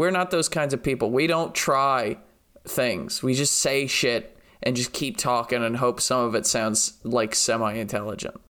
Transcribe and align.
We're 0.00 0.10
not 0.10 0.30
those 0.30 0.48
kinds 0.48 0.72
of 0.72 0.82
people. 0.82 1.10
We 1.10 1.26
don't 1.26 1.54
try 1.54 2.16
things. 2.66 3.22
We 3.22 3.34
just 3.34 3.58
say 3.58 3.86
shit 3.86 4.34
and 4.62 4.74
just 4.74 4.94
keep 4.94 5.18
talking 5.18 5.62
and 5.62 5.76
hope 5.76 6.00
some 6.00 6.20
of 6.24 6.34
it 6.34 6.46
sounds 6.46 6.94
like 7.04 7.34
semi 7.34 7.74
intelligent. 7.74 8.40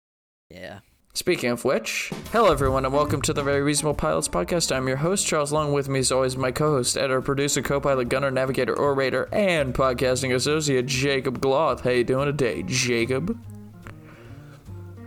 Yeah. 0.48 0.78
Speaking 1.12 1.50
of 1.50 1.64
which, 1.64 2.12
hello 2.30 2.52
everyone 2.52 2.84
and 2.84 2.94
welcome 2.94 3.20
to 3.22 3.32
the 3.32 3.42
Very 3.42 3.62
Reasonable 3.62 3.94
Pilots 3.94 4.28
podcast. 4.28 4.70
I'm 4.70 4.86
your 4.86 4.98
host, 4.98 5.26
Charles 5.26 5.50
Lung. 5.50 5.72
With 5.72 5.88
me 5.88 5.98
as 5.98 6.12
always, 6.12 6.36
my 6.36 6.52
co-host, 6.52 6.96
editor, 6.96 7.20
producer, 7.20 7.62
co-pilot, 7.62 8.08
gunner, 8.08 8.30
navigator, 8.30 8.78
orator, 8.78 9.28
and 9.32 9.74
podcasting 9.74 10.32
associate, 10.32 10.86
Jacob 10.86 11.40
Gloth. 11.40 11.80
How 11.80 11.90
you 11.90 12.04
doing 12.04 12.26
today, 12.26 12.62
Jacob? 12.62 13.36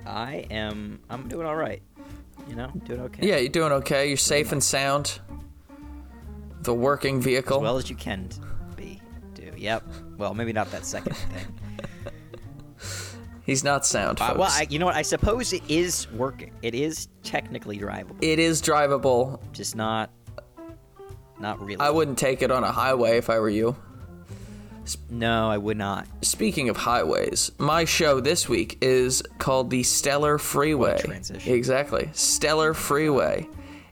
I 0.05 0.45
am. 0.51 0.99
I'm 1.09 1.29
doing 1.29 1.47
all 1.47 1.55
right. 1.55 1.81
You 2.49 2.57
know, 2.57 2.69
doing 2.83 2.99
okay. 2.99 3.25
Yeah, 3.25 3.37
you're 3.37 3.47
doing 3.47 3.71
okay. 3.71 4.09
You're 4.09 4.17
safe 4.17 4.51
and 4.51 4.61
sound. 4.61 5.21
The 6.63 6.73
working 6.73 7.21
vehicle. 7.21 7.57
As 7.57 7.63
well 7.63 7.77
as 7.77 7.89
you 7.89 7.95
can 7.95 8.29
be. 8.75 9.01
Do. 9.35 9.51
Yep. 9.55 9.83
Well, 10.17 10.33
maybe 10.33 10.53
not 10.53 10.71
that 10.71 10.85
second 10.85 11.15
thing. 11.15 11.45
He's 13.45 13.63
not 13.63 13.85
sound. 13.85 14.21
Uh, 14.21 14.35
well, 14.37 14.49
I, 14.49 14.67
you 14.69 14.79
know 14.79 14.85
what? 14.85 14.95
I 14.95 15.01
suppose 15.01 15.51
it 15.51 15.63
is 15.69 16.09
working. 16.11 16.53
It 16.61 16.73
is 16.73 17.09
technically 17.23 17.77
drivable, 17.77 18.15
it 18.21 18.39
is 18.39 18.61
drivable. 18.61 19.39
just 19.51 19.75
not. 19.75 20.09
Not 21.39 21.59
really. 21.59 21.79
I 21.79 21.89
wouldn't 21.89 22.17
take 22.17 22.41
it 22.41 22.51
on 22.51 22.63
a 22.63 22.71
highway 22.71 23.17
if 23.17 23.29
I 23.29 23.39
were 23.39 23.49
you. 23.49 23.75
No, 25.09 25.49
I 25.49 25.57
would 25.57 25.77
not. 25.77 26.07
Speaking 26.21 26.69
of 26.69 26.77
highways, 26.77 27.51
my 27.57 27.85
show 27.85 28.19
this 28.19 28.47
week 28.49 28.77
is 28.81 29.21
called 29.39 29.69
the 29.69 29.83
Stellar 29.83 30.37
Freeway. 30.37 30.99
transition. 30.99 31.53
Exactly. 31.53 32.09
Stellar 32.13 32.73
Freeway. 32.73 33.47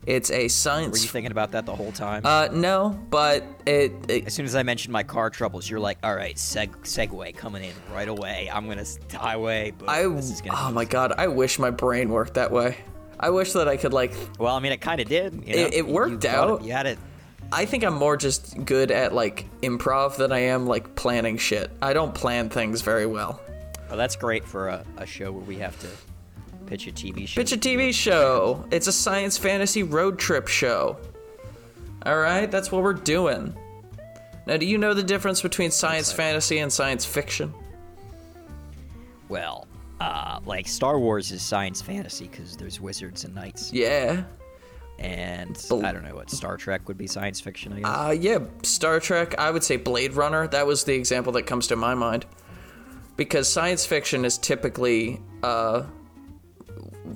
It's 0.08 0.32
a 0.32 0.48
science. 0.48 0.98
Were 0.98 1.04
you 1.04 1.10
thinking 1.10 1.32
about 1.32 1.52
that 1.52 1.66
the 1.66 1.76
whole 1.76 1.92
time? 1.92 2.26
uh, 2.26 2.48
no, 2.52 3.00
but 3.10 3.44
it, 3.68 3.94
it 4.10 4.26
as 4.28 4.34
soon 4.34 4.46
as 4.46 4.56
I 4.56 4.64
mentioned 4.64 4.92
my 4.92 5.04
car 5.04 5.30
troubles, 5.30 5.70
you're 5.70 5.80
like, 5.80 6.00
"All 6.04 6.16
right, 6.16 6.36
seg- 6.36 6.76
segue 6.82 7.36
coming 7.38 7.64
in 7.64 7.74
right 7.94 8.08
away. 8.08 8.50
I'm 8.52 8.68
gonna 8.68 8.86
highway." 9.14 9.72
Boom, 9.72 9.88
I 9.90 10.04
this 10.08 10.32
is 10.32 10.42
gonna 10.42 10.58
oh 10.60 10.72
my 10.72 10.82
easy." 10.82 10.90
god, 10.90 11.14
I 11.18 11.28
wish 11.28 11.60
my 11.60 11.70
brain 11.70 12.10
worked 12.10 12.34
that 12.34 12.52
way. 12.52 12.78
I 13.20 13.30
wish 13.30 13.54
that 13.54 13.68
I 13.68 13.78
could 13.78 13.94
like 13.94 14.14
Well, 14.40 14.56
I 14.56 14.60
mean, 14.60 14.72
it 14.72 14.82
kind 14.82 15.00
of 15.00 15.08
did. 15.08 15.34
You 15.46 15.56
know? 15.56 15.62
It- 15.68 15.74
it 15.76 15.88
worked 15.88 16.24
you 16.24 16.30
out. 16.32 16.62
It, 16.62 16.66
you 16.66 16.72
had 16.72 16.88
it. 16.88 16.98
I 17.54 17.66
think 17.66 17.84
I'm 17.84 17.94
more 17.94 18.18
just 18.18 18.64
good 18.66 18.90
at 18.92 19.14
like 19.14 19.46
improv 19.62 20.16
than 20.16 20.32
I 20.32 20.40
am 20.40 20.66
like 20.66 20.96
planning 20.96 21.38
shit. 21.38 21.70
I 21.82 21.94
don't 21.94 22.16
plan 22.16 22.50
things 22.50 22.82
very 22.82 23.06
well. 23.06 23.40
Well, 23.90 23.98
that's 23.98 24.16
great 24.16 24.46
for 24.46 24.70
a, 24.70 24.84
a 24.98 25.06
show 25.06 25.32
where 25.34 25.44
we 25.44 25.58
have 25.58 25.78
to 25.82 25.88
pitch 26.62 26.88
a 26.88 26.92
TV 26.92 27.28
show. 27.28 27.42
Pitch 27.42 27.52
a 27.52 27.58
TV 27.58 27.94
show. 27.94 28.66
It's 28.72 28.88
a 28.88 28.92
science 28.92 29.38
fantasy 29.38 29.84
road 29.84 30.18
trip 30.20 30.48
show. 30.48 30.98
All 32.06 32.18
right, 32.18 32.50
that's 32.50 32.72
what 32.72 32.82
we're 32.84 32.94
doing. 32.94 33.56
Now, 34.48 34.58
do 34.58 34.66
you 34.66 34.78
know 34.78 34.94
the 34.94 35.04
difference 35.04 35.42
between 35.42 35.70
science 35.72 36.12
fantasy 36.12 36.58
and 36.60 36.72
science 36.74 37.06
fiction? 37.06 37.54
Well, 39.30 39.68
uh, 40.00 40.40
like 40.46 40.68
Star 40.68 41.00
Wars 41.00 41.32
is 41.32 41.42
science 41.42 41.82
fantasy 41.82 42.28
because 42.28 42.58
there's 42.58 42.82
wizards 42.82 43.24
and 43.24 43.36
knights, 43.36 43.72
Yeah. 43.72 44.24
and 45.00 45.64
Bel- 45.70 45.86
I 45.86 45.92
don't 45.92 46.04
know 46.04 46.16
what 46.16 46.30
Star 46.32 46.58
Trek 46.58 46.88
would 46.88 46.98
be 46.98 47.08
science 47.08 47.40
fiction. 47.40 47.74
I 47.74 47.80
guess. 47.80 47.86
Uh, 47.88 48.16
yeah, 48.20 48.40
Star 48.64 49.00
Trek, 49.00 49.36
I 49.38 49.52
would 49.52 49.64
say 49.64 49.78
Blade 49.78 50.14
Runner. 50.14 50.48
That 50.48 50.66
was 50.66 50.84
the 50.84 50.96
example 50.96 51.32
that 51.34 51.44
comes 51.44 51.68
to 51.68 51.76
my 51.76 51.94
mind. 51.96 52.26
Because 53.18 53.48
science 53.52 53.86
fiction 53.86 54.26
is 54.26 54.38
typically 54.38 55.22
uh, 55.44 55.84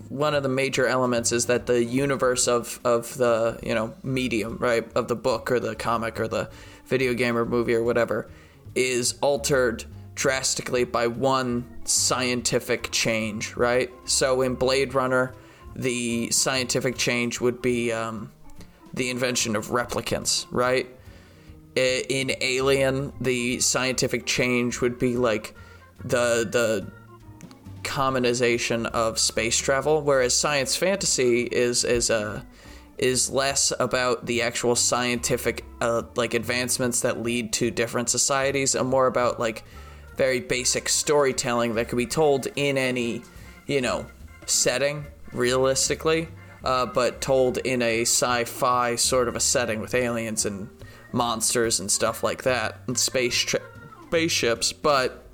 one 0.09 0.33
of 0.33 0.43
the 0.43 0.49
major 0.49 0.87
elements 0.87 1.31
is 1.31 1.47
that 1.47 1.65
the 1.65 1.83
universe 1.83 2.47
of, 2.47 2.79
of 2.83 3.15
the 3.17 3.59
you 3.63 3.73
know 3.73 3.93
medium 4.03 4.57
right 4.57 4.87
of 4.95 5.07
the 5.07 5.15
book 5.15 5.51
or 5.51 5.59
the 5.59 5.75
comic 5.75 6.19
or 6.19 6.27
the 6.27 6.49
video 6.85 7.13
game 7.13 7.37
or 7.37 7.45
movie 7.45 7.73
or 7.73 7.83
whatever 7.83 8.29
is 8.75 9.15
altered 9.21 9.85
drastically 10.13 10.83
by 10.83 11.07
one 11.07 11.65
scientific 11.83 12.89
change 12.91 13.55
right? 13.55 13.89
So 14.05 14.41
in 14.41 14.55
blade 14.55 14.93
runner 14.93 15.33
the 15.75 16.31
scientific 16.31 16.97
change 16.97 17.41
would 17.41 17.61
be 17.61 17.91
um, 17.91 18.31
the 18.93 19.09
invention 19.09 19.55
of 19.55 19.67
replicants 19.67 20.45
right? 20.51 20.87
In 21.75 22.31
alien 22.41 23.11
the 23.19 23.59
scientific 23.59 24.25
change 24.25 24.79
would 24.81 24.97
be 24.97 25.17
like 25.17 25.53
the 26.03 26.47
the 26.49 26.87
commonization 27.85 28.85
of 28.87 29.17
space 29.19 29.57
travel, 29.57 30.01
whereas 30.01 30.35
science 30.35 30.75
fantasy 30.75 31.43
is 31.43 31.83
is 31.83 32.09
a 32.09 32.45
is 32.97 33.29
less 33.29 33.71
about 33.79 34.25
the 34.25 34.41
actual 34.41 34.75
scientific 34.75 35.63
uh, 35.81 36.03
like 36.15 36.33
advancements 36.33 37.01
that 37.01 37.21
lead 37.21 37.53
to 37.53 37.71
different 37.71 38.09
societies, 38.09 38.75
and 38.75 38.89
more 38.89 39.07
about 39.07 39.39
like 39.39 39.63
very 40.17 40.39
basic 40.39 40.89
storytelling 40.89 41.75
that 41.75 41.87
could 41.87 41.97
be 41.97 42.05
told 42.05 42.47
in 42.55 42.77
any 42.77 43.21
you 43.67 43.81
know 43.81 44.05
setting 44.45 45.05
realistically, 45.31 46.27
uh, 46.63 46.85
but 46.85 47.21
told 47.21 47.57
in 47.59 47.81
a 47.81 48.01
sci-fi 48.01 48.95
sort 48.95 49.27
of 49.27 49.35
a 49.35 49.39
setting 49.39 49.79
with 49.79 49.93
aliens 49.93 50.45
and 50.45 50.69
monsters 51.11 51.79
and 51.79 51.91
stuff 51.91 52.23
like 52.23 52.43
that, 52.43 52.79
and 52.87 52.97
space 52.97 53.37
tri- 53.37 53.59
spaceships, 54.07 54.71
but 54.71 55.24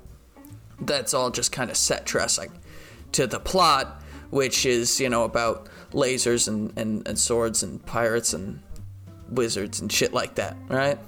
that's 0.86 1.14
all 1.14 1.30
just 1.30 1.52
kind 1.52 1.70
of 1.70 1.76
set 1.76 2.04
dressing 2.04 2.52
to 3.12 3.26
the 3.26 3.40
plot, 3.40 4.02
which 4.30 4.66
is, 4.66 5.00
you 5.00 5.08
know, 5.08 5.24
about 5.24 5.68
lasers 5.92 6.48
and, 6.48 6.76
and, 6.78 7.06
and 7.06 7.18
swords 7.18 7.62
and 7.62 7.84
pirates 7.84 8.32
and 8.32 8.60
wizards 9.28 9.80
and 9.80 9.92
shit 9.92 10.12
like 10.12 10.34
that, 10.36 10.56
right? 10.68 10.98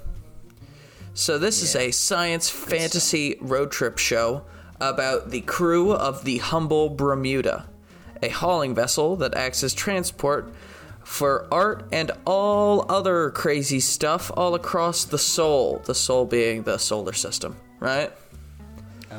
So, 1.14 1.38
this 1.38 1.62
is 1.62 1.76
a 1.76 1.90
science 1.92 2.50
fantasy 2.50 3.36
road 3.40 3.70
trip 3.70 3.98
show 3.98 4.44
about 4.80 5.30
the 5.30 5.42
crew 5.42 5.92
of 5.92 6.24
the 6.24 6.38
Humble 6.38 6.90
Bermuda, 6.90 7.66
a 8.22 8.28
hauling 8.28 8.74
vessel 8.74 9.16
that 9.16 9.34
acts 9.34 9.62
as 9.62 9.74
transport 9.74 10.52
for 11.04 11.46
art 11.52 11.86
and 11.92 12.10
all 12.26 12.90
other 12.90 13.30
crazy 13.30 13.78
stuff 13.78 14.30
all 14.36 14.54
across 14.54 15.04
the 15.04 15.18
soul, 15.18 15.82
the 15.84 15.94
soul 15.94 16.24
being 16.24 16.62
the 16.62 16.78
solar 16.78 17.12
system, 17.12 17.56
right? 17.78 18.12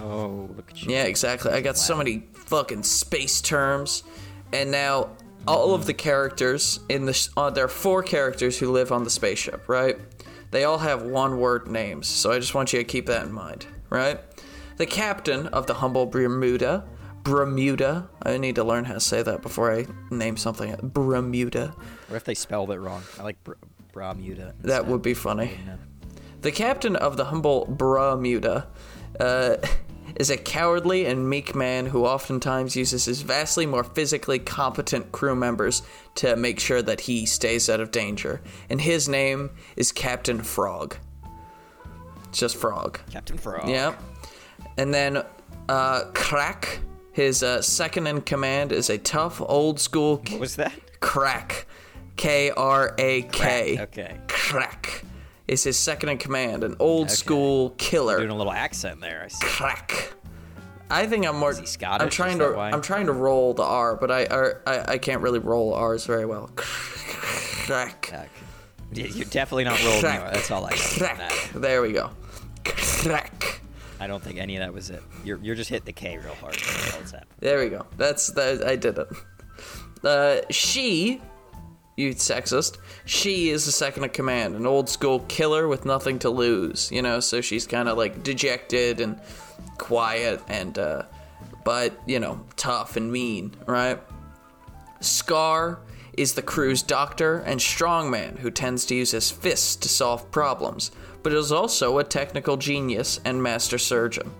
Oh, 0.03 0.49
look 0.55 0.71
at 0.71 0.83
you! 0.83 0.93
Yeah, 0.93 1.03
exactly. 1.03 1.51
I 1.51 1.61
got 1.61 1.77
so 1.77 1.95
many 1.95 2.27
fucking 2.33 2.83
space 2.83 3.41
terms, 3.41 4.03
and 4.53 4.71
now 4.71 5.09
all 5.47 5.73
of 5.73 5.85
the 5.85 5.93
characters 5.93 6.79
in 6.89 7.05
the 7.05 7.13
sh- 7.13 7.29
uh, 7.37 7.49
there 7.49 7.65
are 7.65 7.69
four 7.69 8.03
characters 8.03 8.57
who 8.59 8.71
live 8.71 8.91
on 8.91 9.03
the 9.03 9.09
spaceship, 9.09 9.67
right? 9.67 9.97
They 10.51 10.63
all 10.63 10.77
have 10.77 11.03
one-word 11.03 11.67
names, 11.67 12.07
so 12.07 12.31
I 12.31 12.39
just 12.39 12.55
want 12.55 12.73
you 12.73 12.79
to 12.79 12.85
keep 12.85 13.07
that 13.07 13.25
in 13.25 13.31
mind, 13.31 13.65
right? 13.89 14.19
The 14.77 14.85
captain 14.85 15.47
of 15.47 15.67
the 15.67 15.75
humble 15.75 16.05
Bermuda, 16.05 16.85
Bermuda. 17.23 18.09
I 18.21 18.37
need 18.37 18.55
to 18.55 18.63
learn 18.63 18.85
how 18.85 18.93
to 18.93 18.99
say 18.99 19.23
that 19.23 19.41
before 19.41 19.73
I 19.73 19.85
name 20.11 20.37
something. 20.37 20.75
Bermuda. 20.81 21.73
What 22.07 22.17
if 22.17 22.23
they 22.23 22.35
spelled 22.35 22.71
it 22.71 22.79
wrong? 22.79 23.03
I 23.19 23.23
like 23.23 23.37
Bermuda. 23.93 24.53
That 24.61 24.85
would 24.85 25.01
be 25.01 25.13
funny. 25.13 25.57
The 26.41 26.51
captain 26.51 26.95
of 26.95 27.17
the 27.17 27.25
humble 27.25 27.65
Bermuda 27.65 28.67
uh, 29.19 29.57
is 30.15 30.29
a 30.29 30.37
cowardly 30.37 31.05
and 31.05 31.29
meek 31.29 31.55
man 31.55 31.87
who 31.87 32.05
oftentimes 32.05 32.75
uses 32.75 33.05
his 33.05 33.21
vastly 33.21 33.65
more 33.65 33.83
physically 33.83 34.39
competent 34.39 35.11
crew 35.11 35.35
members 35.35 35.81
to 36.15 36.35
make 36.35 36.59
sure 36.59 36.81
that 36.81 37.01
he 37.01 37.25
stays 37.25 37.69
out 37.69 37.79
of 37.79 37.91
danger. 37.91 38.41
And 38.69 38.81
his 38.81 39.09
name 39.09 39.51
is 39.75 39.91
Captain 39.91 40.41
Frog. 40.41 40.97
It's 42.29 42.39
just 42.39 42.55
Frog. 42.55 42.99
Captain 43.11 43.37
Frog. 43.37 43.67
Yeah. 43.67 43.95
And 44.77 44.93
then 44.93 45.23
uh, 45.69 46.03
Krak, 46.13 46.79
his 47.11 47.43
uh, 47.43 47.61
second 47.61 48.07
in 48.07 48.21
command, 48.21 48.71
is 48.71 48.89
a 48.89 48.97
tough, 48.97 49.41
old 49.41 49.79
school 49.79 50.17
What 50.17 50.39
was 50.39 50.55
that? 50.55 50.73
Krak. 50.99 51.65
K 52.15 52.49
R 52.51 52.95
A 52.97 53.23
K. 53.23 53.77
Okay. 53.81 54.17
Krak 54.27 55.03
is 55.47 55.63
his 55.63 55.77
second 55.77 56.09
in 56.09 56.17
command, 56.17 56.63
an 56.63 56.75
old 56.79 57.11
school 57.11 57.71
killer. 57.77 58.17
Doing 58.17 58.29
a 58.31 58.35
little 58.35 58.53
accent 58.53 59.01
there. 59.01 59.23
I 59.25 59.27
see. 59.27 59.45
Krak. 59.45 60.13
I 60.89 61.07
think 61.07 61.25
I'm 61.25 61.37
more. 61.37 61.53
he 61.53 61.65
Scottish? 61.65 62.03
I'm 62.03 62.09
trying 62.11 62.39
to. 62.39 62.57
I'm 62.57 62.81
trying 62.81 63.07
to 63.07 63.13
roll 63.13 63.53
the 63.53 63.63
R, 63.63 63.95
but 63.95 64.11
I, 64.11 64.25
I 64.67 64.93
I 64.93 64.97
can't 64.97 65.21
really 65.21 65.39
roll 65.39 65.73
R's 65.73 66.05
very 66.05 66.25
well. 66.25 66.49
Krak. 66.55 67.95
Okay. 67.97 68.27
You're 68.93 69.25
definitely 69.25 69.63
not 69.63 69.83
rolling. 69.83 70.01
Krak. 70.01 70.33
That's 70.33 70.51
all 70.51 70.65
I 70.65 70.69
got. 70.71 70.79
Krak. 70.79 71.61
There 71.61 71.81
we 71.81 71.91
go. 71.91 72.11
Krak. 72.63 73.59
I 73.99 74.07
don't 74.07 74.21
think 74.21 74.39
any 74.39 74.57
of 74.57 74.59
that 74.61 74.73
was 74.73 74.89
it. 74.89 75.01
You're, 75.23 75.39
you're 75.41 75.55
just 75.55 75.69
hitting 75.69 75.85
the 75.85 75.93
K 75.93 76.17
real 76.17 76.35
hard. 76.35 76.53
That's 76.53 76.93
all 76.93 76.99
that's 76.99 77.11
happening. 77.11 77.33
There 77.39 77.59
we 77.59 77.69
go. 77.69 77.85
That's 77.97 78.27
that. 78.31 78.63
I 78.65 78.75
did 78.75 78.97
it. 78.97 79.07
Uh, 80.03 80.41
she, 80.51 81.21
you 81.95 82.13
sexist. 82.13 82.77
She 83.05 83.49
is 83.49 83.65
the 83.65 83.71
second 83.71 84.03
in 84.03 84.09
command, 84.09 84.55
an 84.55 84.65
old 84.65 84.89
school 84.89 85.19
killer 85.21 85.67
with 85.67 85.85
nothing 85.85 86.19
to 86.19 86.29
lose. 86.29 86.91
You 86.91 87.01
know, 87.01 87.19
so 87.19 87.41
she's 87.41 87.65
kind 87.65 87.87
of 87.87 87.97
like 87.97 88.23
dejected 88.23 88.99
and 88.99 89.19
quiet 89.77 90.41
and, 90.47 90.77
uh, 90.77 91.03
but 91.63 91.99
you 92.05 92.19
know, 92.19 92.41
tough 92.55 92.97
and 92.97 93.11
mean, 93.11 93.55
right? 93.65 93.99
Scar 94.99 95.79
is 96.17 96.33
the 96.33 96.41
crew's 96.41 96.81
doctor 96.81 97.39
and 97.39 97.59
strongman 97.59 98.39
who 98.39 98.49
tends 98.49 98.85
to 98.85 98.95
use 98.95 99.11
his 99.11 99.31
fists 99.31 99.75
to 99.75 99.89
solve 99.89 100.29
problems, 100.31 100.91
but 101.23 101.33
is 101.33 101.51
also 101.51 101.97
a 101.97 102.03
technical 102.03 102.57
genius 102.57 103.19
and 103.25 103.41
master 103.41 103.77
surgeon. 103.77 104.31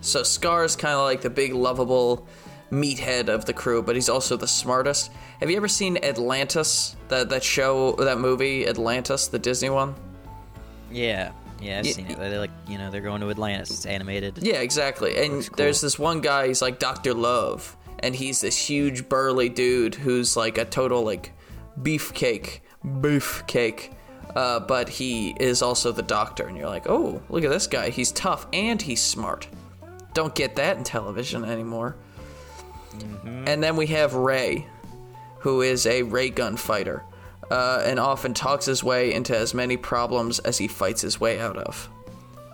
So 0.00 0.22
Scar 0.22 0.64
is 0.64 0.76
kind 0.76 0.94
of 0.94 1.04
like 1.04 1.22
the 1.22 1.30
big 1.30 1.54
lovable 1.54 2.26
meathead 2.70 3.28
of 3.28 3.44
the 3.44 3.52
crew, 3.52 3.82
but 3.82 3.94
he's 3.94 4.08
also 4.08 4.36
the 4.36 4.46
smartest. 4.46 5.10
Have 5.40 5.50
you 5.50 5.56
ever 5.56 5.68
seen 5.68 5.96
Atlantis? 6.04 6.96
That 7.08 7.28
that 7.30 7.42
show, 7.42 7.92
that 7.92 8.18
movie, 8.18 8.66
Atlantis, 8.66 9.28
the 9.28 9.38
Disney 9.38 9.70
one? 9.70 9.94
Yeah, 10.90 11.32
yeah, 11.60 11.78
I've 11.80 11.84
Y- 11.86 11.90
seen 11.92 12.06
it. 12.06 12.18
They're 12.18 12.38
like, 12.38 12.50
you 12.66 12.78
know, 12.78 12.90
they're 12.90 13.00
going 13.00 13.20
to 13.20 13.30
Atlantis. 13.30 13.70
It's 13.70 13.86
animated. 13.86 14.38
Yeah, 14.42 14.56
exactly. 14.60 15.16
And 15.16 15.46
cool. 15.46 15.54
there's 15.56 15.80
this 15.80 15.98
one 15.98 16.20
guy, 16.20 16.48
he's 16.48 16.62
like 16.62 16.78
Dr. 16.78 17.14
Love, 17.14 17.76
and 18.00 18.14
he's 18.14 18.40
this 18.40 18.56
huge 18.56 19.08
burly 19.08 19.48
dude 19.48 19.94
who's 19.94 20.36
like 20.36 20.56
a 20.58 20.64
total 20.64 21.02
like 21.02 21.32
beefcake, 21.80 22.60
beefcake. 22.84 23.92
Uh, 24.36 24.60
but 24.60 24.88
he 24.90 25.30
is 25.40 25.62
also 25.62 25.90
the 25.90 26.02
doctor, 26.02 26.46
and 26.46 26.56
you're 26.56 26.68
like, 26.68 26.88
oh, 26.88 27.20
look 27.30 27.42
at 27.44 27.50
this 27.50 27.66
guy. 27.66 27.88
He's 27.90 28.12
tough 28.12 28.46
and 28.52 28.80
he's 28.80 29.00
smart. 29.02 29.48
Don't 30.12 30.34
get 30.34 30.56
that 30.56 30.76
in 30.76 30.84
television 30.84 31.44
anymore. 31.44 31.96
And 33.24 33.62
then 33.62 33.76
we 33.76 33.86
have 33.88 34.14
Ray, 34.14 34.66
who 35.40 35.62
is 35.62 35.86
a 35.86 36.02
ray 36.02 36.30
gun 36.30 36.56
fighter, 36.56 37.02
uh, 37.50 37.82
and 37.86 37.98
often 37.98 38.34
talks 38.34 38.66
his 38.66 38.82
way 38.84 39.12
into 39.12 39.36
as 39.36 39.54
many 39.54 39.76
problems 39.76 40.38
as 40.40 40.58
he 40.58 40.68
fights 40.68 41.00
his 41.02 41.20
way 41.20 41.40
out 41.40 41.56
of. 41.56 41.88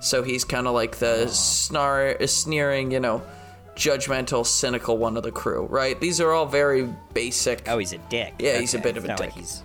So 0.01 0.23
he's 0.23 0.45
kind 0.45 0.67
of 0.67 0.75
like 0.75 0.97
the 0.99 1.25
snar- 1.29 2.29
sneering, 2.29 2.91
you 2.93 3.01
know, 3.01 3.23
judgmental, 3.75 4.47
cynical 4.47 4.99
one 4.99 5.17
of 5.17 5.23
the 5.23 5.33
crew, 5.33 5.67
right? 5.67 5.99
These 6.01 6.21
are 6.21 6.33
all 6.33 6.47
very 6.47 6.89
basic. 7.15 7.69
Oh, 7.69 7.79
he's 7.79 7.93
a 7.93 7.99
dick. 7.99 8.35
Yeah, 8.39 8.59
he's 8.59 8.75
a 8.75 8.79
bit 8.79 8.97
of 8.97 9.05
It's 9.05 9.07
a 9.07 9.09
not 9.09 9.21
like 9.21 9.31
dick. 9.35 9.39
he's 9.39 9.63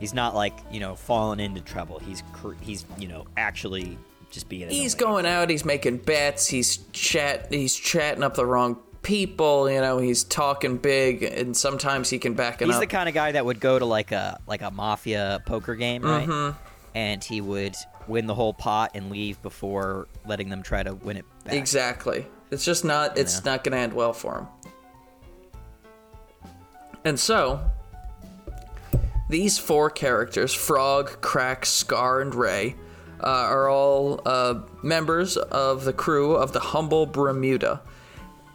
he's 0.00 0.14
not 0.14 0.34
like 0.34 0.54
you 0.70 0.80
know 0.80 0.94
falling 0.94 1.40
into 1.40 1.60
trouble. 1.60 1.98
He's 1.98 2.22
cr- 2.32 2.52
he's 2.60 2.84
you 2.98 3.08
know 3.08 3.26
actually 3.36 3.98
just 4.30 4.48
being. 4.48 4.68
he's 4.70 4.94
going 4.94 5.26
out, 5.26 5.50
he's 5.50 5.64
making 5.64 5.98
bets, 5.98 6.46
he's 6.48 6.78
chat, 6.92 7.48
he's 7.52 7.76
chatting 7.76 8.22
up 8.24 8.34
the 8.34 8.44
wrong 8.46 8.78
people, 9.06 9.70
you 9.70 9.80
know, 9.80 9.98
he's 9.98 10.24
talking 10.24 10.76
big, 10.78 11.22
and 11.22 11.56
sometimes 11.56 12.10
he 12.10 12.18
can 12.18 12.34
back 12.34 12.60
it 12.60 12.64
up. 12.64 12.66
He's 12.66 12.74
up. 12.74 12.80
the 12.80 12.86
kind 12.88 13.08
of 13.08 13.14
guy 13.14 13.32
that 13.32 13.46
would 13.46 13.60
go 13.60 13.78
to 13.78 13.84
like 13.84 14.10
a 14.10 14.40
like 14.46 14.62
a 14.62 14.70
mafia 14.70 15.40
poker 15.46 15.76
game, 15.76 16.02
right? 16.02 16.26
Mm-hmm. 16.26 16.58
And 16.94 17.22
he 17.22 17.40
would 17.40 17.76
win 18.08 18.26
the 18.26 18.34
whole 18.34 18.52
pot 18.52 18.90
and 18.94 19.10
leave 19.10 19.40
before 19.42 20.08
letting 20.26 20.48
them 20.48 20.62
try 20.62 20.82
to 20.82 20.94
win 20.94 21.18
it 21.18 21.24
back. 21.44 21.54
Exactly. 21.54 22.26
It's 22.50 22.64
just 22.64 22.84
not. 22.84 23.16
It's 23.16 23.44
know? 23.44 23.52
not 23.52 23.64
going 23.64 23.72
to 23.72 23.78
end 23.78 23.92
well 23.92 24.12
for 24.12 24.38
him. 24.38 24.46
And 27.04 27.20
so, 27.20 27.60
these 29.30 29.56
four 29.56 29.88
characters 29.88 30.52
Frog, 30.52 31.20
Krak, 31.20 31.64
Scar, 31.64 32.20
and 32.20 32.34
Ray 32.34 32.74
uh, 33.22 33.26
are 33.26 33.68
all 33.68 34.20
uh, 34.26 34.62
members 34.82 35.36
of 35.36 35.84
the 35.84 35.92
crew 35.92 36.34
of 36.34 36.52
the 36.52 36.60
Humble 36.60 37.06
Bermuda, 37.06 37.82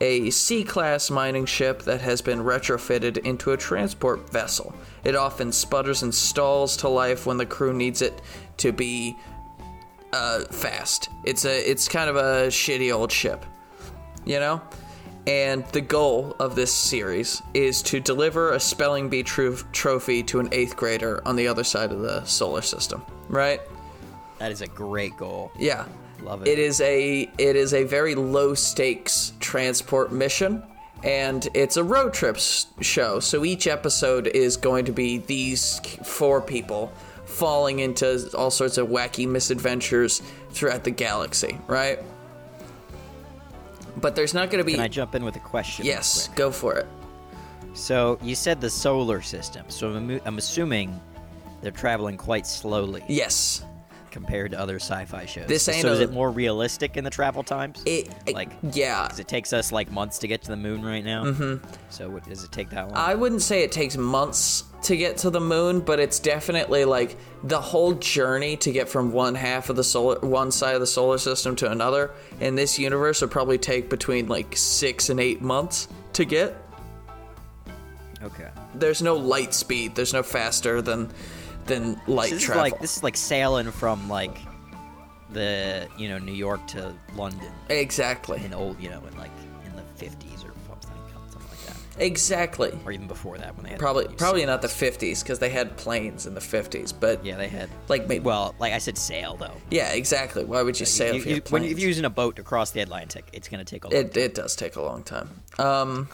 a 0.01 0.31
C 0.31 0.63
class 0.63 1.11
mining 1.11 1.45
ship 1.45 1.83
that 1.83 2.01
has 2.01 2.21
been 2.21 2.39
retrofitted 2.39 3.19
into 3.19 3.51
a 3.51 3.57
transport 3.57 4.29
vessel. 4.31 4.73
It 5.03 5.15
often 5.15 5.51
sputters 5.51 6.01
and 6.01 6.13
stalls 6.13 6.75
to 6.77 6.89
life 6.89 7.27
when 7.27 7.37
the 7.37 7.45
crew 7.45 7.71
needs 7.71 8.01
it 8.01 8.19
to 8.57 8.71
be 8.71 9.15
uh, 10.11 10.45
fast. 10.45 11.09
It's 11.23 11.45
a 11.45 11.69
it's 11.69 11.87
kind 11.87 12.09
of 12.09 12.15
a 12.15 12.47
shitty 12.47 12.93
old 12.93 13.11
ship, 13.11 13.45
you 14.25 14.39
know. 14.39 14.61
And 15.27 15.63
the 15.67 15.81
goal 15.81 16.35
of 16.39 16.55
this 16.55 16.73
series 16.73 17.43
is 17.53 17.83
to 17.83 17.99
deliver 17.99 18.53
a 18.53 18.59
spelling 18.59 19.07
bee 19.07 19.21
tro- 19.21 19.55
trophy 19.71 20.23
to 20.23 20.39
an 20.39 20.49
eighth 20.51 20.75
grader 20.75 21.21
on 21.27 21.35
the 21.35 21.47
other 21.47 21.63
side 21.63 21.91
of 21.91 21.99
the 21.99 22.25
solar 22.25 22.63
system, 22.63 23.05
right? 23.29 23.61
That 24.39 24.51
is 24.51 24.61
a 24.61 24.67
great 24.67 25.15
goal. 25.17 25.51
Yeah. 25.59 25.85
Love 26.21 26.41
it. 26.41 26.47
It 26.47 26.59
is 26.59 26.81
a 26.81 27.29
it 27.37 27.55
is 27.55 27.73
a 27.73 27.83
very 27.83 28.15
low 28.15 28.53
stakes 28.53 29.33
transport 29.39 30.11
mission 30.11 30.63
and 31.03 31.47
it's 31.53 31.77
a 31.77 31.83
road 31.83 32.13
trip 32.13 32.37
show. 32.81 33.19
So 33.19 33.43
each 33.43 33.67
episode 33.67 34.27
is 34.27 34.57
going 34.57 34.85
to 34.85 34.91
be 34.91 35.17
these 35.17 35.79
four 36.03 36.41
people 36.41 36.93
falling 37.25 37.79
into 37.79 38.29
all 38.37 38.51
sorts 38.51 38.77
of 38.77 38.89
wacky 38.89 39.27
misadventures 39.27 40.21
throughout 40.51 40.83
the 40.83 40.91
galaxy, 40.91 41.57
right? 41.67 41.99
But 43.97 44.15
there's 44.15 44.33
not 44.33 44.49
going 44.49 44.59
to 44.59 44.65
be 44.65 44.73
Can 44.73 44.81
I 44.81 44.87
jump 44.87 45.15
in 45.15 45.23
with 45.23 45.35
a 45.35 45.39
question? 45.39 45.85
Yes, 45.85 46.27
go 46.29 46.51
for 46.51 46.75
it. 46.75 46.87
So 47.73 48.19
you 48.21 48.35
said 48.35 48.61
the 48.61 48.69
solar 48.69 49.21
system. 49.21 49.65
So 49.69 49.89
I'm 50.25 50.37
assuming 50.37 50.99
they're 51.61 51.71
traveling 51.71 52.17
quite 52.17 52.45
slowly 52.45 53.03
Yes. 53.07 53.63
Compared 54.11 54.51
to 54.51 54.59
other 54.59 54.75
sci-fi 54.75 55.25
shows. 55.25 55.47
This 55.47 55.67
ain't 55.69 55.81
so 55.81 55.93
is 55.93 55.99
it 56.01 56.11
more 56.11 56.29
realistic 56.29 56.97
in 56.97 57.03
the 57.03 57.09
travel 57.09 57.41
times? 57.43 57.81
It, 57.85 58.09
it- 58.25 58.35
like 58.35 58.49
yeah. 58.73 59.07
'cause 59.07 59.19
it 59.19 59.27
takes 59.27 59.53
us 59.53 59.71
like 59.71 59.89
months 59.91 60.19
to 60.19 60.27
get 60.27 60.41
to 60.43 60.49
the 60.49 60.57
moon 60.57 60.83
right 60.83 61.03
now. 61.03 61.23
Mm-hmm. 61.25 61.65
So 61.89 62.19
does 62.19 62.43
it 62.43 62.51
take 62.51 62.69
that 62.71 62.87
long? 62.89 62.97
I 62.97 63.15
wouldn't 63.15 63.41
say 63.41 63.63
it 63.63 63.71
takes 63.71 63.97
months 63.97 64.65
to 64.83 64.97
get 64.97 65.17
to 65.17 65.29
the 65.29 65.39
moon, 65.39 65.79
but 65.79 65.99
it's 65.99 66.19
definitely 66.19 66.85
like 66.85 67.15
the 67.43 67.61
whole 67.61 67.93
journey 67.93 68.57
to 68.57 68.71
get 68.71 68.89
from 68.89 69.11
one 69.11 69.35
half 69.35 69.69
of 69.69 69.75
the 69.75 69.83
solar, 69.83 70.19
one 70.19 70.51
side 70.51 70.73
of 70.75 70.81
the 70.81 70.87
solar 70.87 71.17
system 71.17 71.55
to 71.57 71.69
another 71.71 72.11
in 72.39 72.55
this 72.55 72.77
universe 72.79 73.21
would 73.21 73.31
probably 73.31 73.57
take 73.57 73.89
between 73.89 74.27
like 74.27 74.55
six 74.57 75.09
and 75.09 75.19
eight 75.19 75.41
months 75.41 75.87
to 76.13 76.25
get. 76.25 76.55
okay. 78.23 78.49
There's 78.75 79.01
no 79.01 79.15
light 79.15 79.53
speed. 79.53 79.95
There's 79.95 80.13
no 80.13 80.23
faster 80.23 80.81
than 80.81 81.11
than 81.65 81.99
light 82.07 82.31
this 82.31 82.43
travel. 82.43 82.65
is 82.65 82.71
like 82.71 82.81
this 82.81 82.97
is 82.97 83.03
like 83.03 83.17
sailing 83.17 83.71
from 83.71 84.09
like 84.09 84.37
the 85.31 85.87
you 85.97 86.09
know 86.09 86.17
New 86.17 86.33
York 86.33 86.65
to 86.67 86.93
London 87.15 87.51
exactly, 87.69 88.43
in 88.43 88.53
old 88.53 88.79
you 88.81 88.89
know 88.89 89.01
in 89.09 89.17
like 89.17 89.31
in 89.65 89.75
the 89.75 89.81
50s 90.05 90.43
or 90.43 90.51
something 90.67 90.91
something 91.31 91.49
like 91.49 91.65
that 91.67 91.77
exactly. 92.03 92.77
or 92.85 92.91
even 92.91 93.07
before 93.07 93.37
that 93.37 93.55
when 93.55 93.63
they 93.63 93.69
had 93.71 93.79
Probably 93.79 94.07
probably 94.09 94.45
not 94.45 94.61
the 94.61 94.67
50s 94.67 95.23
because 95.23 95.39
they 95.39 95.49
had 95.49 95.77
planes 95.77 96.25
in 96.25 96.33
the 96.33 96.41
50s, 96.41 96.93
but 96.97 97.23
yeah 97.23 97.37
they 97.37 97.47
had 97.47 97.69
like 97.87 98.07
maybe 98.07 98.25
well 98.25 98.55
like 98.59 98.73
I 98.73 98.77
said 98.79 98.97
sail 98.97 99.37
though 99.37 99.55
yeah, 99.69 99.93
exactly. 99.93 100.43
Why 100.43 100.61
would 100.63 100.77
you 100.79 100.85
sail 100.85 101.13
You- 101.15 101.21
if 101.21 101.25
you, 101.25 101.35
you- 101.35 101.41
when 101.49 101.63
you're 101.63 101.77
using 101.79 102.03
a 102.05 102.09
boat 102.09 102.35
to 102.35 102.43
cross 102.43 102.71
the 102.71 102.81
Atlantic 102.81 103.29
it's 103.31 103.47
gonna 103.47 103.63
take 103.63 103.85
a 103.85 103.87
long 103.89 104.01
it 104.05 104.17
it 104.17 104.33
does 104.35 104.55
take 104.55 104.75
a 104.75 104.81
long 104.81 105.03
time. 105.03 105.29
Um, 105.59 106.09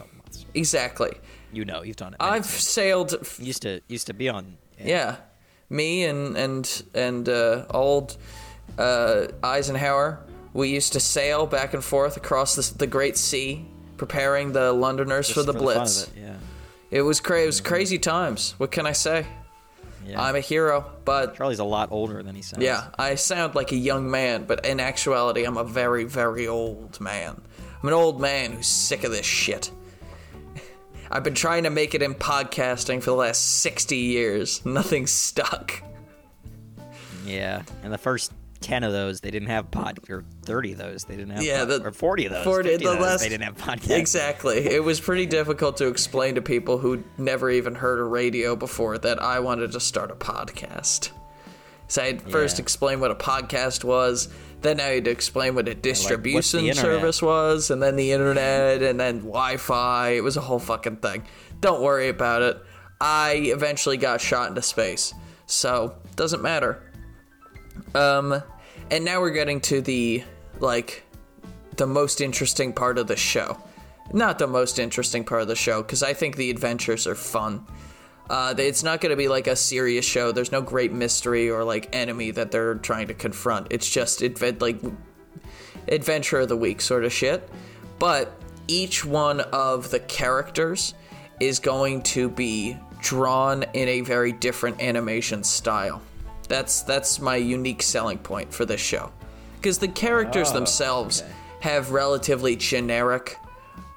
exactly. 0.54 1.14
you 1.52 1.66
know 1.66 1.82
you've 1.82 1.96
done 1.96 2.14
it 2.14 2.18
I've 2.20 2.46
sailed 2.46 3.16
used 3.40 3.64
to 3.64 3.82
used 3.88 4.06
to 4.08 4.14
be 4.14 4.30
on 4.30 4.58
Yeah, 4.80 5.16
me 5.70 6.06
and 6.06 6.38
and 6.38 6.84
and 6.94 7.30
uh, 7.30 7.66
old 7.72 8.18
uh, 8.78 9.28
Eisenhower. 9.44 10.20
We 10.54 10.70
used 10.70 10.94
to 10.94 11.00
sail 11.00 11.46
back 11.46 11.74
and 11.74 11.84
forth 11.84 12.18
across 12.18 12.56
the, 12.56 12.78
the 12.78 12.88
Great 12.88 13.16
Sea, 13.16 13.66
preparing 13.98 14.54
the 14.54 14.74
Londoners 14.74 15.28
just 15.28 15.38
for 15.38 15.44
the 15.44 15.52
of 15.52 15.60
Blitz. 15.60 16.04
it, 16.04 16.10
yeah 16.18 16.36
it 16.90 17.02
was 17.02 17.20
cra- 17.20 17.44
it 17.44 17.46
was 17.46 17.62
crazy 17.62 18.00
times. 18.00 18.56
What 18.58 18.72
can 18.72 18.86
I 18.86 18.94
say? 18.94 19.26
yeah 20.06 20.22
I'm 20.22 20.36
a 20.36 20.40
hero, 20.40 20.90
but 21.04 21.36
Charlie's 21.36 21.60
a 21.60 21.66
lot 21.66 21.92
older 21.92 22.24
than 22.24 22.34
he 22.36 22.42
sounds 22.42 22.64
yeah, 22.64 22.88
I 22.98 23.16
sound 23.16 23.56
like 23.56 23.72
a 23.72 23.76
young 23.76 24.10
man, 24.10 24.46
but 24.46 24.66
in 24.66 24.80
actuality, 24.80 25.44
I'm 25.44 25.58
a 25.58 25.64
very 25.64 26.06
very 26.06 26.48
old 26.48 27.00
man. 27.02 27.42
I'm 27.82 27.88
an 27.88 27.94
old 27.94 28.20
man 28.20 28.54
who's 28.54 28.68
sick 28.68 29.04
of 29.04 29.12
this 29.12 29.26
shit. 29.26 29.70
I've 31.12 31.24
been 31.24 31.34
trying 31.36 31.64
to 31.64 31.70
make 31.70 31.96
it 31.96 32.02
in 32.02 32.14
podcasting 32.16 33.00
for 33.02 33.12
the 33.12 33.16
last 33.16 33.62
60 33.62 33.96
years. 33.98 34.66
Nothing 34.66 35.08
stuck. 35.08 35.84
Yeah, 37.26 37.64
and 37.84 37.92
the 37.92 37.98
first 37.98 38.32
ten 38.62 38.84
of 38.84 38.92
those 38.92 39.20
they 39.22 39.30
didn't 39.32 39.50
have 39.50 39.70
pod, 39.70 40.00
or 40.10 40.24
thirty 40.44 40.72
of 40.72 40.78
those 40.80 41.04
they 41.04 41.16
didn't 41.16 41.32
have. 41.32 41.44
Yeah, 41.44 41.60
pod, 41.60 41.68
the- 41.70 41.84
or 41.86 41.92
forty 41.92 42.26
of 42.26 42.32
those. 42.32 42.44
40 42.44 42.70
50 42.70 42.86
the 42.86 42.92
of 42.92 42.98
those, 42.98 43.06
last- 43.06 43.20
they 43.22 43.30
didn't 43.30 43.44
have 43.44 43.58
podcast. 43.58 43.98
Exactly. 43.98 44.58
It 44.66 44.84
was 44.84 45.00
pretty 45.00 45.26
difficult 45.26 45.78
to 45.78 45.88
explain 45.88 46.36
to 46.36 46.42
people 46.42 46.78
who 46.78 47.04
never 47.18 47.50
even 47.50 47.76
heard 47.76 48.00
a 48.00 48.04
radio 48.04 48.56
before 48.56 48.98
that 49.00 49.22
I 49.22 49.40
wanted 49.42 49.74
to 49.74 49.80
start 49.80 50.10
a 50.12 50.16
podcast. 50.16 51.10
So 51.90 52.02
I 52.02 52.08
had 52.08 52.22
first 52.32 52.58
Yeah. 52.58 52.64
explained 52.64 53.02
what 53.02 53.12
a 53.12 53.16
podcast 53.16 53.84
was, 53.84 54.30
then 54.62 54.80
I 54.80 54.86
had 54.86 55.06
to 55.06 55.12
explain 55.12 55.56
what 55.56 55.68
a 55.68 55.76
distribution 55.76 56.62
internet? 56.62 56.82
service 56.82 57.22
was, 57.22 57.70
and 57.70 57.82
then 57.82 57.96
the 57.96 58.12
internet, 58.12 58.82
and 58.82 59.00
then 59.00 59.20
Wi 59.20 59.58
Fi. 59.58 60.10
It 60.10 60.24
was 60.24 60.38
a 60.38 60.42
whole 60.42 60.60
fucking 60.60 60.98
thing. 60.98 61.24
Don't 61.60 61.82
worry 61.82 62.10
about 62.10 62.42
it. 62.42 62.58
I 63.00 63.34
eventually 63.54 63.98
got 63.98 64.22
shot 64.22 64.50
into 64.50 64.62
space, 64.62 65.14
so 65.46 65.96
doesn't 66.16 66.42
matter. 66.42 66.92
Um, 67.94 68.42
and 68.90 69.06
now 69.06 69.20
we're 69.22 69.32
getting 69.32 69.62
to 69.62 69.82
the 69.82 70.24
like 70.60 71.04
the 71.76 71.88
most 71.88 72.22
interesting 72.22 72.74
part 72.74 72.98
of 72.98 73.08
the 73.08 73.16
show. 73.16 73.58
Not 74.14 74.40
the 74.40 74.48
most 74.48 74.80
interesting 74.80 75.24
part 75.24 75.42
of 75.42 75.48
the 75.48 75.56
show 75.56 75.82
because 75.82 76.02
I 76.02 76.14
think 76.14 76.36
the 76.36 76.50
adventures 76.50 77.06
are 77.06 77.16
fun. 77.16 77.66
Uh, 78.30 78.54
it's 78.58 78.84
not 78.84 79.00
going 79.00 79.12
to 79.12 79.16
be 79.16 79.28
like 79.28 79.48
a 79.48 79.56
serious 79.56 80.06
show. 80.06 80.32
There's 80.32 80.52
no 80.52 80.62
great 80.62 80.92
mystery 80.92 81.50
or 81.50 81.64
like 81.64 81.96
enemy 81.96 82.32
that 82.32 82.52
they're 82.52 82.76
trying 82.76 83.08
to 83.08 83.14
confront. 83.14 83.68
It's 83.72 83.90
just 83.90 84.22
advent 84.22 84.62
like 84.62 84.80
adventure 85.88 86.40
of 86.40 86.50
the 86.50 86.58
week 86.58 86.82
sort 86.82 87.06
of 87.06 87.14
shit. 87.14 87.48
But 88.00 88.32
each 88.68 89.06
one 89.06 89.40
of 89.40 89.90
the 89.92 90.00
characters 90.00 90.94
is 91.40 91.60
going 91.60 92.02
to 92.04 92.30
be 92.30 92.78
drawn 93.00 93.64
in 93.74 93.88
a 93.88 94.02
very 94.02 94.32
different 94.32 94.82
animation 94.82 95.44
style. 95.44 96.02
That's 96.50 96.82
that's 96.82 97.20
my 97.20 97.36
unique 97.38 97.82
selling 97.82 98.18
point 98.18 98.54
for 98.54 98.66
this 98.66 98.82
show. 98.82 99.12
Because 99.56 99.78
the 99.78 99.88
characters 99.88 100.52
Oh, 100.52 100.54
themselves 100.54 101.22
okay. 101.22 101.32
have 101.62 101.92
relatively 101.92 102.56
generic 102.56 103.38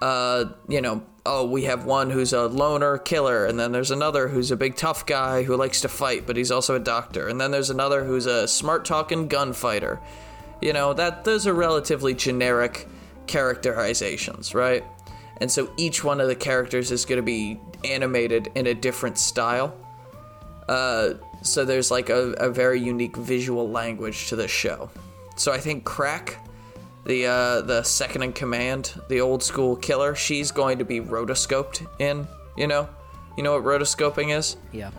uh, 0.00 0.46
you 0.68 0.80
know, 0.80 1.02
oh, 1.26 1.46
we 1.46 1.64
have 1.64 1.84
one 1.84 2.10
who's 2.10 2.32
a 2.32 2.46
loner 2.46 2.98
killer, 2.98 3.46
and 3.46 3.58
then 3.58 3.72
there's 3.72 3.90
another 3.90 4.28
who's 4.28 4.50
a 4.50 4.56
big 4.56 4.76
tough 4.76 5.06
guy 5.06 5.42
who 5.42 5.56
likes 5.56 5.80
to 5.82 5.88
fight, 5.88 6.26
but 6.26 6.36
he's 6.36 6.50
also 6.50 6.74
a 6.74 6.80
doctor, 6.80 7.28
and 7.28 7.40
then 7.40 7.50
there's 7.50 7.70
another 7.70 8.04
who's 8.04 8.26
a 8.26 8.48
smart 8.48 8.84
talking 8.84 9.28
gunfighter. 9.28 10.00
You 10.60 10.72
know, 10.72 10.92
that 10.94 11.24
those 11.24 11.46
are 11.46 11.54
relatively 11.54 12.14
generic 12.14 12.86
characterizations, 13.26 14.54
right? 14.54 14.84
And 15.38 15.50
so 15.50 15.72
each 15.76 16.04
one 16.04 16.20
of 16.20 16.28
the 16.28 16.34
characters 16.34 16.90
is 16.90 17.04
going 17.04 17.16
to 17.16 17.22
be 17.22 17.58
animated 17.84 18.50
in 18.54 18.66
a 18.66 18.74
different 18.74 19.16
style. 19.18 19.74
Uh, 20.68 21.14
so 21.42 21.64
there's 21.64 21.90
like 21.90 22.10
a, 22.10 22.32
a 22.32 22.50
very 22.50 22.78
unique 22.78 23.16
visual 23.16 23.70
language 23.70 24.28
to 24.28 24.36
this 24.36 24.50
show. 24.50 24.90
So 25.36 25.52
I 25.52 25.58
think 25.58 25.84
Krak, 25.84 26.34
the 27.10 27.26
uh, 27.26 27.60
the 27.62 27.82
second 27.82 28.22
in 28.22 28.32
command, 28.32 28.94
the 29.08 29.20
old 29.20 29.42
school 29.42 29.74
killer, 29.74 30.14
she's 30.14 30.52
going 30.52 30.78
to 30.78 30.84
be 30.84 31.00
rotoscoped 31.00 31.84
in. 31.98 32.26
You 32.56 32.68
know, 32.68 32.88
you 33.36 33.42
know 33.42 33.52
what 33.54 33.64
rotoscoping 33.64 34.36
is? 34.36 34.56
Yeah. 34.70 34.92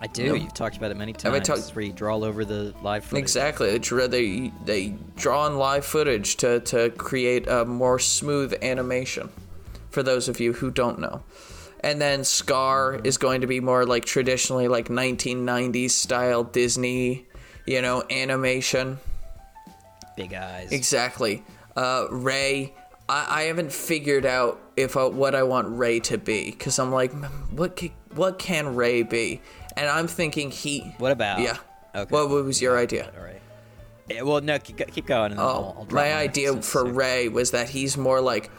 I 0.00 0.08
do. 0.08 0.36
You've 0.36 0.52
talked 0.52 0.76
about 0.76 0.90
it 0.90 0.96
many 0.96 1.12
times. 1.12 1.48
I 1.48 1.56
where 1.74 1.84
you 1.84 1.92
draw 1.92 2.16
over 2.16 2.44
the 2.44 2.74
live 2.82 3.04
footage. 3.04 3.22
Exactly. 3.22 3.78
They 3.78 4.08
they 4.08 4.52
they 4.64 4.94
draw 5.16 5.46
on 5.46 5.56
live 5.58 5.86
footage 5.86 6.36
to 6.38 6.60
to 6.60 6.90
create 6.90 7.46
a 7.46 7.64
more 7.64 7.98
smooth 7.98 8.54
animation. 8.60 9.30
For 9.90 10.02
those 10.02 10.28
of 10.28 10.40
you 10.40 10.52
who 10.52 10.70
don't 10.70 10.98
know. 10.98 11.22
And 11.80 12.00
then 12.00 12.24
Scar 12.24 12.96
is 13.04 13.16
going 13.16 13.42
to 13.42 13.46
be 13.46 13.60
more 13.60 13.86
like 13.86 14.04
traditionally 14.04 14.66
like 14.66 14.88
1990s 14.88 15.90
style 15.90 16.42
Disney, 16.42 17.26
you 17.64 17.80
know, 17.80 18.02
animation. 18.10 18.98
Big 20.16 20.34
eyes. 20.34 20.72
Exactly. 20.72 21.44
Uh, 21.76 22.06
Ray, 22.10 22.74
I, 23.08 23.26
I 23.28 23.42
haven't 23.44 23.72
figured 23.72 24.26
out 24.26 24.60
if 24.76 24.96
uh, 24.96 25.08
what 25.08 25.34
I 25.34 25.42
want 25.42 25.76
Ray 25.76 26.00
to 26.00 26.18
be 26.18 26.50
because 26.50 26.78
I'm 26.78 26.90
like, 26.92 27.12
what 27.50 27.76
ca- 27.76 27.92
what 28.14 28.38
can 28.38 28.74
Ray 28.74 29.02
be? 29.02 29.40
And 29.76 29.88
I'm 29.88 30.08
thinking 30.08 30.50
he. 30.50 30.80
What 30.98 31.12
about? 31.12 31.40
Yeah. 31.40 31.56
Okay. 31.94 32.10
What, 32.10 32.30
what 32.30 32.44
was 32.44 32.60
your 32.62 32.78
idea? 32.78 33.10
All 33.16 33.22
right. 33.24 33.40
Yeah, 34.08 34.22
well, 34.22 34.40
no, 34.40 34.58
keep, 34.58 34.78
keep 34.92 35.06
going. 35.06 35.32
And 35.32 35.38
then 35.38 35.44
I'll, 35.46 35.74
I'll 35.78 35.86
Oh, 35.90 35.94
my 35.94 36.14
idea 36.14 36.54
for 36.62 36.84
Ray 36.84 37.28
was 37.28 37.50
that 37.50 37.68
he's 37.68 37.96
more 37.96 38.20
like 38.20 38.50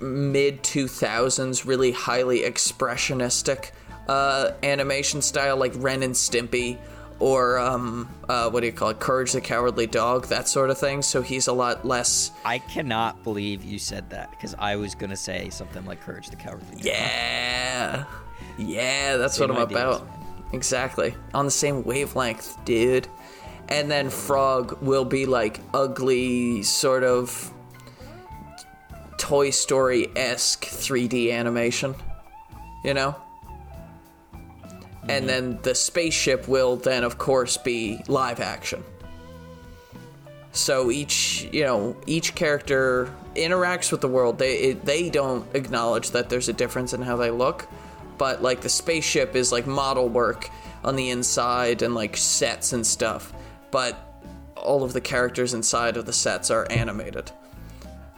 mid 0.00 0.62
2000s, 0.62 1.66
really 1.66 1.92
highly 1.92 2.40
expressionistic 2.40 3.70
uh, 4.08 4.52
animation 4.62 5.22
style, 5.22 5.56
like 5.56 5.72
Ren 5.76 6.02
and 6.02 6.14
Stimpy, 6.14 6.78
or 7.20 7.58
um, 7.58 8.08
uh, 8.28 8.50
what 8.50 8.60
do 8.60 8.66
you 8.66 8.72
call 8.72 8.88
it, 8.88 8.98
Courage 8.98 9.32
the 9.32 9.40
Cowardly 9.40 9.86
Dog, 9.86 10.26
that 10.28 10.48
sort 10.48 10.70
of 10.70 10.78
thing. 10.78 11.02
So 11.02 11.22
he's 11.22 11.46
a 11.46 11.52
lot 11.52 11.84
less. 11.86 12.32
I 12.44 12.58
cannot 12.58 13.22
believe 13.22 13.62
you 13.62 13.78
said 13.78 14.10
that 14.10 14.30
because 14.30 14.54
I 14.58 14.76
was 14.76 14.94
gonna 14.94 15.16
say 15.16 15.50
something 15.50 15.84
like 15.84 16.00
Courage 16.00 16.30
the 16.30 16.36
Cowardly. 16.36 16.76
Dog. 16.76 16.84
Yeah, 16.84 18.04
yeah, 18.58 19.16
that's 19.16 19.36
Same 19.36 19.50
what 19.50 19.56
I'm 19.56 19.62
ideas, 19.66 19.96
about. 19.98 20.08
Exactly, 20.52 21.14
on 21.34 21.44
the 21.44 21.50
same 21.50 21.84
wavelength, 21.84 22.56
dude. 22.64 23.06
And 23.68 23.88
then 23.88 24.10
Frog 24.10 24.82
will 24.82 25.04
be 25.04 25.26
like 25.26 25.60
ugly, 25.72 26.64
sort 26.64 27.04
of 27.04 27.52
Toy 29.16 29.50
Story 29.50 30.08
esque 30.16 30.64
3D 30.64 31.30
animation, 31.30 31.94
you 32.82 32.94
know? 32.94 33.14
And 35.08 35.28
then 35.28 35.58
the 35.62 35.74
spaceship 35.74 36.46
will 36.46 36.76
then, 36.76 37.04
of 37.04 37.18
course, 37.18 37.56
be 37.56 38.02
live 38.06 38.40
action. 38.40 38.84
So 40.52 40.90
each, 40.90 41.48
you 41.52 41.64
know, 41.64 41.96
each 42.06 42.34
character 42.34 43.12
interacts 43.34 43.92
with 43.92 44.00
the 44.00 44.08
world. 44.08 44.38
They 44.38 44.56
it, 44.56 44.84
they 44.84 45.08
don't 45.10 45.46
acknowledge 45.54 46.10
that 46.10 46.28
there's 46.28 46.48
a 46.48 46.52
difference 46.52 46.92
in 46.92 47.02
how 47.02 47.16
they 47.16 47.30
look, 47.30 47.68
but 48.18 48.42
like 48.42 48.60
the 48.60 48.68
spaceship 48.68 49.36
is 49.36 49.52
like 49.52 49.66
model 49.66 50.08
work 50.08 50.50
on 50.84 50.96
the 50.96 51.10
inside 51.10 51.82
and 51.82 51.94
like 51.94 52.16
sets 52.16 52.72
and 52.72 52.86
stuff. 52.86 53.32
But 53.70 53.96
all 54.56 54.82
of 54.82 54.92
the 54.92 55.00
characters 55.00 55.54
inside 55.54 55.96
of 55.96 56.06
the 56.06 56.12
sets 56.12 56.50
are 56.50 56.66
animated. 56.70 57.30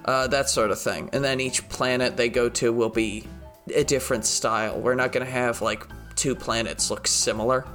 Uh, 0.04 0.26
that 0.28 0.48
sort 0.48 0.70
of 0.70 0.80
thing. 0.80 1.10
And 1.12 1.22
then 1.22 1.38
each 1.38 1.68
planet 1.68 2.16
they 2.16 2.28
go 2.28 2.48
to 2.48 2.72
will 2.72 2.88
be 2.88 3.24
a 3.74 3.84
different 3.84 4.24
style. 4.24 4.80
We're 4.80 4.96
not 4.96 5.12
going 5.12 5.24
to 5.24 5.30
have 5.30 5.62
like 5.62 5.86
two 6.22 6.36
planets 6.36 6.88
look 6.88 7.08
similar. 7.08 7.66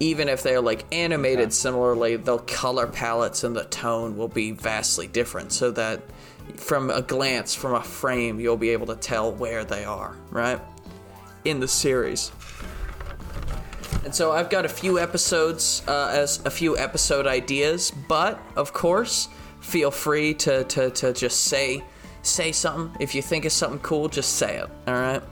Even 0.00 0.28
if 0.28 0.42
they're 0.42 0.60
like 0.60 0.84
animated 0.92 1.50
similarly, 1.50 2.16
the 2.16 2.36
color 2.38 2.86
palettes 2.86 3.42
and 3.42 3.56
the 3.56 3.64
tone 3.64 4.18
will 4.18 4.28
be 4.28 4.50
vastly 4.50 5.06
different 5.06 5.50
so 5.50 5.70
that 5.70 6.02
from 6.56 6.90
a 6.90 7.00
glance, 7.00 7.54
from 7.54 7.74
a 7.74 7.82
frame, 7.82 8.38
you'll 8.38 8.58
be 8.58 8.68
able 8.70 8.86
to 8.86 8.96
tell 8.96 9.32
where 9.32 9.64
they 9.64 9.84
are, 9.84 10.14
right? 10.30 10.60
In 11.46 11.58
the 11.58 11.68
series. 11.68 12.32
And 14.04 14.14
so 14.14 14.30
I've 14.32 14.50
got 14.50 14.66
a 14.66 14.68
few 14.68 14.98
episodes, 14.98 15.82
uh, 15.88 16.10
as 16.12 16.44
a 16.44 16.50
few 16.50 16.76
episode 16.76 17.26
ideas, 17.26 17.90
but 18.08 18.38
of 18.56 18.74
course, 18.74 19.28
feel 19.60 19.90
free 19.90 20.34
to, 20.34 20.64
to, 20.64 20.90
to 20.90 21.14
just 21.14 21.44
say 21.44 21.82
say 22.22 22.52
something. 22.52 22.94
If 23.00 23.14
you 23.14 23.22
think 23.22 23.46
of 23.46 23.52
something 23.52 23.80
cool, 23.80 24.08
just 24.08 24.36
say 24.36 24.58
it. 24.58 24.68
All 24.86 24.94
right. 24.94 25.22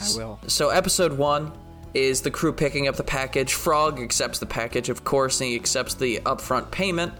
I 0.00 0.16
will. 0.16 0.40
So 0.46 0.70
episode 0.70 1.12
one 1.18 1.52
is 1.94 2.22
the 2.22 2.30
crew 2.30 2.52
picking 2.52 2.88
up 2.88 2.96
the 2.96 3.04
package. 3.04 3.54
Frog 3.54 4.00
accepts 4.00 4.38
the 4.38 4.46
package, 4.46 4.88
of 4.88 5.04
course, 5.04 5.40
and 5.40 5.50
he 5.50 5.56
accepts 5.56 5.94
the 5.94 6.20
upfront 6.20 6.70
payment, 6.70 7.12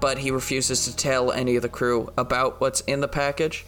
but 0.00 0.18
he 0.18 0.30
refuses 0.30 0.84
to 0.84 0.96
tell 0.96 1.32
any 1.32 1.56
of 1.56 1.62
the 1.62 1.68
crew 1.68 2.12
about 2.16 2.60
what's 2.60 2.80
in 2.82 3.00
the 3.00 3.08
package. 3.08 3.64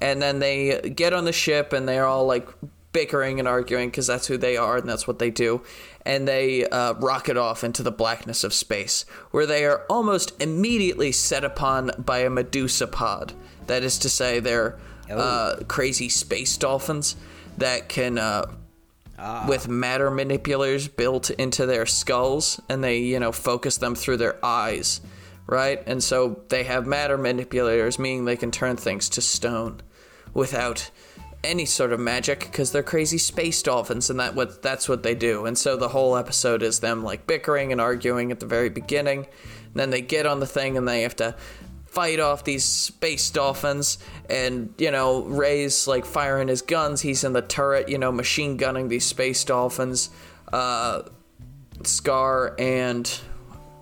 And 0.00 0.20
then 0.20 0.38
they 0.38 0.80
get 0.94 1.12
on 1.12 1.24
the 1.24 1.32
ship 1.32 1.72
and 1.72 1.86
they're 1.88 2.06
all 2.06 2.26
like 2.26 2.48
bickering 2.92 3.38
and 3.38 3.46
arguing 3.46 3.88
because 3.88 4.06
that's 4.06 4.26
who 4.26 4.36
they 4.36 4.56
are 4.56 4.78
and 4.78 4.88
that's 4.88 5.06
what 5.06 5.18
they 5.18 5.30
do. 5.30 5.62
And 6.04 6.26
they 6.26 6.66
uh, 6.66 6.94
rocket 6.94 7.36
off 7.36 7.62
into 7.62 7.82
the 7.82 7.92
blackness 7.92 8.42
of 8.42 8.54
space, 8.54 9.04
where 9.30 9.46
they 9.46 9.66
are 9.66 9.84
almost 9.90 10.40
immediately 10.40 11.12
set 11.12 11.44
upon 11.44 11.90
by 11.98 12.20
a 12.20 12.30
Medusa 12.30 12.86
pod. 12.86 13.34
That 13.66 13.82
is 13.84 13.98
to 13.98 14.08
say, 14.08 14.40
they're 14.40 14.78
uh, 15.10 15.56
crazy 15.68 16.08
space 16.08 16.56
dolphins 16.56 17.16
that 17.58 17.88
can 17.88 18.18
uh, 18.18 18.46
with 19.48 19.68
matter 19.68 20.10
manipulators 20.10 20.88
built 20.88 21.30
into 21.30 21.66
their 21.66 21.86
skulls 21.86 22.60
and 22.68 22.82
they 22.82 22.98
you 22.98 23.20
know 23.20 23.32
focus 23.32 23.76
them 23.78 23.94
through 23.94 24.16
their 24.16 24.44
eyes 24.44 25.00
right? 25.50 25.82
And 25.86 26.02
so 26.02 26.40
they 26.48 26.62
have 26.64 26.86
matter 26.86 27.18
manipulators 27.18 27.98
meaning 27.98 28.24
they 28.24 28.36
can 28.36 28.50
turn 28.50 28.76
things 28.76 29.08
to 29.10 29.20
stone 29.20 29.82
without 30.32 30.90
any 31.42 31.64
sort 31.64 31.92
of 31.92 31.98
magic 31.98 32.40
because 32.40 32.70
they're 32.70 32.82
crazy 32.82 33.18
space 33.18 33.62
dolphins 33.62 34.10
and 34.10 34.20
that 34.20 34.34
what 34.34 34.62
that's 34.62 34.88
what 34.88 35.02
they 35.02 35.14
do. 35.14 35.46
And 35.46 35.58
so 35.58 35.76
the 35.76 35.88
whole 35.88 36.16
episode 36.16 36.62
is 36.62 36.80
them 36.80 37.02
like 37.02 37.26
bickering 37.26 37.72
and 37.72 37.80
arguing 37.80 38.30
at 38.30 38.40
the 38.40 38.46
very 38.46 38.68
beginning. 38.68 39.26
And 39.66 39.74
then 39.74 39.90
they 39.90 40.02
get 40.02 40.24
on 40.24 40.40
the 40.40 40.46
thing 40.46 40.76
and 40.76 40.86
they 40.86 41.02
have 41.02 41.16
to 41.16 41.34
fight 41.90 42.20
off 42.20 42.44
these 42.44 42.64
space 42.64 43.30
dolphins 43.30 43.98
and 44.28 44.72
you 44.78 44.90
know 44.90 45.22
ray's 45.22 45.88
like 45.88 46.04
firing 46.04 46.48
his 46.48 46.62
guns. 46.62 47.00
He's 47.00 47.24
in 47.24 47.32
the 47.32 47.42
turret 47.42 47.88
you 47.88 47.98
know 47.98 48.12
machine 48.12 48.56
gunning 48.56 48.88
these 48.88 49.04
space 49.04 49.44
dolphins. 49.44 50.10
Uh 50.52 51.02
scar 51.84 52.54
and 52.58 53.20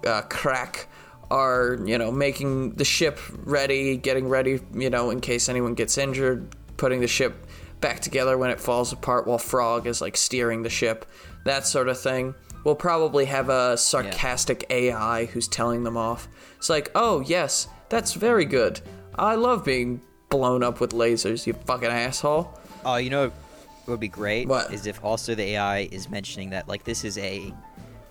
uh, 0.06 0.22
Krak 0.22 0.86
are 1.30 1.78
you 1.84 1.98
know 1.98 2.10
making 2.10 2.74
the 2.74 2.84
ship 2.84 3.18
ready 3.44 3.96
getting 3.96 4.28
ready 4.28 4.60
you 4.72 4.88
know 4.88 5.10
in 5.10 5.20
case 5.20 5.48
anyone 5.48 5.74
gets 5.74 5.98
injured 5.98 6.54
putting 6.76 7.00
the 7.00 7.08
ship 7.08 7.46
back 7.80 8.00
together 8.00 8.38
when 8.38 8.50
it 8.50 8.60
falls 8.60 8.92
apart 8.92 9.26
while 9.26 9.38
frog 9.38 9.86
is 9.86 10.00
like 10.00 10.16
steering 10.16 10.62
the 10.62 10.70
ship 10.70 11.04
that 11.44 11.66
sort 11.66 11.88
of 11.88 11.98
thing. 11.98 12.34
We'll 12.64 12.74
probably 12.74 13.26
have 13.26 13.48
a 13.48 13.76
sarcastic 13.78 14.66
ai 14.68 15.26
who's 15.26 15.48
telling 15.48 15.84
them 15.84 15.96
off. 15.96 16.28
It's 16.56 16.70
like 16.70 16.90
oh 16.94 17.20
yes 17.20 17.68
that's 17.88 18.14
very 18.14 18.44
good 18.44 18.80
i 19.16 19.34
love 19.34 19.64
being 19.64 20.00
blown 20.28 20.62
up 20.62 20.80
with 20.80 20.90
lasers 20.92 21.46
you 21.46 21.52
fucking 21.52 21.88
asshole 21.90 22.52
Oh, 22.84 22.96
you 22.96 23.10
know, 23.10 23.28
what 23.28 23.88
would 23.88 24.00
be 24.00 24.08
great 24.08 24.46
What? 24.46 24.72
is 24.72 24.86
if 24.86 25.02
also 25.04 25.34
the 25.34 25.42
AI 25.42 25.88
is 25.90 26.08
mentioning 26.08 26.50
that 26.50 26.68
like 26.68 26.84
this 26.84 27.04
is 27.04 27.18
a 27.18 27.52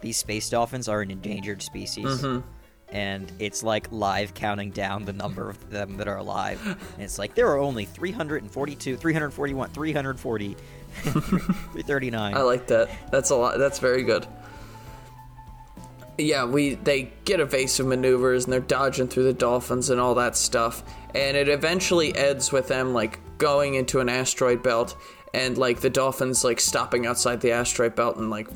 these 0.02 0.18
space 0.18 0.50
dolphins 0.50 0.88
are 0.90 1.02
an 1.02 1.10
endangered 1.10 1.62
species. 1.62 2.06
Mm-hmm. 2.22 2.48
And 2.90 3.32
it's 3.40 3.64
like 3.64 3.88
live 3.92 4.34
counting 4.34 4.72
down 4.72 5.06
the 5.06 5.14
number 5.14 5.50
of 5.50 5.70
them 5.72 5.98
that 5.98 6.08
are 6.08 6.18
alive. 6.18 6.60
And 6.66 7.02
it's 7.04 7.18
like 7.18 7.34
there 7.34 7.48
are 7.48 7.58
only 7.58 7.86
342, 7.86 8.98
341, 8.98 9.70
340, 9.72 10.56
339. 11.04 12.36
I 12.36 12.42
like 12.42 12.68
that. 12.68 12.90
That's 13.12 13.30
a 13.30 13.36
lot. 13.36 13.58
That's 13.58 13.80
very 13.80 14.04
good. 14.04 14.28
Yeah, 16.18 16.46
we 16.46 16.76
they 16.76 17.12
get 17.26 17.40
evasive 17.40 17.86
maneuvers 17.86 18.46
and 18.46 18.54
they're 18.54 18.60
dodging 18.60 19.08
through 19.08 19.26
the 19.26 19.34
dolphins 19.34 19.92
and 19.92 20.02
all 20.02 20.16
that 20.16 20.36
stuff. 20.36 20.84
And 21.14 21.38
it 21.38 21.48
eventually 21.48 22.16
ends 22.16 22.52
with 22.52 22.68
them 22.68 22.94
like 22.94 23.20
going 23.38 23.76
into 23.76 24.00
an 24.00 24.10
asteroid 24.10 24.64
belt 24.64 24.98
and 25.34 25.58
like 25.58 25.82
the 25.82 25.92
dolphins 25.92 26.44
like 26.44 26.60
stopping 26.60 27.06
outside 27.06 27.42
the 27.42 27.52
asteroid 27.52 27.96
belt 27.96 28.18
and 28.18 28.32
like 28.32 28.48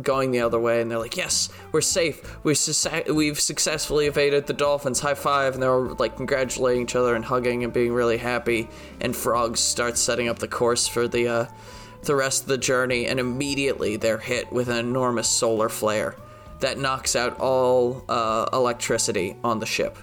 going 0.00 0.30
the 0.30 0.42
other 0.42 0.60
way. 0.60 0.80
And 0.80 0.88
they're 0.88 0.98
like 0.98 1.16
yes 1.16 1.48
we're 1.72 1.80
safe. 1.80 2.38
We've, 2.44 2.56
su- 2.56 3.12
we've 3.12 3.40
successfully 3.40 4.06
evaded 4.06 4.46
the 4.46 4.52
dolphins. 4.52 5.00
High 5.00 5.14
five. 5.14 5.54
And 5.54 5.62
they're 5.62 5.76
like 5.76 6.16
congratulating 6.16 6.84
each 6.84 6.94
other 6.94 7.16
and 7.16 7.24
hugging 7.24 7.64
and 7.64 7.72
being 7.72 7.92
really 7.92 8.18
happy. 8.18 8.68
And 9.00 9.14
frogs 9.14 9.58
start 9.58 9.98
setting 9.98 10.28
up 10.28 10.38
the 10.38 10.46
course 10.46 10.86
for 10.86 11.08
the 11.08 11.26
uh, 11.26 11.46
the 12.02 12.14
rest 12.14 12.42
of 12.42 12.48
the 12.48 12.58
journey. 12.58 13.06
And 13.06 13.18
immediately 13.18 13.96
they're 13.96 14.18
hit 14.18 14.52
with 14.52 14.68
an 14.68 14.76
enormous 14.76 15.26
solar 15.28 15.68
flare 15.68 16.14
that 16.60 16.78
knocks 16.78 17.14
out 17.16 17.38
all 17.40 18.04
uh, 18.08 18.48
electricity 18.52 19.36
on 19.44 19.58
the 19.60 19.66
ship 19.66 19.96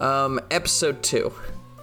um, 0.00 0.40
episode 0.50 1.02
2 1.02 1.32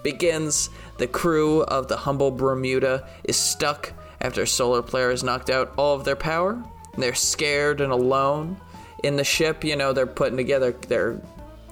begins. 0.03 0.69
The 0.97 1.07
crew 1.07 1.61
of 1.63 1.87
the 1.87 1.97
humble 1.97 2.31
Bermuda 2.31 3.07
is 3.23 3.37
stuck 3.37 3.93
after 4.21 4.45
solar 4.45 4.83
flare 4.83 5.09
has 5.09 5.23
knocked 5.23 5.49
out 5.49 5.73
all 5.77 5.95
of 5.95 6.05
their 6.05 6.15
power. 6.15 6.63
They're 6.97 7.15
scared 7.15 7.81
and 7.81 7.91
alone 7.91 8.57
in 9.03 9.15
the 9.15 9.23
ship. 9.23 9.63
You 9.63 9.75
know, 9.75 9.93
they're 9.93 10.05
putting 10.05 10.37
together, 10.37 10.71
they're 10.71 11.19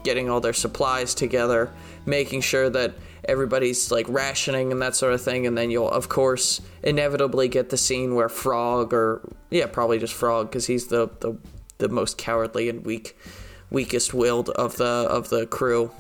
getting 0.03 0.29
all 0.29 0.41
their 0.41 0.53
supplies 0.53 1.13
together, 1.13 1.71
making 2.05 2.41
sure 2.41 2.69
that 2.71 2.95
everybody's 3.25 3.91
like 3.91 4.07
rationing 4.09 4.71
and 4.71 4.81
that 4.81 4.95
sort 4.95 5.13
of 5.13 5.21
thing. 5.21 5.45
And 5.45 5.55
then 5.57 5.69
you'll, 5.69 5.89
of 5.89 6.09
course, 6.09 6.61
inevitably 6.81 7.47
get 7.47 7.69
the 7.69 7.77
scene 7.77 8.15
where 8.15 8.29
Frog, 8.29 8.93
or 8.93 9.21
yeah, 9.51 9.67
probably 9.67 9.99
just 9.99 10.13
Frog, 10.13 10.49
because 10.49 10.65
he's 10.65 10.87
the, 10.87 11.09
the 11.19 11.37
the 11.81 11.89
most 11.89 12.17
cowardly 12.17 12.69
and 12.69 12.85
weak, 12.85 13.17
weakest 13.69 14.13
willed 14.13 14.49
of 14.51 14.77
the 14.77 14.85
of 14.85 15.29
the 15.29 15.45
crew 15.45 15.91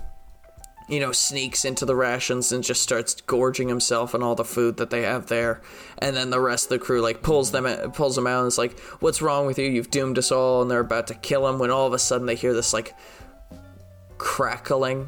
you 0.91 0.99
know, 0.99 1.13
sneaks 1.13 1.63
into 1.63 1.85
the 1.85 1.95
rations 1.95 2.51
and 2.51 2.65
just 2.65 2.81
starts 2.81 3.15
gorging 3.21 3.69
himself 3.69 4.13
on 4.13 4.21
all 4.21 4.35
the 4.35 4.43
food 4.43 4.75
that 4.75 4.89
they 4.89 5.03
have 5.03 5.27
there. 5.27 5.61
And 5.99 6.17
then 6.17 6.31
the 6.31 6.41
rest 6.41 6.65
of 6.65 6.69
the 6.69 6.79
crew 6.79 6.99
like 6.99 7.21
pulls 7.21 7.51
them 7.51 7.65
pulls 7.93 8.17
them 8.17 8.27
out 8.27 8.39
and 8.39 8.47
is 8.47 8.57
like, 8.57 8.77
"What's 8.99 9.21
wrong 9.21 9.45
with 9.45 9.57
you? 9.57 9.69
You've 9.69 9.89
doomed 9.89 10.17
us 10.17 10.33
all." 10.33 10.61
And 10.61 10.69
they're 10.69 10.81
about 10.81 11.07
to 11.07 11.13
kill 11.13 11.47
him 11.47 11.59
when 11.59 11.71
all 11.71 11.87
of 11.87 11.93
a 11.93 11.99
sudden 11.99 12.27
they 12.27 12.35
hear 12.35 12.53
this 12.53 12.73
like 12.73 12.93
crackling 14.17 15.07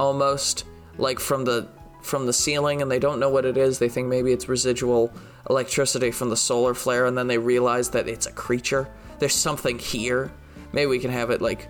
almost 0.00 0.64
like 0.98 1.20
from 1.20 1.44
the 1.44 1.68
from 2.02 2.26
the 2.26 2.32
ceiling 2.32 2.82
and 2.82 2.90
they 2.90 2.98
don't 2.98 3.20
know 3.20 3.30
what 3.30 3.44
it 3.44 3.56
is. 3.56 3.78
They 3.78 3.88
think 3.88 4.08
maybe 4.08 4.32
it's 4.32 4.48
residual 4.48 5.12
electricity 5.48 6.10
from 6.10 6.30
the 6.30 6.36
solar 6.36 6.74
flare 6.74 7.06
and 7.06 7.16
then 7.16 7.28
they 7.28 7.38
realize 7.38 7.90
that 7.90 8.08
it's 8.08 8.26
a 8.26 8.32
creature. 8.32 8.88
There's 9.20 9.34
something 9.34 9.78
here. 9.78 10.32
Maybe 10.72 10.86
we 10.86 10.98
can 10.98 11.10
have 11.12 11.30
it 11.30 11.40
like 11.40 11.68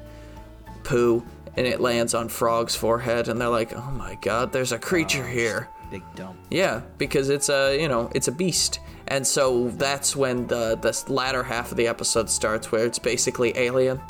poo 0.82 1.24
and 1.56 1.66
it 1.66 1.80
lands 1.80 2.14
on 2.14 2.28
Frog's 2.28 2.76
forehead, 2.76 3.28
and 3.28 3.40
they're 3.40 3.48
like, 3.48 3.74
"Oh 3.76 3.90
my 3.90 4.16
God, 4.22 4.52
there's 4.52 4.72
a 4.72 4.78
creature 4.78 5.26
here." 5.26 5.68
Big 5.90 6.02
dump. 6.14 6.38
Yeah, 6.50 6.82
because 6.98 7.28
it's 7.28 7.48
a 7.48 7.78
you 7.80 7.88
know 7.88 8.10
it's 8.14 8.28
a 8.28 8.32
beast, 8.32 8.80
and 9.08 9.26
so 9.26 9.68
that's 9.70 10.14
when 10.14 10.46
the 10.46 10.76
the 10.80 11.12
latter 11.12 11.42
half 11.42 11.70
of 11.70 11.76
the 11.76 11.88
episode 11.88 12.30
starts, 12.30 12.70
where 12.70 12.86
it's 12.86 12.98
basically 12.98 13.56
Alien, 13.56 14.00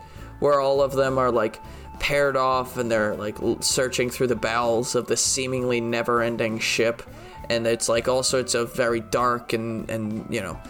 where 0.40 0.60
all 0.60 0.82
of 0.82 0.92
them 0.92 1.18
are 1.18 1.32
like 1.32 1.60
paired 1.98 2.36
off 2.36 2.76
and 2.76 2.90
they're 2.90 3.14
like 3.16 3.36
searching 3.60 4.10
through 4.10 4.26
the 4.26 4.36
bowels 4.36 4.94
of 4.94 5.06
this 5.06 5.24
seemingly 5.24 5.80
never-ending 5.80 6.58
ship, 6.58 7.02
and 7.48 7.66
it's 7.66 7.88
like 7.88 8.08
all 8.08 8.22
sorts 8.22 8.54
of 8.54 8.74
very 8.76 9.00
dark 9.00 9.54
and 9.54 9.88
and 9.88 10.26
you 10.32 10.42
know 10.42 10.60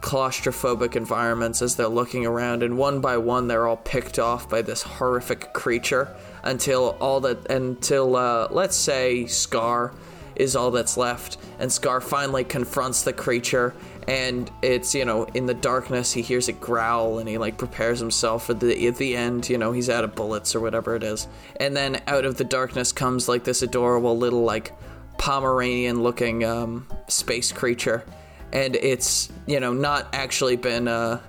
claustrophobic 0.00 0.96
environments 0.96 1.62
as 1.62 1.76
they're 1.76 1.88
looking 1.88 2.26
around, 2.26 2.62
and 2.62 2.76
one 2.78 3.00
by 3.00 3.16
one 3.16 3.48
they're 3.48 3.66
all 3.66 3.76
picked 3.76 4.18
off 4.18 4.48
by 4.48 4.62
this 4.62 4.82
horrific 4.82 5.52
creature 5.52 6.14
until 6.42 6.96
all 7.00 7.20
that 7.20 7.50
until 7.50 8.16
uh, 8.16 8.48
let's 8.50 8.76
say 8.76 9.26
Scar 9.26 9.92
is 10.36 10.56
all 10.56 10.70
that's 10.70 10.96
left, 10.96 11.36
and 11.58 11.70
Scar 11.70 12.00
finally 12.00 12.44
confronts 12.44 13.02
the 13.02 13.12
creature. 13.12 13.74
And 14.08 14.50
it's 14.62 14.94
you 14.94 15.04
know 15.04 15.24
in 15.34 15.46
the 15.46 15.54
darkness 15.54 16.12
he 16.12 16.22
hears 16.22 16.48
it 16.48 16.60
growl 16.60 17.18
and 17.18 17.28
he 17.28 17.38
like 17.38 17.58
prepares 17.58 18.00
himself 18.00 18.46
for 18.46 18.54
the 18.54 18.88
at 18.88 18.96
the 18.96 19.14
end 19.14 19.48
you 19.48 19.56
know 19.56 19.70
he's 19.70 19.88
out 19.88 20.02
of 20.02 20.16
bullets 20.16 20.54
or 20.56 20.60
whatever 20.60 20.96
it 20.96 21.04
is 21.04 21.28
and 21.60 21.76
then 21.76 22.00
out 22.08 22.24
of 22.24 22.36
the 22.36 22.42
darkness 22.42 22.90
comes 22.90 23.28
like 23.28 23.44
this 23.44 23.62
adorable 23.62 24.18
little 24.18 24.42
like 24.42 24.72
Pomeranian 25.18 26.02
looking 26.02 26.42
um, 26.42 26.88
space 27.06 27.52
creature 27.52 28.04
and 28.52 28.76
it's 28.76 29.30
you 29.46 29.60
know 29.60 29.72
not 29.72 30.08
actually 30.12 30.56
been 30.56 30.88
uh 30.88 31.20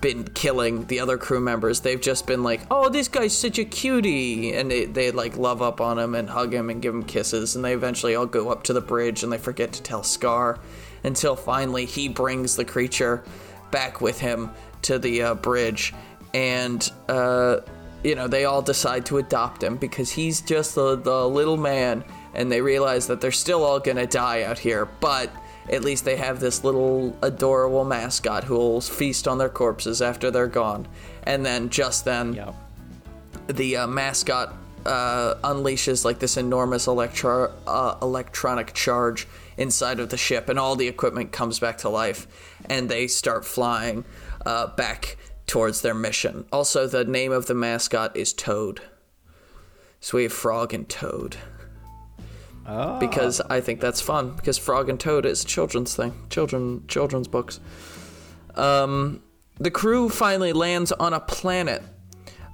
been 0.00 0.24
killing 0.24 0.84
the 0.88 1.00
other 1.00 1.16
crew 1.16 1.40
members. 1.40 1.80
They've 1.80 2.00
just 2.00 2.26
been 2.26 2.42
like 2.42 2.60
oh 2.70 2.90
this 2.90 3.08
guy's 3.08 3.36
such 3.36 3.58
a 3.58 3.64
cutie. 3.64 4.52
And 4.52 4.70
they, 4.70 4.84
they 4.84 5.10
like 5.10 5.38
love 5.38 5.62
up 5.62 5.80
on 5.80 5.98
him 5.98 6.14
and 6.14 6.28
hug 6.28 6.52
him 6.52 6.68
and 6.68 6.82
give 6.82 6.94
him 6.94 7.04
kisses. 7.04 7.56
And 7.56 7.64
they 7.64 7.72
eventually 7.72 8.14
all 8.14 8.26
go 8.26 8.50
up 8.50 8.64
to 8.64 8.74
the 8.74 8.82
bridge 8.82 9.22
and 9.22 9.32
they 9.32 9.38
forget 9.38 9.72
to 9.72 9.82
tell 9.82 10.02
scar 10.02 10.58
until 11.04 11.36
finally 11.36 11.86
he 11.86 12.08
brings 12.08 12.54
the 12.54 12.66
creature 12.66 13.24
back 13.70 14.02
with 14.02 14.20
him 14.20 14.50
to 14.82 14.98
the 14.98 15.22
uh, 15.22 15.34
bridge. 15.36 15.94
And 16.34 16.86
uh 17.08 17.60
you 18.02 18.14
know 18.14 18.28
they 18.28 18.44
all 18.44 18.60
decide 18.60 19.06
to 19.06 19.16
adopt 19.16 19.62
him 19.62 19.76
because 19.76 20.10
he's 20.10 20.42
just 20.42 20.74
the, 20.74 20.96
the 20.96 21.26
little 21.26 21.56
man. 21.56 22.04
And 22.34 22.52
they 22.52 22.60
realize 22.60 23.06
that 23.06 23.22
they're 23.22 23.32
still 23.32 23.64
all 23.64 23.80
gonna 23.80 24.06
die 24.06 24.42
out 24.42 24.58
here. 24.58 24.84
But 24.84 25.30
at 25.70 25.82
least 25.82 26.04
they 26.04 26.16
have 26.16 26.40
this 26.40 26.64
little 26.64 27.16
adorable 27.22 27.84
mascot 27.84 28.44
who 28.44 28.54
will 28.54 28.80
feast 28.80 29.26
on 29.26 29.38
their 29.38 29.48
corpses 29.48 30.02
after 30.02 30.30
they're 30.30 30.46
gone. 30.46 30.86
And 31.24 31.44
then 31.44 31.70
just 31.70 32.04
then, 32.04 32.34
Yep. 32.34 32.54
the 33.48 33.76
uh, 33.78 33.86
mascot 33.86 34.54
uh, 34.84 35.34
unleashes 35.42 36.04
like 36.04 36.18
this 36.18 36.36
enormous 36.36 36.86
electro- 36.86 37.52
uh, 37.66 37.96
electronic 38.02 38.74
charge 38.74 39.26
inside 39.56 40.00
of 40.00 40.10
the 40.10 40.16
ship, 40.16 40.48
and 40.48 40.58
all 40.58 40.76
the 40.76 40.88
equipment 40.88 41.32
comes 41.32 41.58
back 41.58 41.78
to 41.78 41.88
life, 41.88 42.26
and 42.68 42.88
they 42.88 43.06
start 43.06 43.44
flying 43.44 44.04
uh, 44.44 44.66
back 44.66 45.16
towards 45.46 45.80
their 45.80 45.94
mission. 45.94 46.44
Also, 46.52 46.86
the 46.86 47.04
name 47.04 47.32
of 47.32 47.46
the 47.46 47.54
mascot 47.54 48.14
is 48.16 48.32
Toad. 48.32 48.82
So 50.00 50.18
we 50.18 50.24
have 50.24 50.32
Frog 50.32 50.74
and 50.74 50.86
Toad 50.86 51.36
Oh. 52.66 52.98
because 52.98 53.40
I 53.42 53.60
think 53.60 53.80
that's 53.80 54.00
fun. 54.00 54.34
Because 54.36 54.58
Frog 54.58 54.88
and 54.88 54.98
Toad 54.98 55.26
is 55.26 55.42
a 55.42 55.46
children's 55.46 55.94
thing, 55.94 56.14
children 56.30 56.84
children's 56.88 57.28
books. 57.28 57.60
Um, 58.54 59.22
the 59.58 59.70
crew 59.70 60.08
finally 60.08 60.52
lands 60.52 60.92
on 60.92 61.12
a 61.12 61.20
planet, 61.20 61.82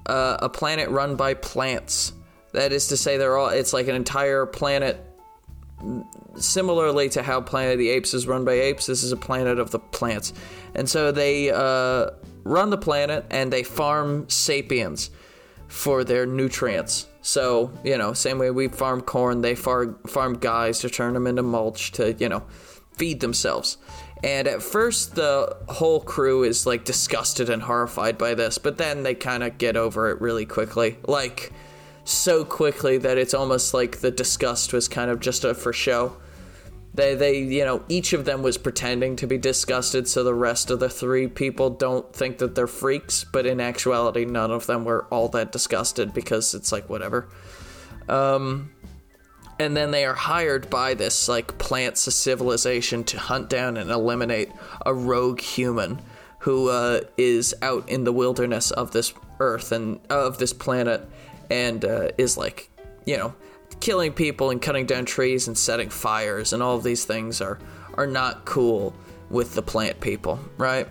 uh, 0.06 0.38
a 0.40 0.48
planet 0.48 0.88
run 0.88 1.16
by 1.16 1.34
plants. 1.34 2.12
That 2.52 2.72
is 2.72 2.88
to 2.88 2.96
say, 2.96 3.16
they're 3.16 3.36
all. 3.36 3.48
It's 3.50 3.72
like 3.72 3.88
an 3.88 3.94
entire 3.94 4.46
planet. 4.46 5.04
Similarly 6.36 7.08
to 7.10 7.22
how 7.22 7.40
Planet 7.40 7.72
of 7.72 7.78
the 7.78 7.88
Apes 7.88 8.12
is 8.12 8.26
run 8.26 8.44
by 8.44 8.52
apes, 8.52 8.86
this 8.86 9.02
is 9.02 9.12
a 9.12 9.16
planet 9.16 9.58
of 9.58 9.70
the 9.70 9.78
plants, 9.78 10.32
and 10.74 10.88
so 10.88 11.10
they 11.10 11.50
uh, 11.50 12.10
run 12.44 12.70
the 12.70 12.78
planet 12.78 13.24
and 13.30 13.52
they 13.52 13.62
farm 13.62 14.28
sapiens 14.28 15.10
for 15.70 16.02
their 16.02 16.26
nutrients. 16.26 17.06
So, 17.22 17.72
you 17.84 17.96
know, 17.96 18.12
same 18.12 18.38
way 18.38 18.50
we 18.50 18.68
farm 18.68 19.00
corn, 19.00 19.40
they 19.40 19.54
farm, 19.54 19.98
farm 20.06 20.34
guys 20.38 20.80
to 20.80 20.90
turn 20.90 21.14
them 21.14 21.26
into 21.26 21.42
mulch 21.42 21.92
to, 21.92 22.12
you 22.14 22.28
know, 22.28 22.42
feed 22.96 23.20
themselves. 23.20 23.78
And 24.22 24.48
at 24.48 24.62
first, 24.62 25.14
the 25.14 25.56
whole 25.68 26.00
crew 26.00 26.42
is 26.42 26.66
like 26.66 26.84
disgusted 26.84 27.48
and 27.48 27.62
horrified 27.62 28.18
by 28.18 28.34
this, 28.34 28.58
but 28.58 28.78
then 28.78 29.04
they 29.04 29.14
kind 29.14 29.42
of 29.42 29.58
get 29.58 29.76
over 29.76 30.10
it 30.10 30.20
really 30.20 30.44
quickly. 30.44 30.98
Like, 31.06 31.52
so 32.04 32.44
quickly 32.44 32.98
that 32.98 33.16
it's 33.16 33.32
almost 33.32 33.72
like 33.72 34.00
the 34.00 34.10
disgust 34.10 34.72
was 34.72 34.88
kind 34.88 35.10
of 35.10 35.20
just 35.20 35.44
a 35.44 35.54
for 35.54 35.72
show. 35.72 36.16
They, 36.92 37.14
they, 37.14 37.38
you 37.38 37.64
know, 37.64 37.84
each 37.88 38.12
of 38.12 38.24
them 38.24 38.42
was 38.42 38.58
pretending 38.58 39.16
to 39.16 39.26
be 39.26 39.38
disgusted, 39.38 40.08
so 40.08 40.24
the 40.24 40.34
rest 40.34 40.70
of 40.70 40.80
the 40.80 40.88
three 40.88 41.28
people 41.28 41.70
don't 41.70 42.12
think 42.12 42.38
that 42.38 42.54
they're 42.54 42.66
freaks. 42.66 43.24
But 43.24 43.46
in 43.46 43.60
actuality, 43.60 44.24
none 44.24 44.50
of 44.50 44.66
them 44.66 44.84
were 44.84 45.04
all 45.04 45.28
that 45.28 45.52
disgusted 45.52 46.12
because 46.12 46.52
it's 46.52 46.72
like 46.72 46.88
whatever. 46.88 47.28
Um, 48.08 48.72
and 49.60 49.76
then 49.76 49.92
they 49.92 50.04
are 50.04 50.14
hired 50.14 50.68
by 50.68 50.94
this 50.94 51.28
like 51.28 51.58
plant 51.58 51.96
civilization 51.96 53.04
to 53.04 53.18
hunt 53.18 53.48
down 53.48 53.76
and 53.76 53.90
eliminate 53.90 54.50
a 54.84 54.92
rogue 54.92 55.40
human 55.40 56.00
who 56.40 56.70
uh, 56.70 57.02
is 57.16 57.54
out 57.62 57.88
in 57.88 58.04
the 58.04 58.12
wilderness 58.12 58.70
of 58.70 58.90
this 58.90 59.12
Earth 59.38 59.72
and 59.72 60.00
of 60.10 60.38
this 60.38 60.52
planet, 60.52 61.08
and 61.50 61.84
uh, 61.84 62.08
is 62.18 62.36
like, 62.36 62.70
you 63.06 63.16
know, 63.16 63.34
killing 63.80 64.12
people 64.12 64.50
and 64.50 64.60
cutting 64.60 64.86
down 64.86 65.04
trees 65.04 65.48
and 65.48 65.56
setting 65.56 65.88
fires 65.88 66.52
and 66.52 66.62
all 66.62 66.76
of 66.76 66.82
these 66.84 67.04
things 67.04 67.40
are 67.40 67.58
are 67.94 68.06
not 68.06 68.44
cool 68.44 68.94
with 69.30 69.54
the 69.54 69.62
plant 69.62 70.00
people, 70.00 70.38
right? 70.56 70.86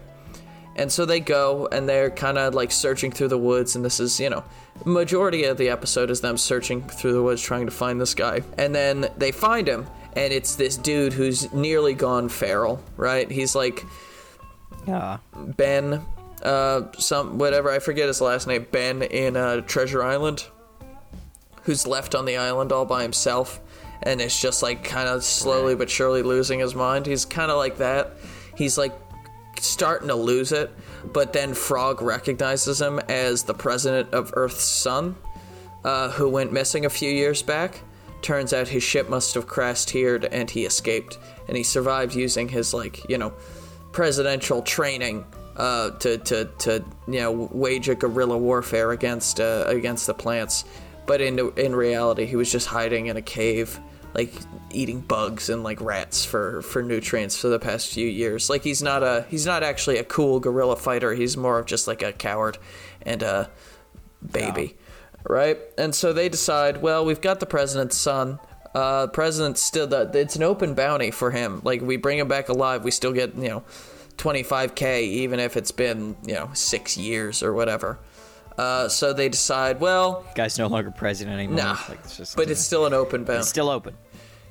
And 0.76 0.92
so 0.92 1.06
they 1.06 1.20
go 1.20 1.68
and 1.72 1.88
they're 1.90 2.10
kind 2.10 2.38
of 2.38 2.54
like 2.54 2.72
searching 2.72 3.12
through 3.12 3.28
the 3.30 3.38
woods 3.38 3.76
and 3.76 3.84
this 3.84 4.00
is, 4.00 4.20
you 4.20 4.30
know, 4.30 4.44
majority 4.86 5.44
of 5.44 5.58
the 5.58 5.70
episode 5.70 6.10
is 6.10 6.22
them 6.22 6.38
searching 6.38 6.82
through 6.82 7.14
the 7.14 7.22
woods 7.22 7.42
trying 7.42 7.66
to 7.66 7.72
find 7.72 8.00
this 8.00 8.14
guy. 8.16 8.42
And 8.58 8.74
then 8.74 9.10
they 9.18 9.32
find 9.32 9.68
him 9.68 9.88
and 10.14 10.34
it's 10.34 10.56
this 10.56 10.78
dude 10.78 11.14
who's 11.14 11.52
nearly 11.54 11.94
gone 11.94 12.30
feral, 12.30 12.82
right? 12.98 13.30
He's 13.30 13.56
like 13.56 13.86
Yeah. 14.88 15.18
Ben 15.36 16.06
uh 16.44 16.84
some 16.98 17.38
whatever, 17.38 17.70
I 17.70 17.80
forget 17.80 18.08
his 18.08 18.22
last 18.22 18.48
name, 18.48 18.66
Ben 18.72 19.02
in 19.02 19.36
uh, 19.36 19.62
Treasure 19.62 20.02
Island 20.04 20.46
who's 21.64 21.86
left 21.86 22.16
on 22.16 22.26
the 22.26 22.38
island 22.38 22.72
all 22.72 22.86
by 22.86 23.04
himself 23.04 23.60
and 24.04 24.22
it's 24.22 24.40
just 24.40 24.64
like 24.64 24.84
kind 24.84 25.10
of 25.10 25.24
slowly 25.24 25.76
but 25.76 25.90
surely 25.90 26.22
losing 26.22 26.60
his 26.60 26.76
mind. 26.76 27.06
He's 27.06 27.26
kind 27.26 27.52
of 27.52 27.58
like 27.58 27.78
that. 27.78 28.14
He's 28.56 28.78
like 28.78 28.94
starting 29.60 30.08
to 30.08 30.16
lose 30.16 30.52
it, 30.52 30.72
but 31.12 31.34
then 31.34 31.54
Frog 31.54 32.02
recognizes 32.02 32.82
him 32.82 33.00
as 33.10 33.44
the 33.44 33.54
president 33.54 34.14
of 34.14 34.32
Earth's 34.36 34.64
son, 34.64 35.16
uh, 35.84 36.10
who 36.12 36.30
went 36.30 36.54
missing 36.54 36.86
a 36.86 36.90
few 36.90 37.12
years 37.12 37.42
back. 37.42 37.82
Turns 38.22 38.54
out 38.54 38.68
his 38.68 38.84
ship 38.84 39.10
must 39.10 39.34
have 39.34 39.48
crashed 39.48 39.90
here 39.90 40.20
and 40.32 40.50
he 40.50 40.66
escaped, 40.66 41.18
and 41.48 41.56
he 41.56 41.64
survived 41.64 42.16
using 42.16 42.50
his 42.50 42.74
like 42.74 43.10
you 43.10 43.18
know 43.18 43.34
presidential 43.92 44.62
training 44.62 45.26
uh, 45.56 45.92
to, 45.92 46.18
to, 46.20 46.46
to 46.60 46.84
you 47.08 47.20
know 47.20 47.50
wage 47.52 47.90
a 47.90 47.96
guerrilla 47.96 48.38
warfare 48.38 48.92
against 48.92 49.40
uh, 49.40 49.66
against 49.68 50.08
the 50.08 50.14
plants. 50.14 50.66
But 51.10 51.22
in 51.22 51.40
in 51.58 51.76
reality, 51.76 52.28
he 52.28 52.36
was 52.36 52.52
just 52.52 52.68
hiding 52.68 53.08
in 53.08 53.18
a 53.18 53.22
cave, 53.24 53.80
like 54.14 54.32
eating 54.70 55.02
bugs 55.02 55.50
and 55.50 55.64
like 55.64 55.82
rats 55.82 56.24
for, 56.24 56.62
for 56.62 56.84
nutrients 56.84 57.36
for 57.36 57.48
the 57.48 57.58
past 57.58 57.92
few 57.92 58.06
years. 58.06 58.48
Like 58.48 58.64
he's 58.64 58.84
not 58.84 59.02
a 59.02 59.26
he's 59.28 59.44
not 59.44 59.64
actually 59.64 59.98
a 59.98 60.04
cool 60.04 60.40
guerrilla 60.40 60.76
fighter. 60.76 61.16
He's 61.16 61.36
more 61.36 61.58
of 61.58 61.66
just 61.66 61.88
like 61.88 62.04
a 62.04 62.14
coward 62.14 62.60
and 63.02 63.24
a 63.24 63.50
baby, 64.32 64.78
right? 65.28 65.58
And 65.80 65.96
so 65.96 66.14
they 66.14 66.30
decide, 66.30 66.80
well, 66.80 67.04
we've 67.04 67.22
got 67.22 67.40
the 67.40 67.48
president's 67.48 67.98
son. 67.98 68.38
Uh, 68.76 69.08
president 69.08 69.58
still 69.58 69.88
the, 69.88 70.12
it's 70.14 70.36
an 70.36 70.44
open 70.44 70.76
bounty 70.76 71.10
for 71.10 71.32
him. 71.32 71.62
Like 71.64 71.82
we 71.82 71.98
bring 71.98 72.20
him 72.20 72.28
back 72.28 72.50
alive, 72.50 72.84
we 72.84 72.92
still 72.92 73.14
get 73.14 73.34
you 73.34 73.50
know 73.50 73.64
25k 74.18 75.02
even 75.02 75.40
if 75.40 75.58
it's 75.58 75.72
been 75.72 76.18
you 76.24 76.36
know 76.36 76.52
six 76.54 77.00
years 77.00 77.42
or 77.42 77.52
whatever. 77.52 77.98
Uh, 78.60 78.90
so 78.90 79.14
they 79.14 79.30
decide, 79.30 79.80
well, 79.80 80.26
Guy's 80.36 80.60
no 80.60 80.68
longer 80.68 80.92
president 80.92 81.38
anymore. 81.38 81.58
nah, 81.64 81.78
Like, 81.88 82.00
it's 82.04 82.18
just, 82.18 82.36
but 82.36 82.50
it's 82.50 82.60
still 82.60 82.86
an 82.86 82.94
open 82.94 83.24
bounty. 83.24 83.40
it's 83.40 83.48
still 83.48 83.70
open. 83.70 83.96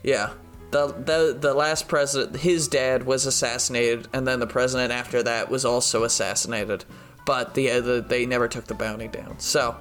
Yeah. 0.03 0.31
The, 0.71 0.87
the 0.88 1.37
the 1.38 1.55
last 1.55 1.88
president, 1.88 2.37
his 2.37 2.68
dad 2.68 3.05
was 3.05 3.25
assassinated, 3.27 4.09
and 4.12 4.27
then 4.27 4.38
the 4.40 4.47
president 4.47 4.92
after 4.92 5.23
that 5.23 5.51
was 5.51 5.64
also 5.64 6.05
assassinated. 6.05 6.85
But 7.27 7.55
the, 7.55 7.71
uh, 7.71 7.81
the 7.81 8.05
they 8.07 8.25
never 8.27 8.49
took 8.49 8.64
the 8.66 8.75
bounty 8.75 9.09
down. 9.09 9.38
So 9.38 9.77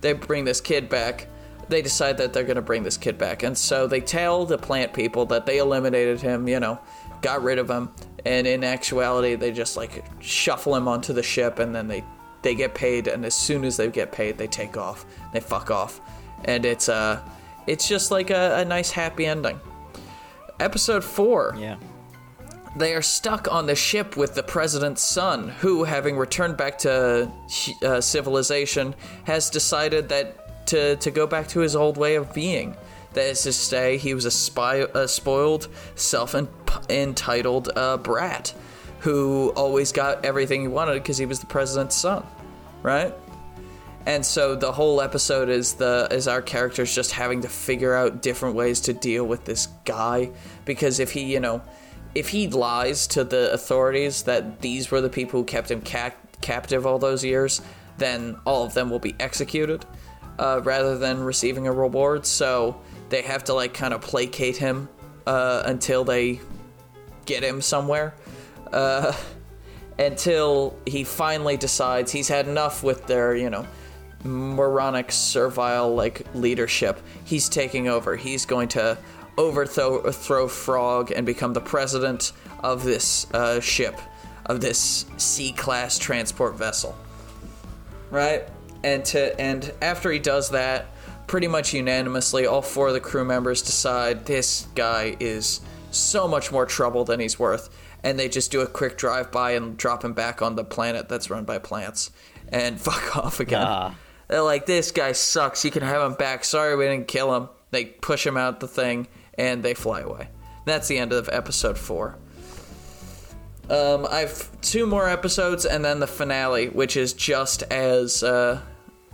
they 0.00 0.12
bring 0.14 0.44
this 0.44 0.60
kid 0.60 0.88
back. 0.88 1.28
They 1.68 1.82
decide 1.82 2.18
that 2.18 2.32
they're 2.32 2.44
going 2.44 2.56
to 2.56 2.62
bring 2.62 2.82
this 2.84 2.96
kid 2.96 3.18
back, 3.18 3.42
and 3.44 3.56
so 3.58 3.86
they 3.88 4.00
tell 4.00 4.46
the 4.46 4.58
plant 4.58 4.92
people 4.92 5.26
that 5.26 5.46
they 5.46 5.58
eliminated 5.58 6.20
him. 6.20 6.46
You 6.48 6.60
know, 6.60 6.78
got 7.22 7.42
rid 7.42 7.58
of 7.58 7.68
him, 7.70 7.90
and 8.24 8.46
in 8.48 8.62
actuality, 8.64 9.34
they 9.36 9.50
just 9.52 9.76
like 9.76 10.04
shuffle 10.20 10.74
him 10.76 10.86
onto 10.88 11.12
the 11.12 11.22
ship, 11.24 11.58
and 11.60 11.74
then 11.74 11.86
they 11.88 12.04
they 12.46 12.54
get 12.54 12.76
paid, 12.76 13.08
and 13.08 13.24
as 13.24 13.34
soon 13.34 13.64
as 13.64 13.76
they 13.76 13.88
get 13.88 14.12
paid, 14.12 14.38
they 14.38 14.46
take 14.46 14.76
off. 14.76 15.04
They 15.32 15.40
fuck 15.40 15.72
off, 15.72 16.00
and 16.44 16.64
it's 16.64 16.88
uh, 16.88 17.20
it's 17.66 17.88
just 17.88 18.12
like 18.12 18.30
a, 18.30 18.58
a 18.58 18.64
nice 18.64 18.92
happy 18.92 19.26
ending. 19.26 19.58
Episode 20.60 21.02
four. 21.02 21.56
Yeah. 21.58 21.76
They 22.76 22.94
are 22.94 23.02
stuck 23.02 23.50
on 23.50 23.66
the 23.66 23.74
ship 23.74 24.16
with 24.16 24.36
the 24.36 24.44
president's 24.44 25.02
son, 25.02 25.48
who, 25.48 25.82
having 25.82 26.16
returned 26.16 26.56
back 26.56 26.78
to 26.80 27.32
uh, 27.82 28.00
civilization, 28.00 28.94
has 29.24 29.50
decided 29.50 30.08
that 30.10 30.66
to, 30.68 30.96
to 30.96 31.10
go 31.10 31.26
back 31.26 31.48
to 31.48 31.60
his 31.60 31.74
old 31.74 31.96
way 31.96 32.14
of 32.14 32.32
being. 32.32 32.76
That 33.14 33.26
is 33.28 33.42
to 33.42 33.52
say, 33.52 33.96
he 33.96 34.14
was 34.14 34.26
a, 34.26 34.30
spy, 34.30 34.86
a 34.94 35.08
spoiled, 35.08 35.68
self 35.94 36.34
entitled 36.90 37.70
uh, 37.74 37.96
brat 37.96 38.54
who 39.06 39.52
always 39.54 39.92
got 39.92 40.24
everything 40.24 40.62
he 40.62 40.66
wanted 40.66 40.94
because 40.94 41.16
he 41.16 41.26
was 41.26 41.38
the 41.38 41.46
president's 41.46 41.94
son, 41.94 42.26
right? 42.82 43.14
And 44.04 44.26
so 44.26 44.56
the 44.56 44.72
whole 44.72 45.00
episode 45.00 45.48
is 45.48 45.74
the 45.74 46.08
is 46.10 46.26
our 46.26 46.42
characters 46.42 46.92
just 46.92 47.12
having 47.12 47.42
to 47.42 47.48
figure 47.48 47.94
out 47.94 48.20
different 48.20 48.56
ways 48.56 48.80
to 48.80 48.92
deal 48.92 49.24
with 49.24 49.44
this 49.44 49.68
guy 49.84 50.32
because 50.64 50.98
if 50.98 51.12
he, 51.12 51.22
you 51.22 51.38
know, 51.38 51.62
if 52.16 52.28
he 52.28 52.48
lies 52.48 53.06
to 53.08 53.22
the 53.22 53.52
authorities 53.52 54.24
that 54.24 54.60
these 54.60 54.90
were 54.90 55.00
the 55.00 55.08
people 55.08 55.38
who 55.38 55.46
kept 55.46 55.70
him 55.70 55.82
ca- 55.82 56.10
captive 56.40 56.84
all 56.84 56.98
those 56.98 57.22
years, 57.24 57.62
then 57.98 58.36
all 58.44 58.64
of 58.64 58.74
them 58.74 58.90
will 58.90 58.98
be 58.98 59.14
executed 59.20 59.86
uh, 60.40 60.60
rather 60.64 60.98
than 60.98 61.22
receiving 61.22 61.68
a 61.68 61.72
reward. 61.72 62.26
So 62.26 62.80
they 63.10 63.22
have 63.22 63.44
to 63.44 63.54
like 63.54 63.72
kind 63.72 63.94
of 63.94 64.00
placate 64.00 64.56
him 64.56 64.88
uh, 65.28 65.62
until 65.64 66.02
they 66.02 66.40
get 67.24 67.44
him 67.44 67.62
somewhere. 67.62 68.12
Uh, 68.72 69.12
until 69.98 70.78
he 70.86 71.04
finally 71.04 71.56
decides 71.56 72.12
he's 72.12 72.28
had 72.28 72.46
enough 72.46 72.82
with 72.82 73.06
their, 73.06 73.34
you 73.34 73.48
know, 73.48 73.66
moronic 74.24 75.10
servile 75.10 75.94
like 75.94 76.26
leadership. 76.34 77.00
He's 77.24 77.48
taking 77.48 77.88
over. 77.88 78.16
He's 78.16 78.44
going 78.44 78.68
to 78.68 78.98
overthrow 79.38 80.10
throw 80.10 80.48
Frog 80.48 81.12
and 81.12 81.24
become 81.24 81.52
the 81.52 81.60
president 81.60 82.32
of 82.62 82.84
this 82.84 83.32
uh, 83.32 83.60
ship, 83.60 83.98
of 84.46 84.60
this 84.60 85.06
C-class 85.16 85.98
transport 85.98 86.56
vessel. 86.56 86.94
Right? 88.10 88.44
And 88.84 89.04
to 89.06 89.38
and 89.40 89.72
after 89.82 90.10
he 90.10 90.18
does 90.18 90.50
that, 90.50 90.86
pretty 91.26 91.48
much 91.48 91.72
unanimously, 91.72 92.46
all 92.46 92.62
four 92.62 92.88
of 92.88 92.94
the 92.94 93.00
crew 93.00 93.24
members 93.24 93.62
decide 93.62 94.26
this 94.26 94.68
guy 94.74 95.16
is 95.20 95.60
so 95.90 96.28
much 96.28 96.52
more 96.52 96.66
trouble 96.66 97.04
than 97.04 97.20
he's 97.20 97.38
worth, 97.38 97.70
and 98.06 98.16
they 98.20 98.28
just 98.28 98.52
do 98.52 98.60
a 98.60 98.68
quick 98.68 98.96
drive 98.96 99.32
by 99.32 99.50
and 99.50 99.76
drop 99.76 100.04
him 100.04 100.12
back 100.12 100.40
on 100.40 100.54
the 100.54 100.62
planet 100.62 101.08
that's 101.08 101.28
run 101.28 101.44
by 101.44 101.58
plants, 101.58 102.12
and 102.50 102.80
fuck 102.80 103.16
off 103.16 103.40
again. 103.40 103.64
Ah. 103.66 103.96
They're 104.28 104.42
like, 104.42 104.66
this 104.66 104.92
guy 104.92 105.12
sucks. 105.12 105.64
You 105.64 105.72
can 105.72 105.82
have 105.82 106.02
him 106.02 106.14
back. 106.14 106.44
Sorry 106.44 106.76
we 106.76 106.84
didn't 106.84 107.08
kill 107.08 107.34
him. 107.34 107.48
They 107.72 107.84
push 107.84 108.26
him 108.26 108.36
out 108.36 108.60
the 108.60 108.68
thing 108.68 109.08
and 109.34 109.62
they 109.62 109.74
fly 109.74 110.00
away. 110.00 110.28
That's 110.64 110.88
the 110.88 110.98
end 110.98 111.12
of 111.12 111.28
episode 111.32 111.78
four. 111.78 112.16
Um, 113.68 114.06
I've 114.08 114.48
two 114.60 114.86
more 114.86 115.08
episodes 115.08 115.64
and 115.64 115.84
then 115.84 116.00
the 116.00 116.06
finale, 116.06 116.68
which 116.68 116.96
is 116.96 117.12
just 117.12 117.62
as 117.64 118.22
uh, 118.22 118.60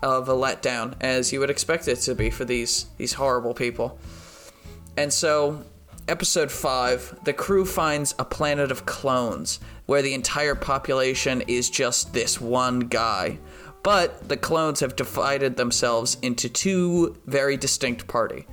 of 0.03 0.29
a 0.29 0.35
letdown 0.35 0.95
as 1.01 1.33
you 1.33 1.41
would 1.41 1.51
expect 1.51 1.89
it 1.89 1.97
to 1.97 2.15
be 2.15 2.31
for 2.31 2.45
these 2.45 2.87
these 2.97 3.15
horrible 3.15 3.55
people. 3.55 3.99
And 4.97 5.13
so, 5.13 5.65
episode 6.09 6.51
five, 6.51 7.19
the 7.25 7.33
crew 7.33 7.65
finds 7.65 8.15
a 8.19 8.25
planet 8.25 8.71
of 8.71 8.87
clones 8.87 9.61
where 9.87 10.03
the 10.03 10.15
entire 10.15 10.55
population 10.55 11.43
is 11.43 11.71
just 11.71 12.13
this 12.13 12.41
one 12.41 12.81
guy. 12.81 13.39
But 13.83 14.29
the 14.29 14.37
clones 14.37 14.81
have 14.81 14.95
divided 14.95 15.57
themselves 15.57 16.17
into 16.23 16.49
two 16.49 17.17
very 17.27 17.57
distinct 17.57 18.07
party. 18.07 18.47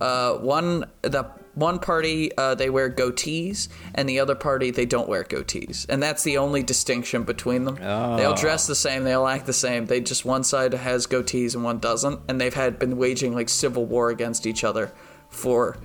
Uh, 0.00 0.34
one 0.38 0.86
the 1.02 1.30
one 1.54 1.78
party 1.78 2.36
uh, 2.36 2.54
they 2.54 2.68
wear 2.68 2.90
goatees, 2.90 3.68
and 3.94 4.08
the 4.08 4.18
other 4.18 4.34
party 4.34 4.70
they 4.70 4.86
don't 4.86 5.08
wear 5.08 5.24
goatees, 5.24 5.86
and 5.88 6.02
that's 6.02 6.24
the 6.24 6.38
only 6.38 6.62
distinction 6.62 7.22
between 7.22 7.64
them. 7.64 7.76
They 8.16 8.24
all 8.24 8.34
dress 8.34 8.66
the 8.66 8.74
same, 8.74 9.04
they 9.04 9.12
all 9.12 9.28
act 9.28 9.46
the 9.46 9.52
same. 9.52 9.86
They 9.86 10.00
just 10.00 10.24
one 10.24 10.42
side 10.42 10.74
has 10.74 11.06
goatees 11.06 11.54
and 11.54 11.62
one 11.62 11.78
doesn't, 11.78 12.20
and 12.28 12.40
they've 12.40 12.52
had 12.52 12.78
been 12.78 12.96
waging 12.96 13.34
like 13.34 13.48
civil 13.48 13.86
war 13.86 14.10
against 14.10 14.46
each 14.46 14.64
other 14.64 14.92
for 15.28 15.76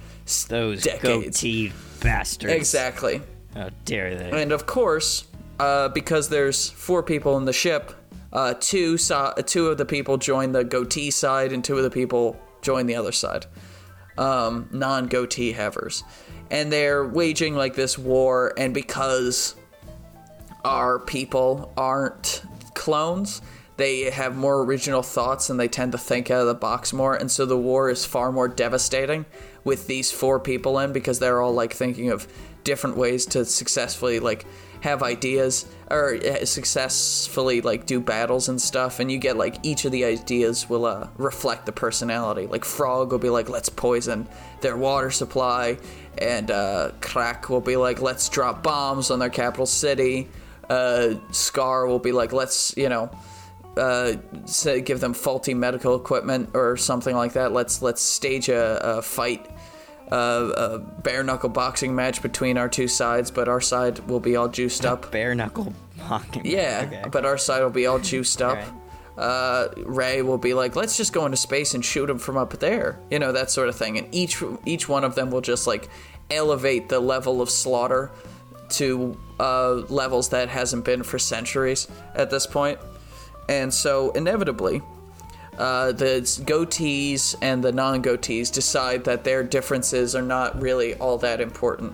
Those 0.48 0.84
decades. 0.84 1.26
goatee 1.42 1.74
bastards. 2.02 2.54
Exactly. 2.54 3.22
How 3.54 3.70
dare 3.86 4.15
they? 4.15 4.42
And 4.42 4.52
of 4.52 4.65
course, 4.65 5.28
uh, 5.60 5.89
because 5.89 6.30
there's 6.30 6.70
four 6.70 7.04
people 7.04 7.38
in 7.38 7.46
the 7.46 7.54
ship, 7.54 7.94
uh, 8.32 8.54
two 8.60 8.98
so- 8.98 9.34
two 9.46 9.68
of 9.68 9.78
the 9.78 9.86
people 9.86 10.18
join 10.18 10.52
the 10.52 10.63
goatee 10.63 11.12
side, 11.12 11.52
and 11.52 11.63
two 11.63 11.78
of 11.78 11.84
the 11.84 11.89
people 11.89 12.39
join 12.62 12.86
the 12.86 12.96
other 12.96 13.12
side, 13.12 13.46
um, 14.18 14.70
non 14.72 15.08
goatee 15.08 15.52
havers, 15.52 16.04
and 16.52 16.72
they're 16.72 17.06
waging 17.06 17.56
like 17.56 17.76
this 17.76 17.98
war. 17.98 18.54
And 18.58 18.74
because 18.74 19.56
our 20.63 21.00
people 21.00 21.74
aren't 21.76 22.44
clones, 22.76 23.42
they 23.80 24.10
have 24.12 24.36
more 24.36 24.62
original 24.63 25.02
thoughts 25.02 25.50
and 25.50 25.60
they 25.60 25.68
tend 25.68 25.94
to 25.94 25.98
think 25.98 26.30
out 26.30 26.42
of 26.42 26.48
the 26.48 26.54
box 26.54 26.94
more. 26.94 27.15
And 27.15 27.32
so 27.32 27.46
the 27.46 27.58
war 27.58 27.89
is 27.89 28.06
far 28.06 28.32
more 28.32 28.48
devastating 28.48 29.26
with 29.63 29.88
these 29.88 30.12
four 30.12 30.39
people 30.39 30.78
in 30.80 30.94
because 30.94 31.20
they're 31.20 31.42
all 31.42 31.54
like 31.54 31.74
thinking 31.74 32.12
of 32.12 32.28
different 32.63 32.98
ways 32.98 33.26
to 33.26 33.46
successfully 33.46 34.20
like 34.20 34.46
have 34.82 35.02
ideas 35.02 35.65
or 35.89 36.15
uh, 36.15 36.46
successfully 36.46 37.62
like 37.62 37.86
do 37.86 38.00
battles 38.00 38.48
and 38.48 38.62
stuff 38.62 39.00
and 39.00 39.12
you 39.12 39.18
get 39.18 39.36
like 39.36 39.56
each 39.63 39.86
of 39.86 39.92
the 39.92 40.06
ideas 40.06 40.70
will 40.70 40.86
uh, 40.86 41.08
reflect 41.18 41.65
the 41.65 41.72
personality 41.72 42.48
like 42.48 42.63
frog 42.63 43.12
will 43.12 43.20
be 43.20 43.30
like 43.30 43.50
let's 43.50 43.70
poison 43.70 44.28
their 44.62 44.78
water 44.78 45.12
supply 45.12 45.78
and 46.18 46.52
uh, 46.52 46.92
Krak 47.02 47.50
will 47.50 47.62
be 47.62 47.76
like 47.76 48.02
let's 48.02 48.30
drop 48.30 48.63
bombs 48.63 49.12
on 49.12 49.20
their 49.20 49.30
capital 49.30 49.65
city 49.65 50.30
uh, 50.70 51.15
scar 51.32 51.86
will 51.86 52.00
be 52.00 52.12
like 52.13 52.32
let's 52.32 52.76
you 52.78 52.88
know 52.88 53.12
uh, 53.78 54.14
say, 54.46 54.82
give 54.82 55.00
them 55.00 55.14
faulty 55.14 55.54
medical 55.54 55.96
equipment 55.96 56.50
or 56.54 56.76
something 56.78 57.16
like 57.16 57.34
that. 57.34 57.52
Let's 57.52 57.82
let's 57.82 58.02
stage 58.02 58.50
a, 58.50 58.98
a 58.98 59.02
fight, 59.02 59.48
uh, 60.12 60.16
a 60.56 60.80
bare 60.80 61.24
knuckle 61.24 61.50
boxing 61.50 61.96
match 61.96 62.22
between 62.22 62.58
our 62.58 62.68
two 62.70 62.88
sides, 62.88 63.32
but 63.32 63.48
our 63.48 63.62
side 63.62 64.00
will 64.08 64.20
be 64.20 64.36
all 64.36 64.48
juiced 64.50 64.86
up. 64.86 65.12
Bare 65.12 65.36
knuckle 65.36 65.74
mocking. 66.10 66.46
Yeah, 66.46 66.86
Okay. 66.88 67.10
but 67.12 67.26
our 67.26 67.38
side 67.38 67.62
will 67.64 67.70
be 67.70 67.86
all 67.86 68.00
juiced 68.00 68.42
up. 68.42 68.58
Uh, 69.18 69.68
Ray 69.78 70.22
will 70.22 70.38
be 70.38 70.54
like, 70.54 70.76
"Let's 70.78 70.96
just 70.96 71.12
go 71.12 71.26
into 71.26 71.36
space 71.38 71.74
and 71.74 71.84
shoot 71.84 72.10
him 72.10 72.20
from 72.20 72.38
up 72.38 72.58
there," 72.60 73.00
you 73.12 73.20
know 73.20 73.34
that 73.34 73.52
sort 73.52 73.68
of 73.68 73.76
thing. 73.76 73.98
And 73.98 74.08
each 74.14 74.42
each 74.66 74.88
one 74.88 75.04
of 75.04 75.16
them 75.16 75.30
will 75.30 75.42
just 75.42 75.68
like 75.68 75.90
elevate 76.32 76.88
the 76.90 77.00
level 77.02 77.42
of 77.42 77.50
slaughter 77.50 78.12
to 78.70 79.18
uh, 79.40 79.74
levels 79.90 80.30
that 80.30 80.48
hasn't 80.48 80.86
been 80.86 81.04
for 81.04 81.20
centuries 81.20 81.88
at 82.16 82.30
this 82.30 82.46
point. 82.48 82.80
And 83.50 83.74
so 83.74 84.12
inevitably, 84.12 84.84
uh, 85.58 85.92
the 85.92 86.22
goatees 86.46 87.36
and 87.42 87.64
the 87.64 87.72
non-goatees 87.72 88.54
decide 88.54 89.06
that 89.06 89.24
their 89.24 89.44
differences 89.44 90.16
are 90.16 90.22
not 90.22 90.62
really 90.62 90.94
all 90.94 91.18
that 91.18 91.42
important, 91.42 91.94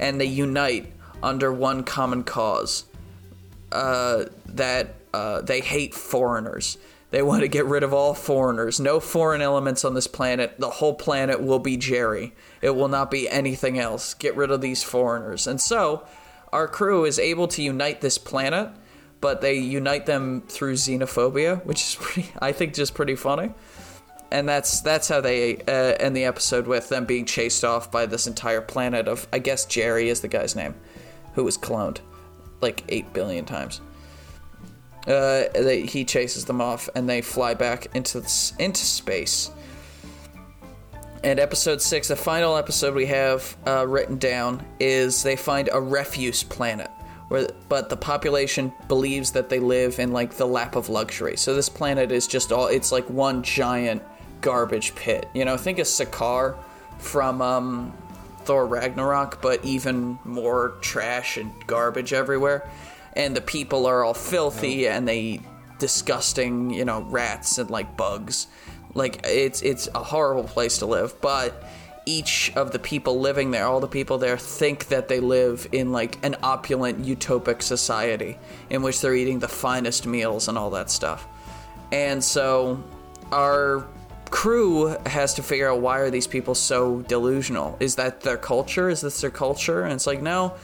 and 0.00 0.18
they 0.18 0.24
unite 0.24 0.90
under 1.22 1.52
one 1.52 1.84
common 1.84 2.24
cause. 2.24 2.84
Uh, 3.70 4.24
that 4.46 4.94
uh, 5.12 5.42
they 5.42 5.60
hate 5.60 5.94
foreigners. 5.94 6.78
They 7.10 7.22
want 7.22 7.42
to 7.42 7.48
get 7.48 7.66
rid 7.66 7.82
of 7.82 7.92
all 7.92 8.14
foreigners. 8.14 8.80
No 8.80 8.98
foreign 8.98 9.42
elements 9.42 9.84
on 9.84 9.94
this 9.94 10.06
planet. 10.06 10.58
The 10.58 10.70
whole 10.70 10.94
planet 10.94 11.42
will 11.42 11.58
be 11.58 11.76
Jerry. 11.76 12.32
It 12.62 12.70
will 12.70 12.88
not 12.88 13.10
be 13.10 13.28
anything 13.28 13.78
else. 13.78 14.14
Get 14.14 14.36
rid 14.36 14.50
of 14.50 14.60
these 14.60 14.82
foreigners. 14.82 15.46
And 15.46 15.60
so, 15.60 16.06
our 16.52 16.66
crew 16.66 17.04
is 17.04 17.18
able 17.18 17.48
to 17.48 17.62
unite 17.62 18.00
this 18.00 18.16
planet, 18.16 18.70
but 19.24 19.40
they 19.40 19.54
unite 19.54 20.04
them 20.04 20.42
through 20.48 20.74
xenophobia, 20.74 21.64
which 21.64 21.80
is 21.80 21.94
pretty, 22.00 22.28
I 22.40 22.52
think, 22.52 22.74
just 22.74 22.92
pretty 22.92 23.16
funny. 23.16 23.54
And 24.30 24.46
that's 24.46 24.82
that's 24.82 25.08
how 25.08 25.22
they 25.22 25.56
uh, 25.62 25.96
end 25.98 26.14
the 26.14 26.24
episode 26.24 26.66
with 26.66 26.90
them 26.90 27.06
being 27.06 27.24
chased 27.24 27.64
off 27.64 27.90
by 27.90 28.04
this 28.04 28.26
entire 28.26 28.60
planet 28.60 29.08
of, 29.08 29.26
I 29.32 29.38
guess 29.38 29.64
Jerry 29.64 30.10
is 30.10 30.20
the 30.20 30.28
guy's 30.28 30.54
name, 30.54 30.74
who 31.32 31.42
was 31.42 31.56
cloned 31.56 32.00
like 32.60 32.84
eight 32.90 33.14
billion 33.14 33.46
times. 33.46 33.80
Uh, 35.06 35.44
they, 35.54 35.86
he 35.86 36.04
chases 36.04 36.44
them 36.44 36.60
off, 36.60 36.90
and 36.94 37.08
they 37.08 37.22
fly 37.22 37.54
back 37.54 37.86
into 37.94 38.18
into 38.58 38.84
space. 38.84 39.50
And 41.22 41.40
episode 41.40 41.80
six, 41.80 42.08
the 42.08 42.16
final 42.16 42.58
episode 42.58 42.94
we 42.94 43.06
have 43.06 43.56
uh, 43.66 43.86
written 43.88 44.18
down, 44.18 44.62
is 44.78 45.22
they 45.22 45.36
find 45.36 45.70
a 45.72 45.80
refuse 45.80 46.42
planet, 46.42 46.90
where 47.28 47.48
but 47.68 47.88
the 47.88 47.96
population 47.96 48.72
believes 48.88 49.32
that 49.32 49.48
they 49.48 49.58
live 49.58 49.98
in 49.98 50.12
like 50.12 50.34
the 50.34 50.46
lap 50.46 50.76
of 50.76 50.88
luxury. 50.88 51.36
So 51.36 51.54
this 51.54 51.68
planet 51.68 52.12
is 52.12 52.26
just 52.26 52.52
all 52.52 52.66
it's 52.66 52.92
like 52.92 53.08
one 53.10 53.42
giant 53.42 54.02
garbage 54.40 54.94
pit. 54.94 55.28
You 55.34 55.44
know, 55.44 55.56
think 55.56 55.78
of 55.78 55.86
Sakaar 55.86 56.56
from 56.98 57.40
um, 57.42 57.92
Thor 58.44 58.66
Ragnarok, 58.66 59.40
but 59.42 59.64
even 59.64 60.18
more 60.24 60.76
trash 60.80 61.36
and 61.36 61.52
garbage 61.66 62.12
everywhere 62.12 62.68
and 63.16 63.36
the 63.36 63.40
people 63.40 63.86
are 63.86 64.04
all 64.04 64.14
filthy 64.14 64.88
and 64.88 65.06
they 65.06 65.20
eat 65.20 65.42
disgusting, 65.78 66.70
you 66.70 66.84
know, 66.84 67.02
rats 67.02 67.58
and 67.58 67.70
like 67.70 67.96
bugs. 67.96 68.46
Like 68.94 69.20
it's 69.24 69.62
it's 69.62 69.88
a 69.94 70.02
horrible 70.02 70.44
place 70.44 70.78
to 70.78 70.86
live, 70.86 71.20
but 71.20 71.64
each 72.06 72.52
of 72.56 72.70
the 72.70 72.78
people 72.78 73.20
living 73.20 73.50
there, 73.50 73.66
all 73.66 73.80
the 73.80 73.88
people 73.88 74.18
there 74.18 74.36
think 74.36 74.88
that 74.88 75.08
they 75.08 75.20
live 75.20 75.66
in 75.72 75.92
like 75.92 76.18
an 76.24 76.36
opulent 76.42 77.04
utopic 77.04 77.62
society 77.62 78.38
in 78.70 78.82
which 78.82 79.00
they're 79.00 79.14
eating 79.14 79.38
the 79.38 79.48
finest 79.48 80.06
meals 80.06 80.48
and 80.48 80.58
all 80.58 80.70
that 80.70 80.90
stuff. 80.90 81.26
And 81.92 82.22
so 82.22 82.82
our 83.32 83.86
crew 84.30 84.96
has 85.06 85.34
to 85.34 85.42
figure 85.42 85.70
out 85.70 85.80
why 85.80 85.98
are 85.98 86.10
these 86.10 86.26
people 86.26 86.54
so 86.54 87.02
delusional? 87.02 87.76
Is 87.80 87.96
that 87.96 88.20
their 88.20 88.36
culture? 88.36 88.88
Is 88.90 89.00
this 89.00 89.20
their 89.20 89.30
culture? 89.30 89.82
And 89.82 89.92
it's 89.92 90.06
like, 90.06 90.20
no, 90.20 90.54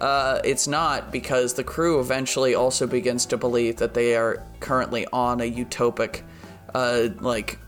uh, 0.00 0.40
it's 0.44 0.68
not 0.68 1.10
because 1.10 1.54
the 1.54 1.64
crew 1.64 2.00
eventually 2.00 2.54
also 2.54 2.86
begins 2.86 3.26
to 3.26 3.36
believe 3.36 3.76
that 3.76 3.94
they 3.94 4.16
are 4.16 4.42
currently 4.60 5.06
on 5.12 5.40
a 5.40 5.50
utopic, 5.50 6.22
uh, 6.74 7.08
like, 7.20 7.58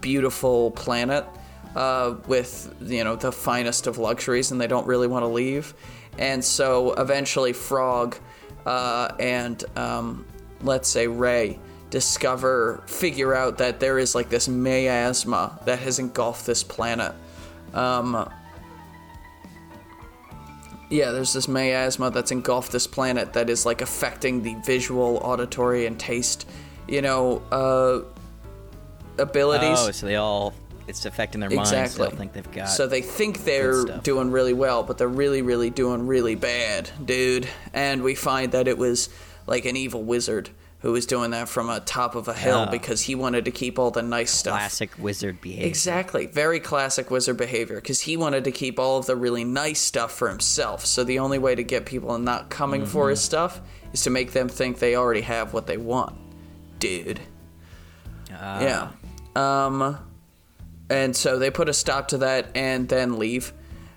beautiful 0.00 0.70
planet 0.72 1.24
uh, 1.74 2.16
with 2.26 2.74
you 2.82 3.04
know 3.04 3.16
the 3.16 3.32
finest 3.32 3.86
of 3.86 3.98
luxuries, 3.98 4.50
and 4.50 4.60
they 4.60 4.66
don't 4.66 4.86
really 4.86 5.06
want 5.06 5.22
to 5.22 5.28
leave. 5.28 5.74
And 6.18 6.44
so 6.44 6.92
eventually, 6.94 7.52
Frog 7.52 8.16
uh, 8.66 9.12
and 9.18 9.64
um, 9.76 10.26
let's 10.62 10.88
say 10.88 11.06
Ray 11.06 11.58
discover, 11.90 12.82
figure 12.86 13.34
out 13.34 13.58
that 13.58 13.78
there 13.78 13.98
is 13.98 14.14
like 14.14 14.30
this 14.30 14.48
miasma 14.48 15.58
that 15.66 15.78
has 15.78 15.98
engulfed 15.98 16.46
this 16.46 16.62
planet. 16.62 17.12
Um, 17.74 18.30
yeah, 20.88 21.10
there's 21.10 21.32
this 21.34 21.48
miasma 21.48 22.10
that's 22.10 22.30
engulfed 22.30 22.72
this 22.72 22.86
planet 22.86 23.34
that 23.34 23.50
is 23.50 23.66
like 23.66 23.82
affecting 23.82 24.42
the 24.42 24.54
visual, 24.64 25.18
auditory, 25.18 25.86
and 25.86 26.00
taste, 26.00 26.48
you 26.88 27.02
know, 27.02 27.42
uh, 27.50 28.00
abilities. 29.18 29.78
Oh, 29.78 29.90
so 29.90 30.06
they 30.06 30.16
all 30.16 30.54
it's 30.86 31.04
affecting 31.04 31.40
their 31.40 31.50
minds. 31.50 31.72
Exactly. 31.72 32.08
They 32.08 32.16
think 32.16 32.32
they've 32.32 32.52
got. 32.52 32.66
So 32.66 32.86
they 32.86 33.02
think 33.02 33.44
they're 33.44 33.84
doing 33.84 34.30
really 34.30 34.52
well, 34.52 34.82
but 34.82 34.98
they're 34.98 35.08
really, 35.08 35.42
really 35.42 35.70
doing 35.70 36.06
really 36.06 36.34
bad, 36.34 36.90
dude. 37.04 37.48
And 37.72 38.02
we 38.02 38.14
find 38.14 38.52
that 38.52 38.68
it 38.68 38.78
was 38.78 39.08
like 39.46 39.64
an 39.64 39.76
evil 39.76 40.02
wizard 40.02 40.50
who 40.82 40.90
was 40.90 41.06
doing 41.06 41.30
that 41.30 41.48
from 41.48 41.70
a 41.70 41.78
top 41.78 42.16
of 42.16 42.26
a 42.26 42.34
hill 42.34 42.66
because 42.66 43.02
he 43.02 43.14
wanted 43.14 43.44
to 43.44 43.52
keep 43.52 43.78
all 43.78 43.92
the 43.92 44.02
nice 44.02 44.32
stuff. 44.32 44.58
Classic 44.58 44.90
wizard 44.98 45.40
behavior. 45.40 45.68
Exactly. 45.68 46.26
Very 46.26 46.58
classic 46.58 47.08
wizard 47.08 47.36
behavior 47.36 47.76
because 47.76 48.00
he 48.00 48.16
wanted 48.16 48.42
to 48.44 48.50
keep 48.50 48.80
all 48.80 48.98
of 48.98 49.06
the 49.06 49.14
really 49.14 49.44
nice 49.44 49.78
stuff 49.78 50.10
for 50.10 50.28
himself. 50.28 50.84
So 50.84 51.04
the 51.04 51.20
only 51.20 51.38
way 51.38 51.54
to 51.54 51.62
get 51.62 51.86
people 51.86 52.18
not 52.18 52.50
coming 52.50 52.82
mm-hmm. 52.82 52.90
for 52.90 53.10
his 53.10 53.20
stuff 53.20 53.60
is 53.92 54.02
to 54.02 54.10
make 54.10 54.32
them 54.32 54.48
think 54.48 54.80
they 54.80 54.96
already 54.96 55.20
have 55.20 55.54
what 55.54 55.68
they 55.68 55.76
want. 55.76 56.16
Dude. 56.80 57.20
Uh. 58.32 58.58
Yeah. 58.60 58.88
Um 59.36 59.98
and 60.92 61.16
so 61.16 61.38
they 61.38 61.50
put 61.50 61.70
a 61.70 61.72
stop 61.72 62.08
to 62.08 62.18
that 62.18 62.54
and 62.54 62.88
then 62.88 63.18
leave. 63.18 63.52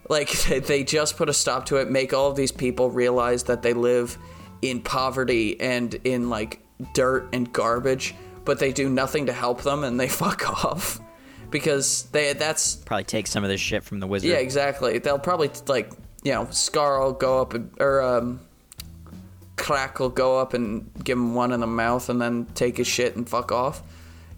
Like 0.08 0.32
they 0.48 0.84
just 0.84 1.18
put 1.18 1.30
a 1.30 1.34
stop 1.34 1.66
to 1.68 1.78
it, 1.78 1.92
make 1.92 2.14
all 2.14 2.30
of 2.30 2.38
these 2.38 2.52
people 2.52 2.90
realize 2.90 3.44
that 3.44 3.62
they 3.62 3.74
live 3.74 4.18
in 4.62 4.82
poverty 4.82 5.60
and 5.60 5.94
in 6.06 6.30
like 6.30 6.62
dirt 6.94 7.28
and 7.34 7.52
garbage, 7.52 8.16
but 8.46 8.60
they 8.60 8.72
do 8.72 8.90
nothing 8.90 9.26
to 9.26 9.34
help 9.34 9.62
them 9.62 9.84
and 9.84 10.00
they 10.00 10.08
fuck 10.24 10.66
off 10.66 11.02
because 11.52 12.04
they 12.12 12.34
that's 12.34 12.76
probably 12.78 13.04
take 13.04 13.28
some 13.28 13.44
of 13.44 13.50
this 13.50 13.62
shit 13.62 13.84
from 13.84 14.00
the 14.00 14.08
wizard. 14.08 14.30
Yeah, 14.30 14.38
exactly. 14.38 14.98
They'll 15.00 15.20
probably 15.20 15.52
like 15.68 15.92
you 16.24 16.32
know 16.32 16.48
Scar 16.50 17.04
will 17.04 17.14
go 17.14 17.42
up 17.42 17.54
and, 17.54 17.72
or 17.80 18.02
um, 18.02 18.40
Krak 19.58 20.00
will 20.00 20.10
go 20.10 20.40
up 20.40 20.54
and 20.54 20.90
give 21.04 21.18
him 21.18 21.36
one 21.36 21.52
in 21.52 21.60
the 21.60 21.68
mouth 21.68 22.08
and 22.10 22.22
then 22.22 22.46
take 22.56 22.78
his 22.78 22.88
shit 22.88 23.18
and 23.18 23.28
fuck 23.28 23.52
off. 23.52 23.84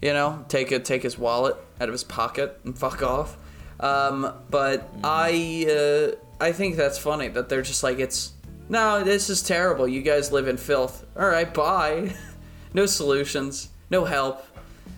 You 0.02 0.14
know, 0.14 0.46
take 0.48 0.72
it, 0.72 0.86
take 0.86 1.04
his 1.04 1.18
wallet 1.18 1.56
out 1.82 1.90
of 1.90 1.94
his 1.94 2.04
pocket 2.04 2.60
and 2.64 2.78
fuck 2.78 3.02
off. 3.02 3.38
Um, 3.80 4.34
but 4.50 5.02
mm. 5.02 5.02
I 5.04 6.14
uh, 6.14 6.44
I 6.44 6.52
think 6.52 6.76
that's 6.76 6.98
funny 6.98 7.28
that 7.30 7.50
they're 7.50 7.62
just 7.62 7.84
like 7.84 8.00
it's 8.00 8.34
no, 8.70 9.04
this 9.04 9.30
is 9.30 9.42
terrible. 9.42 9.88
You 9.88 10.02
guys 10.02 10.32
live 10.32 10.48
in 10.48 10.58
filth. 10.58 11.06
All 11.18 11.28
right, 11.28 11.52
bye. 11.52 12.14
no 12.74 12.86
solutions, 12.86 13.70
no 13.90 14.06
help. 14.06 14.46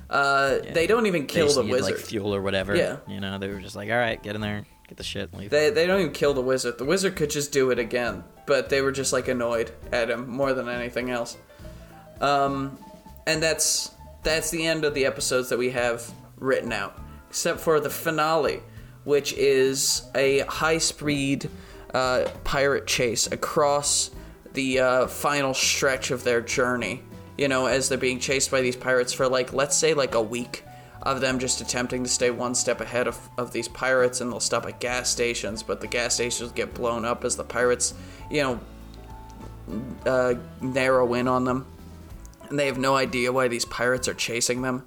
Uh, 0.09 0.59
yeah. 0.63 0.73
They 0.73 0.87
don't 0.87 1.05
even 1.05 1.27
kill 1.27 1.53
the 1.53 1.63
wizard. 1.63 1.95
Like 1.95 1.97
fuel 1.97 2.33
or 2.33 2.41
whatever. 2.41 2.75
Yeah. 2.75 2.97
You 3.07 3.19
know, 3.19 3.37
they 3.37 3.47
were 3.47 3.59
just 3.59 3.75
like, 3.75 3.89
all 3.89 3.97
right, 3.97 4.21
get 4.21 4.33
in 4.35 4.41
there, 4.41 4.65
get 4.87 4.97
the 4.97 5.03
shit, 5.03 5.33
leave. 5.35 5.51
They, 5.51 5.69
they 5.69 5.85
don't 5.85 5.99
even 5.99 6.13
kill 6.13 6.33
the 6.33 6.41
wizard. 6.41 6.79
The 6.79 6.85
wizard 6.85 7.15
could 7.15 7.29
just 7.29 7.51
do 7.51 7.69
it 7.69 7.77
again, 7.77 8.23
but 8.47 8.69
they 8.69 8.81
were 8.81 8.91
just 8.91 9.13
like 9.13 9.27
annoyed 9.27 9.71
at 9.91 10.09
him 10.09 10.27
more 10.27 10.53
than 10.53 10.67
anything 10.67 11.11
else. 11.11 11.37
Um, 12.21 12.77
and 13.27 13.41
that's 13.41 13.91
that's 14.23 14.49
the 14.51 14.65
end 14.65 14.85
of 14.85 14.93
the 14.93 15.05
episodes 15.05 15.49
that 15.49 15.57
we 15.57 15.71
have 15.71 16.11
written 16.37 16.71
out, 16.71 16.99
except 17.29 17.59
for 17.59 17.79
the 17.79 17.89
finale, 17.89 18.61
which 19.03 19.33
is 19.33 20.03
a 20.15 20.39
high 20.39 20.77
speed 20.77 21.49
uh, 21.93 22.29
pirate 22.43 22.85
chase 22.87 23.27
across 23.27 24.11
the 24.53 24.79
uh, 24.79 25.07
final 25.07 25.53
stretch 25.53 26.11
of 26.11 26.23
their 26.23 26.41
journey. 26.41 27.03
You 27.37 27.47
know, 27.47 27.67
as 27.67 27.87
they're 27.87 27.97
being 27.97 28.19
chased 28.19 28.51
by 28.51 28.61
these 28.61 28.75
pirates 28.75 29.13
for 29.13 29.27
like, 29.27 29.53
let's 29.53 29.77
say, 29.77 29.93
like 29.93 30.15
a 30.15 30.21
week 30.21 30.63
of 31.01 31.21
them 31.21 31.39
just 31.39 31.61
attempting 31.61 32.03
to 32.03 32.09
stay 32.09 32.29
one 32.29 32.53
step 32.53 32.81
ahead 32.81 33.07
of, 33.07 33.17
of 33.37 33.53
these 33.53 33.69
pirates, 33.69 34.19
and 34.19 34.31
they'll 34.31 34.41
stop 34.41 34.65
at 34.65 34.81
gas 34.81 35.09
stations, 35.09 35.63
but 35.63 35.79
the 35.79 35.87
gas 35.87 36.15
stations 36.15 36.51
get 36.51 36.73
blown 36.73 37.05
up 37.05 37.23
as 37.23 37.37
the 37.37 37.43
pirates, 37.43 37.93
you 38.29 38.41
know, 38.41 38.59
uh, 40.05 40.33
narrow 40.61 41.13
in 41.13 41.27
on 41.27 41.45
them. 41.45 41.65
And 42.49 42.57
they 42.57 42.67
have 42.67 42.77
no 42.77 42.95
idea 42.95 43.31
why 43.31 43.47
these 43.47 43.65
pirates 43.65 44.07
are 44.07 44.13
chasing 44.13 44.61
them. 44.61 44.85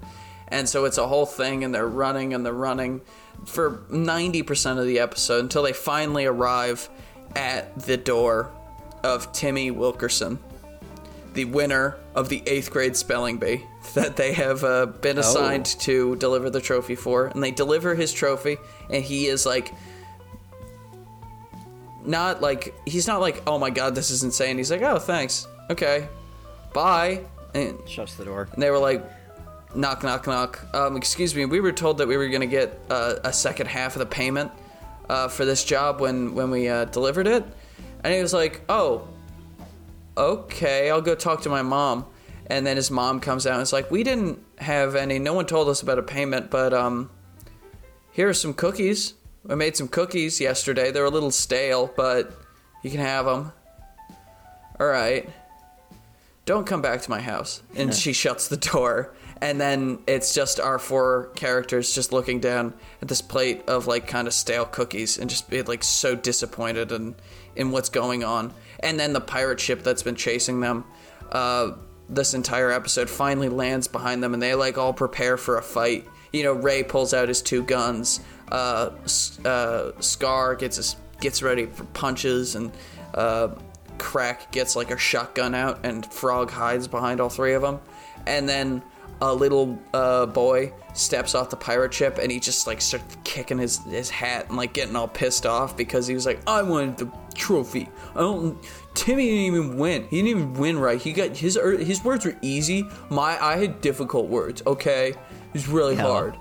And 0.48 0.68
so 0.68 0.84
it's 0.84 0.98
a 0.98 1.08
whole 1.08 1.26
thing, 1.26 1.64
and 1.64 1.74
they're 1.74 1.88
running 1.88 2.34
and 2.34 2.44
they're 2.44 2.52
running 2.52 3.00
for 3.46 3.84
90% 3.90 4.78
of 4.78 4.86
the 4.86 4.98
episode 4.98 5.40
until 5.40 5.62
they 5.62 5.72
finally 5.72 6.26
arrive 6.26 6.88
at 7.34 7.76
the 7.78 7.96
door 7.96 8.50
of 9.02 9.32
Timmy 9.32 9.70
Wilkerson, 9.70 10.38
the 11.32 11.46
winner 11.46 11.96
of 12.14 12.28
the 12.28 12.42
eighth 12.46 12.70
grade 12.70 12.96
spelling 12.96 13.38
bee 13.38 13.64
that 13.94 14.16
they 14.16 14.32
have 14.32 14.62
uh, 14.62 14.86
been 14.86 15.18
assigned 15.18 15.74
oh. 15.76 15.80
to 15.80 16.16
deliver 16.16 16.50
the 16.50 16.60
trophy 16.60 16.94
for. 16.94 17.26
And 17.26 17.42
they 17.42 17.50
deliver 17.50 17.94
his 17.94 18.12
trophy, 18.12 18.58
and 18.90 19.02
he 19.02 19.26
is 19.26 19.46
like, 19.46 19.72
not 22.04 22.42
like, 22.42 22.74
he's 22.86 23.06
not 23.06 23.20
like, 23.20 23.42
oh 23.46 23.58
my 23.58 23.70
god, 23.70 23.94
this 23.94 24.10
is 24.10 24.22
insane. 24.22 24.58
He's 24.58 24.70
like, 24.70 24.82
oh, 24.82 24.98
thanks. 24.98 25.46
Okay. 25.70 26.08
Bye. 26.72 27.24
And, 27.54 27.78
Shuts 27.88 28.14
the 28.14 28.24
door. 28.24 28.48
and 28.52 28.62
they 28.62 28.70
were 28.70 28.78
like, 28.78 29.04
knock, 29.74 30.02
knock, 30.02 30.26
knock. 30.26 30.66
Um, 30.74 30.96
excuse 30.96 31.34
me, 31.34 31.44
we 31.44 31.60
were 31.60 31.72
told 31.72 31.98
that 31.98 32.08
we 32.08 32.16
were 32.16 32.28
going 32.28 32.40
to 32.40 32.46
get 32.46 32.78
uh, 32.90 33.16
a 33.24 33.32
second 33.32 33.66
half 33.66 33.94
of 33.94 34.00
the 34.00 34.06
payment 34.06 34.50
uh, 35.08 35.28
for 35.28 35.44
this 35.44 35.64
job 35.64 36.00
when, 36.00 36.34
when 36.34 36.50
we 36.50 36.68
uh, 36.68 36.86
delivered 36.86 37.26
it. 37.26 37.44
And 38.04 38.12
he 38.12 38.20
was 38.20 38.32
like, 38.32 38.62
oh, 38.68 39.06
okay, 40.16 40.90
I'll 40.90 41.00
go 41.00 41.14
talk 41.14 41.42
to 41.42 41.48
my 41.48 41.62
mom. 41.62 42.06
And 42.46 42.66
then 42.66 42.76
his 42.76 42.90
mom 42.90 43.20
comes 43.20 43.46
out 43.46 43.54
and 43.54 43.62
is 43.62 43.72
like, 43.72 43.90
we 43.90 44.02
didn't 44.02 44.44
have 44.58 44.94
any, 44.94 45.18
no 45.18 45.32
one 45.32 45.46
told 45.46 45.68
us 45.68 45.80
about 45.82 45.98
a 45.98 46.02
payment, 46.02 46.50
but 46.50 46.74
um, 46.74 47.10
here 48.12 48.28
are 48.28 48.34
some 48.34 48.52
cookies. 48.52 49.14
I 49.48 49.54
made 49.54 49.76
some 49.76 49.88
cookies 49.88 50.40
yesterday. 50.40 50.90
They're 50.90 51.04
a 51.04 51.10
little 51.10 51.30
stale, 51.30 51.92
but 51.96 52.32
you 52.82 52.90
can 52.90 53.00
have 53.00 53.26
them. 53.26 53.52
All 54.78 54.86
right. 54.86 55.28
Don't 56.44 56.66
come 56.66 56.82
back 56.82 57.02
to 57.02 57.10
my 57.10 57.20
house. 57.20 57.62
And 57.76 57.94
she 57.94 58.12
shuts 58.12 58.48
the 58.48 58.56
door. 58.56 59.14
And 59.40 59.60
then 59.60 59.98
it's 60.06 60.34
just 60.34 60.60
our 60.60 60.78
four 60.78 61.30
characters 61.34 61.94
just 61.94 62.12
looking 62.12 62.38
down 62.38 62.74
at 63.00 63.08
this 63.08 63.20
plate 63.20 63.68
of 63.68 63.86
like 63.88 64.06
kind 64.06 64.28
of 64.28 64.34
stale 64.34 64.64
cookies 64.64 65.18
and 65.18 65.28
just 65.28 65.50
be 65.50 65.62
like 65.62 65.82
so 65.82 66.14
disappointed 66.14 66.92
in, 66.92 67.16
in 67.56 67.72
what's 67.72 67.88
going 67.88 68.22
on. 68.22 68.54
And 68.80 68.98
then 69.00 69.12
the 69.12 69.20
pirate 69.20 69.58
ship 69.58 69.82
that's 69.82 70.02
been 70.02 70.14
chasing 70.14 70.60
them 70.60 70.84
uh, 71.32 71.72
this 72.08 72.34
entire 72.34 72.70
episode 72.70 73.10
finally 73.10 73.48
lands 73.48 73.88
behind 73.88 74.22
them 74.22 74.34
and 74.34 74.42
they 74.42 74.54
like 74.54 74.78
all 74.78 74.92
prepare 74.92 75.36
for 75.36 75.58
a 75.58 75.62
fight. 75.62 76.06
You 76.32 76.44
know, 76.44 76.52
Ray 76.52 76.82
pulls 76.84 77.12
out 77.12 77.28
his 77.28 77.42
two 77.42 77.64
guns. 77.64 78.20
Uh, 78.50 78.90
uh, 79.44 79.92
Scar 80.00 80.54
gets 80.54 80.76
his, 80.76 80.96
gets 81.20 81.42
ready 81.42 81.66
for 81.66 81.84
punches 81.84 82.54
and 82.54 82.70
uh, 83.14 83.48
Krak 83.98 84.50
gets 84.50 84.76
like 84.76 84.90
a 84.90 84.98
shotgun 84.98 85.54
out, 85.54 85.84
and 85.84 86.04
Frog 86.06 86.50
hides 86.50 86.88
behind 86.88 87.20
all 87.20 87.28
three 87.28 87.54
of 87.54 87.62
them. 87.62 87.80
And 88.26 88.48
then 88.48 88.82
a 89.20 89.32
little 89.32 89.78
uh, 89.94 90.26
boy 90.26 90.72
steps 90.94 91.34
off 91.34 91.50
the 91.50 91.56
pirate 91.56 91.94
ship, 91.94 92.18
and 92.20 92.30
he 92.30 92.40
just 92.40 92.66
like 92.66 92.80
starts 92.80 93.16
kicking 93.24 93.58
his 93.58 93.78
his 93.84 94.10
hat 94.10 94.48
and 94.48 94.56
like 94.56 94.72
getting 94.72 94.96
all 94.96 95.08
pissed 95.08 95.46
off 95.46 95.76
because 95.76 96.06
he 96.06 96.14
was 96.14 96.26
like, 96.26 96.40
"I 96.46 96.62
wanted 96.62 96.96
the 96.98 97.12
trophy. 97.34 97.88
I 98.14 98.20
don't." 98.20 98.58
Timmy 98.94 99.24
didn't 99.26 99.56
even 99.56 99.78
win. 99.78 100.06
He 100.08 100.16
didn't 100.16 100.28
even 100.28 100.54
win 100.54 100.78
right. 100.78 101.00
He 101.00 101.12
got 101.12 101.36
his 101.36 101.56
er, 101.56 101.78
his 101.78 102.04
words 102.04 102.26
were 102.26 102.36
easy. 102.42 102.84
My 103.10 103.42
I 103.42 103.56
had 103.56 103.80
difficult 103.80 104.26
words. 104.28 104.62
Okay, 104.66 105.10
it 105.10 105.16
was 105.52 105.66
really 105.68 105.96
No. 105.96 106.12
hard. 106.12 106.36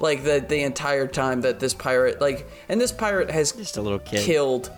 Like 0.00 0.24
the 0.24 0.44
the 0.46 0.62
entire 0.62 1.06
time 1.06 1.42
that 1.42 1.60
this 1.60 1.74
pirate 1.74 2.20
like, 2.20 2.48
and 2.68 2.80
this 2.80 2.90
pirate 2.92 3.30
has 3.30 3.52
Just 3.52 3.76
a 3.76 3.82
little 3.82 4.00
kid. 4.00 4.24
killed 4.24 4.72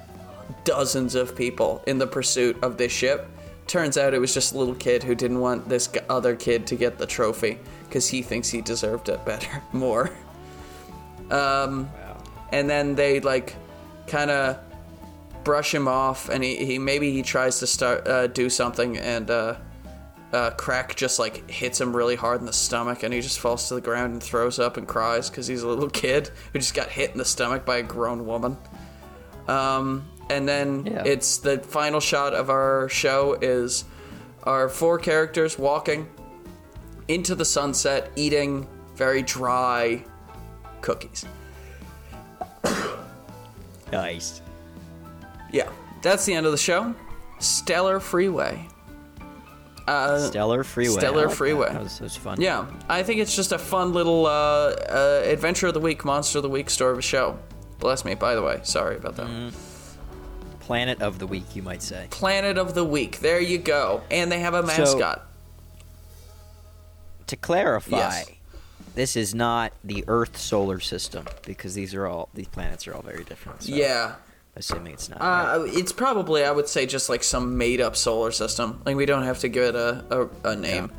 dozens 0.64 1.14
of 1.14 1.36
people 1.36 1.82
in 1.86 1.98
the 1.98 2.06
pursuit 2.06 2.56
of 2.62 2.76
this 2.76 2.92
ship. 2.92 3.28
Turns 3.66 3.96
out 3.96 4.12
it 4.12 4.18
was 4.18 4.34
just 4.34 4.54
a 4.54 4.58
little 4.58 4.74
kid 4.74 5.02
who 5.02 5.14
didn't 5.14 5.40
want 5.40 5.68
this 5.68 5.90
other 6.08 6.36
kid 6.36 6.66
to 6.66 6.76
get 6.76 6.98
the 6.98 7.06
trophy 7.06 7.58
because 7.88 8.08
he 8.08 8.22
thinks 8.22 8.48
he 8.48 8.60
deserved 8.60 9.08
it 9.08 9.24
better, 9.24 9.62
more. 9.72 10.10
Um, 11.30 11.90
and 12.52 12.68
then 12.68 12.94
they 12.94 13.20
like 13.20 13.56
kind 14.06 14.30
of 14.30 14.58
brush 15.44 15.74
him 15.74 15.88
off, 15.88 16.28
and 16.28 16.42
he, 16.42 16.64
he 16.64 16.78
maybe 16.78 17.12
he 17.12 17.22
tries 17.22 17.58
to 17.60 17.66
start 17.66 18.06
uh, 18.06 18.26
do 18.26 18.50
something, 18.50 18.98
and 18.98 19.30
uh, 19.30 19.56
uh, 20.32 20.50
Krak 20.50 20.96
just 20.96 21.18
like 21.18 21.48
hits 21.48 21.80
him 21.80 21.94
really 21.94 22.16
hard 22.16 22.40
in 22.40 22.46
the 22.46 22.52
stomach, 22.52 23.02
and 23.02 23.14
he 23.14 23.20
just 23.20 23.38
falls 23.38 23.68
to 23.68 23.74
the 23.74 23.80
ground 23.80 24.12
and 24.12 24.22
throws 24.22 24.58
up 24.58 24.76
and 24.76 24.88
cries 24.88 25.30
because 25.30 25.46
he's 25.46 25.62
a 25.62 25.68
little 25.68 25.88
kid 26.04 26.30
who 26.52 26.58
just 26.58 26.74
got 26.74 26.88
hit 26.88 27.12
in 27.12 27.18
the 27.18 27.24
stomach 27.24 27.64
by 27.64 27.78
a 27.78 27.82
grown 27.82 28.26
woman. 28.26 28.56
Um, 29.46 30.08
and 30.30 30.48
then 30.48 30.86
Yeah. 30.86 31.02
it's 31.04 31.38
the 31.38 31.58
final 31.58 32.00
shot 32.00 32.34
of 32.34 32.50
our 32.50 32.88
show 32.88 33.34
is 33.40 33.84
our 34.44 34.68
four 34.68 34.98
characters 34.98 35.58
walking 35.58 36.08
into 37.08 37.34
the 37.34 37.44
sunset, 37.44 38.10
eating 38.16 38.66
very 38.96 39.22
dry 39.22 40.04
cookies. 40.80 41.24
Nice. 43.92 44.40
Yeah, 45.52 45.68
that's 46.02 46.24
the 46.24 46.34
end 46.34 46.46
of 46.46 46.52
the 46.52 46.58
show. 46.58 46.94
Stellar 47.38 48.00
Freeway. 48.00 48.66
Uh, 49.86 50.18
Stellar 50.18 50.64
Freeway. 50.64 50.96
Stellar 50.98 51.26
like. 51.26 51.36
Freeway. 51.36 51.68
That 51.72 51.82
was, 51.82 51.98
that 51.98 52.04
was 52.04 52.16
fun. 52.16 52.40
yeah, 52.40 52.66
I 52.88 53.02
think 53.02 53.20
it's 53.20 53.36
just 53.36 53.52
a 53.52 53.58
fun 53.58 53.92
little 53.92 54.26
uh, 54.26 54.30
uh, 54.30 55.22
adventure 55.26 55.66
of 55.68 55.74
the 55.74 55.80
week, 55.80 56.04
monster 56.04 56.38
of 56.38 56.42
the 56.42 56.48
week 56.48 56.70
story 56.70 56.92
of 56.92 56.98
a 56.98 57.02
show. 57.02 57.38
Bless 57.78 58.04
me, 58.04 58.14
by 58.14 58.34
the 58.34 58.42
way. 58.42 58.60
Sorry 58.64 58.96
about 58.96 59.16
that. 59.16 59.52
Planet 60.64 61.02
of 61.02 61.18
the 61.18 61.26
week, 61.26 61.54
you 61.54 61.62
might 61.62 61.82
say. 61.82 62.06
Planet 62.10 62.56
of 62.58 62.74
the 62.74 62.84
week. 62.84 63.20
There 63.20 63.40
you 63.40 63.58
go. 63.58 64.00
And 64.10 64.32
they 64.32 64.40
have 64.40 64.54
a 64.54 64.62
So- 64.62 64.66
mascot. 64.78 65.26
To 67.28 67.36
clarify, 67.36 67.96
Yes. 67.96 68.26
this 68.94 69.16
is 69.16 69.34
not 69.34 69.72
the 69.82 70.04
Earth 70.08 70.36
solar 70.38 70.78
system 70.80 71.24
because 71.46 71.74
these 71.74 71.94
are 71.94 72.06
all 72.06 72.28
these 72.34 72.48
planets 72.48 72.86
are 72.86 72.94
all 72.94 73.02
very 73.02 73.24
different. 73.24 73.62
So 73.62 73.74
yeah. 73.74 74.14
assuming 74.56 74.92
it's 74.92 75.08
not. 75.08 75.20
Uh, 75.20 75.64
it's 75.66 75.92
probably, 75.92 76.44
I 76.44 76.50
would 76.50 76.68
say, 76.68 76.86
just 76.86 77.08
like 77.08 77.22
some 77.24 77.56
made 77.58 77.80
up 77.80 77.96
solar 77.96 78.30
system. 78.30 78.80
Like, 78.86 78.94
we 78.96 79.04
don't 79.06 79.24
have 79.24 79.40
to 79.40 79.48
give 79.48 79.64
it 79.64 79.74
a, 79.74 80.04
a, 80.44 80.50
a 80.50 80.56
name. 80.56 80.92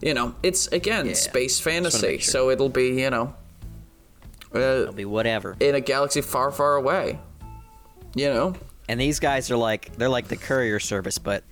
You 0.00 0.14
know, 0.14 0.34
it's, 0.42 0.66
again, 0.68 1.06
Yeah. 1.06 1.14
space 1.14 1.58
fantasy. 1.60 2.18
sure. 2.18 2.30
So 2.32 2.50
it'll 2.50 2.68
be, 2.68 3.00
you 3.02 3.10
know, 3.10 3.34
uh, 4.54 4.58
It'll 4.58 4.92
be 4.94 5.04
whatever. 5.04 5.56
in 5.58 5.74
a 5.74 5.80
galaxy 5.80 6.20
far, 6.20 6.50
far 6.52 6.76
away. 6.76 7.18
You 8.14 8.28
know? 8.32 8.54
And 8.88 9.00
these 9.00 9.20
guys 9.20 9.50
are 9.50 9.56
like 9.56 9.96
they're 9.96 10.08
like 10.08 10.28
the 10.28 10.36
courier 10.36 10.80
service, 10.80 11.18
but 11.18 11.44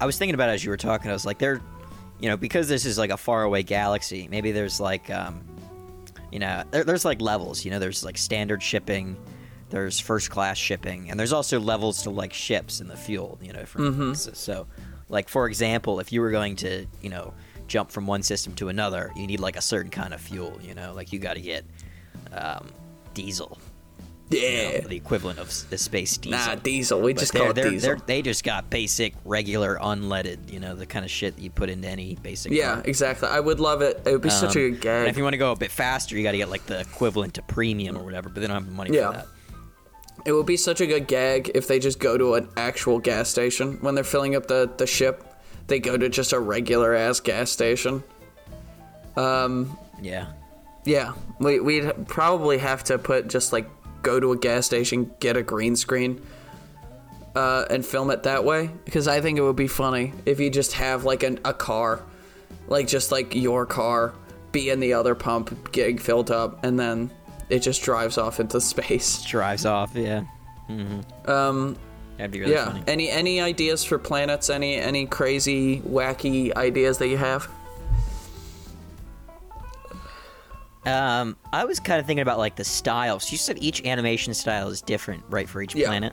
I 0.00 0.06
was 0.06 0.16
thinking 0.16 0.34
about 0.34 0.48
it 0.48 0.52
as 0.54 0.64
you 0.64 0.70
were 0.70 0.76
talking. 0.76 1.10
I 1.10 1.14
was 1.14 1.26
like, 1.26 1.38
they're, 1.38 1.60
you 2.20 2.28
know, 2.28 2.36
because 2.36 2.68
this 2.68 2.86
is 2.86 2.96
like 2.98 3.10
a 3.10 3.16
faraway 3.16 3.62
galaxy. 3.62 4.28
Maybe 4.30 4.50
there's 4.50 4.80
like, 4.80 5.10
um, 5.10 5.44
you 6.32 6.38
know, 6.38 6.64
there, 6.70 6.84
there's 6.84 7.04
like 7.04 7.20
levels. 7.20 7.64
You 7.64 7.70
know, 7.70 7.78
there's 7.78 8.02
like 8.02 8.16
standard 8.16 8.62
shipping, 8.62 9.16
there's 9.68 10.00
first 10.00 10.30
class 10.30 10.56
shipping, 10.56 11.10
and 11.10 11.20
there's 11.20 11.32
also 11.32 11.60
levels 11.60 12.02
to 12.04 12.10
like 12.10 12.32
ships 12.32 12.80
and 12.80 12.88
the 12.88 12.96
fuel. 12.96 13.38
You 13.42 13.52
know, 13.52 13.64
from 13.66 13.84
so, 14.14 14.32
so, 14.32 14.66
like 15.08 15.28
for 15.28 15.46
example, 15.46 16.00
if 16.00 16.12
you 16.12 16.22
were 16.22 16.30
going 16.30 16.56
to, 16.56 16.86
you 17.02 17.10
know, 17.10 17.34
jump 17.68 17.90
from 17.90 18.06
one 18.06 18.22
system 18.22 18.54
to 18.54 18.68
another, 18.68 19.12
you 19.16 19.26
need 19.26 19.40
like 19.40 19.56
a 19.56 19.60
certain 19.62 19.90
kind 19.90 20.14
of 20.14 20.20
fuel. 20.20 20.58
You 20.62 20.74
know, 20.74 20.94
like 20.94 21.12
you 21.12 21.18
got 21.18 21.34
to 21.34 21.42
get 21.42 21.64
um, 22.32 22.68
diesel. 23.12 23.58
You 24.30 24.40
know, 24.40 24.46
Yeah. 24.48 24.80
the 24.82 24.96
equivalent 24.96 25.38
of 25.38 25.52
the 25.70 25.76
space 25.78 26.16
diesel. 26.16 26.38
Nah, 26.38 26.54
diesel. 26.54 27.00
We 27.00 27.12
But 27.14 27.20
just 27.20 27.34
call 27.34 27.50
it 27.50 27.54
they're- 27.54 27.70
diesel. 27.70 27.88
they're- 27.96 28.00
they 28.06 28.22
just 28.22 28.44
got 28.44 28.70
basic, 28.70 29.14
regular, 29.24 29.78
unleaded. 29.80 30.52
You 30.52 30.60
know, 30.60 30.74
the 30.74 30.86
kind 30.86 31.04
of 31.04 31.10
shit 31.10 31.36
that 31.36 31.42
you 31.42 31.50
put 31.50 31.68
into 31.68 31.88
any 31.88 32.16
basic. 32.22 32.52
yeah, 32.52 32.74
car. 32.74 32.82
exactly. 32.86 33.28
I 33.28 33.40
would 33.40 33.58
love 33.60 33.82
it. 33.82 34.00
It 34.06 34.12
would 34.12 34.22
be 34.22 34.30
such 34.30 34.56
a 34.56 34.66
Um, 34.66 34.74
good 34.74 34.86
and 35.00 35.08
if 35.08 35.16
you 35.16 35.22
want 35.24 35.34
to 35.34 35.38
go 35.38 35.52
a 35.52 35.56
bit 35.56 35.70
faster, 35.72 36.16
you 36.16 36.22
got 36.22 36.32
to 36.32 36.38
get 36.38 36.48
like 36.50 36.66
the 36.66 36.80
equivalent 36.80 37.34
to 37.34 37.42
premium 37.42 37.96
or 37.98 38.02
whatever. 38.04 38.28
But 38.28 38.40
they 38.40 38.46
don't 38.46 38.54
have 38.56 38.66
the 38.66 38.72
money 38.72 38.94
Yeah. 38.96 39.08
for 39.08 39.12
that. 39.18 39.26
It 40.26 40.32
would 40.32 40.46
be 40.46 40.56
such 40.58 40.80
a 40.82 40.86
good 40.86 41.06
gag 41.06 41.50
if 41.54 41.66
they 41.66 41.78
just 41.78 41.98
go 41.98 42.18
to 42.18 42.34
an 42.34 42.48
actual 42.56 42.98
gas 42.98 43.28
station 43.30 43.78
when 43.80 43.94
they're 43.94 44.04
filling 44.04 44.36
up 44.36 44.46
the, 44.48 44.70
the 44.76 44.86
ship. 44.86 45.24
They 45.66 45.78
go 45.80 45.96
to 45.96 46.08
just 46.08 46.32
a 46.32 46.38
regular 46.38 46.94
ass 46.94 47.20
gas 47.20 47.50
station. 47.50 48.02
Um. 49.16 49.76
Yeah, 50.02 50.26
Yeah, 50.86 51.12
we, 51.38 51.60
we'd 51.60 52.08
probably 52.08 52.56
have 52.58 52.82
to 52.84 52.98
put 52.98 53.28
just 53.28 53.52
like 53.52 53.68
go 54.02 54.20
to 54.20 54.32
a 54.32 54.36
gas 54.36 54.66
station, 54.66 55.10
get 55.20 55.36
a 55.36 55.42
green 55.42 55.76
screen, 55.76 56.20
uh, 57.34 57.64
and 57.70 57.84
film 57.84 58.10
it 58.10 58.24
that 58.24 58.44
way. 58.44 58.70
Because 58.84 59.08
I 59.08 59.20
think 59.20 59.38
it 59.38 59.42
would 59.42 59.56
be 59.56 59.68
funny 59.68 60.12
if 60.26 60.40
you 60.40 60.50
just 60.50 60.72
have 60.74 61.04
like 61.04 61.22
an, 61.22 61.38
a 61.44 61.54
car, 61.54 62.02
like 62.68 62.86
just 62.86 63.12
like 63.12 63.34
your 63.34 63.66
car, 63.66 64.14
be 64.52 64.70
in 64.70 64.80
the 64.80 64.94
other 64.94 65.14
pump, 65.14 65.72
getting 65.72 65.98
filled 65.98 66.30
up, 66.30 66.64
and 66.64 66.78
then 66.78 67.10
it 67.48 67.60
just 67.60 67.82
drives 67.82 68.18
off 68.18 68.40
into 68.40 68.60
space. 68.60 69.24
drives 69.24 69.66
off. 69.66 69.92
Yeah, 69.94 70.24
mm-hmm. 70.68 71.30
Um, 71.30 71.76
that'd 72.16 72.30
be 72.30 72.40
really 72.40 72.52
yeah. 72.52 72.66
funny. 72.66 72.84
Any 72.86 73.10
any 73.10 73.40
ideas 73.40 73.84
for 73.84 73.98
planets? 73.98 74.50
Any 74.50 74.76
any 74.76 75.06
crazy 75.06 75.80
wacky 75.80 76.54
ideas 76.56 76.98
that 76.98 77.08
you 77.08 77.16
have? 77.16 77.48
Um, 80.86 81.36
I 81.52 81.64
was 81.64 81.78
kind 81.80 82.00
of 82.00 82.06
thinking 82.06 82.22
about 82.22 82.38
like 82.38 82.56
the 82.56 82.64
styles. 82.64 83.30
You 83.30 83.38
said 83.38 83.58
each 83.60 83.84
animation 83.84 84.32
style 84.34 84.68
is 84.68 84.80
different, 84.80 85.22
right, 85.28 85.48
for 85.48 85.60
each 85.62 85.74
Yeah. 85.74 85.88
planet, 85.88 86.12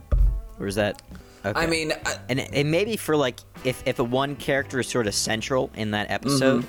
or 0.59 0.67
is 0.67 0.75
that? 0.75 1.01
Okay. 1.45 1.57
I 1.59 1.67
mean, 1.67 1.93
I, 2.05 2.15
and 2.29 2.39
and 2.41 2.69
maybe 2.71 2.97
for 2.97 3.15
like 3.15 3.39
if 3.63 3.81
if 3.85 3.99
a 3.99 4.03
one 4.03 4.35
character 4.35 4.79
is 4.79 4.87
sort 4.87 5.07
of 5.07 5.15
central 5.15 5.69
in 5.75 5.91
that 5.91 6.11
episode, 6.11 6.65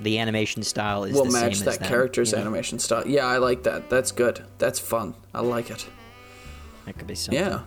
the 0.00 0.18
animation 0.18 0.62
style 0.64 1.04
is 1.04 1.16
Mm-hmm. 1.16 1.32
match 1.32 1.54
same 1.56 1.64
that 1.66 1.70
as 1.72 1.78
them, 1.78 1.88
character's 1.88 2.30
you 2.32 2.36
know? 2.38 2.42
animation 2.42 2.78
style. 2.80 3.06
Yeah, 3.06 3.26
I 3.26 3.38
like 3.38 3.62
that. 3.62 3.88
That's 3.88 4.10
good. 4.10 4.44
That's 4.58 4.80
fun. 4.80 5.14
I 5.32 5.40
like 5.42 5.70
it. 5.70 5.86
That 6.86 6.98
could 6.98 7.06
be 7.06 7.14
something. 7.14 7.40
Yeah. 7.44 7.60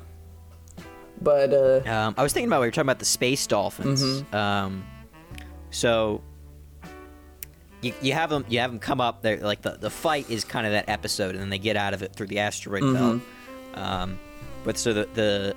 But 1.21 1.53
uh 1.53 1.81
Um, 1.89 2.15
I 2.17 2.23
was 2.23 2.33
thinking 2.33 2.49
about 2.49 2.61
we 2.61 2.67
were 2.67 2.71
talking 2.71 2.85
about 2.87 2.99
the 2.99 3.05
space 3.05 3.45
dolphins. 3.47 4.01
Mm-hmm. 4.03 4.35
Um, 4.35 4.83
so 5.71 6.21
you, 7.81 7.93
you 8.01 8.13
have 8.13 8.29
them 8.29 8.45
you 8.49 8.59
have 8.59 8.71
them 8.71 8.79
come 8.79 8.99
up 9.01 9.21
there 9.21 9.37
like 9.37 9.61
the, 9.61 9.71
the 9.71 9.89
fight 9.89 10.29
is 10.29 10.43
kind 10.43 10.65
of 10.65 10.73
that 10.73 10.89
episode 10.89 11.31
and 11.31 11.39
then 11.39 11.49
they 11.49 11.57
get 11.59 11.77
out 11.77 11.93
of 11.93 12.01
it 12.03 12.13
through 12.15 12.27
the 12.27 12.39
asteroid 12.39 12.83
Mm-hmm. 12.83 12.93
belt. 12.93 13.21
Um, 13.75 14.19
but 14.63 14.77
so 14.77 14.93
the, 14.93 15.07
the 15.13 15.55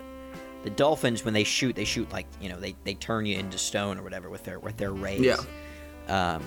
the 0.64 0.70
dolphins 0.70 1.24
when 1.24 1.34
they 1.34 1.42
shoot 1.44 1.74
they 1.74 1.84
shoot 1.84 2.10
like 2.12 2.26
you 2.40 2.48
know 2.48 2.60
they, 2.60 2.74
they 2.84 2.94
turn 2.94 3.26
you 3.26 3.36
into 3.38 3.58
stone 3.58 3.98
or 3.98 4.02
whatever 4.02 4.30
with 4.30 4.44
their 4.44 4.58
with 4.60 4.76
their 4.76 4.92
rays. 4.92 5.20
Yeah. 5.20 5.36
Um, 6.08 6.42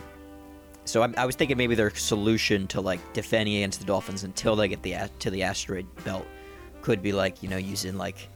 so 0.86 1.02
I, 1.02 1.12
I 1.18 1.26
was 1.26 1.36
thinking 1.36 1.58
maybe 1.58 1.76
their 1.76 1.90
solution 1.96 2.68
to 2.68 2.80
like 2.82 3.00
defending 3.14 3.56
against 3.56 3.80
the 3.80 3.86
dolphins 3.86 4.24
until 4.24 4.56
they 4.56 4.68
get 4.68 4.84
the 4.84 5.10
to 5.20 5.30
the 5.32 5.44
asteroid 5.44 5.88
belt 6.06 6.26
could 6.82 7.02
be 7.02 7.12
like 7.12 7.42
you 7.44 7.50
know 7.50 7.58
using 7.58 7.98
like 7.98 8.30